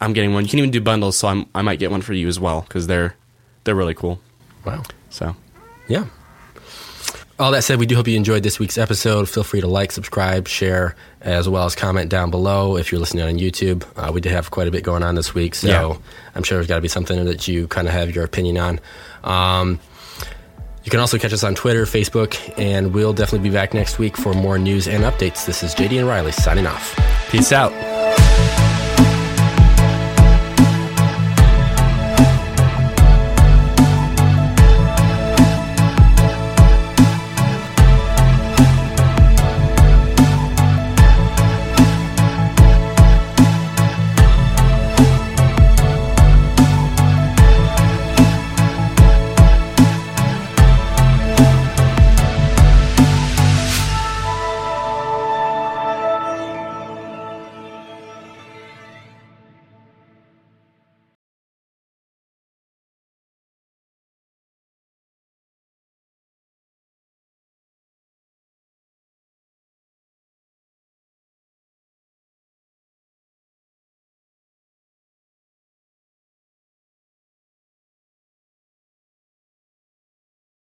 I'm 0.00 0.12
getting 0.12 0.32
one. 0.32 0.44
You 0.44 0.50
can 0.50 0.58
even 0.60 0.70
do 0.70 0.80
bundles, 0.80 1.16
so 1.18 1.28
I'm, 1.28 1.46
I 1.54 1.62
might 1.62 1.78
get 1.78 1.90
one 1.90 2.02
for 2.02 2.12
you 2.12 2.28
as 2.28 2.38
well 2.38 2.60
because 2.62 2.86
they're 2.86 3.14
they're 3.64 3.74
really 3.74 3.94
cool. 3.94 4.20
Wow. 4.64 4.82
So 5.10 5.34
Yeah. 5.88 6.06
All 7.40 7.52
that 7.52 7.62
said, 7.62 7.78
we 7.78 7.86
do 7.86 7.94
hope 7.94 8.08
you 8.08 8.16
enjoyed 8.16 8.42
this 8.42 8.58
week's 8.58 8.76
episode. 8.76 9.28
Feel 9.28 9.44
free 9.44 9.60
to 9.60 9.68
like, 9.68 9.92
subscribe, 9.92 10.48
share, 10.48 10.96
as 11.20 11.48
well 11.48 11.66
as 11.66 11.76
comment 11.76 12.10
down 12.10 12.32
below 12.32 12.76
if 12.76 12.90
you're 12.90 13.00
listening 13.00 13.22
on 13.22 13.34
YouTube. 13.38 13.84
Uh, 13.96 14.10
we 14.12 14.20
did 14.20 14.32
have 14.32 14.50
quite 14.50 14.66
a 14.66 14.72
bit 14.72 14.82
going 14.82 15.04
on 15.04 15.14
this 15.14 15.34
week, 15.34 15.54
so 15.54 15.68
Yeah. 15.68 15.96
I'm 16.34 16.42
sure 16.42 16.58
there's 16.58 16.66
got 16.66 16.74
to 16.76 16.80
be 16.80 16.88
something 16.88 17.24
that 17.26 17.46
you 17.46 17.68
kind 17.68 17.86
of 17.86 17.94
have 17.94 18.12
your 18.12 18.24
opinion 18.24 18.58
on. 18.58 18.80
Um, 19.22 19.78
you 20.82 20.90
can 20.90 20.98
also 20.98 21.16
catch 21.16 21.32
us 21.32 21.44
on 21.44 21.54
Twitter, 21.54 21.84
Facebook, 21.84 22.36
and 22.58 22.92
we'll 22.92 23.12
definitely 23.12 23.48
be 23.48 23.54
back 23.54 23.72
next 23.72 24.00
week 24.00 24.16
for 24.16 24.34
more 24.34 24.58
news 24.58 24.88
and 24.88 25.04
updates. 25.04 25.46
This 25.46 25.62
is 25.62 25.76
JD 25.76 25.98
and 26.00 26.08
Riley 26.08 26.32
signing 26.32 26.66
off. 26.66 26.96
peace 27.30 27.52
out. 27.52 27.97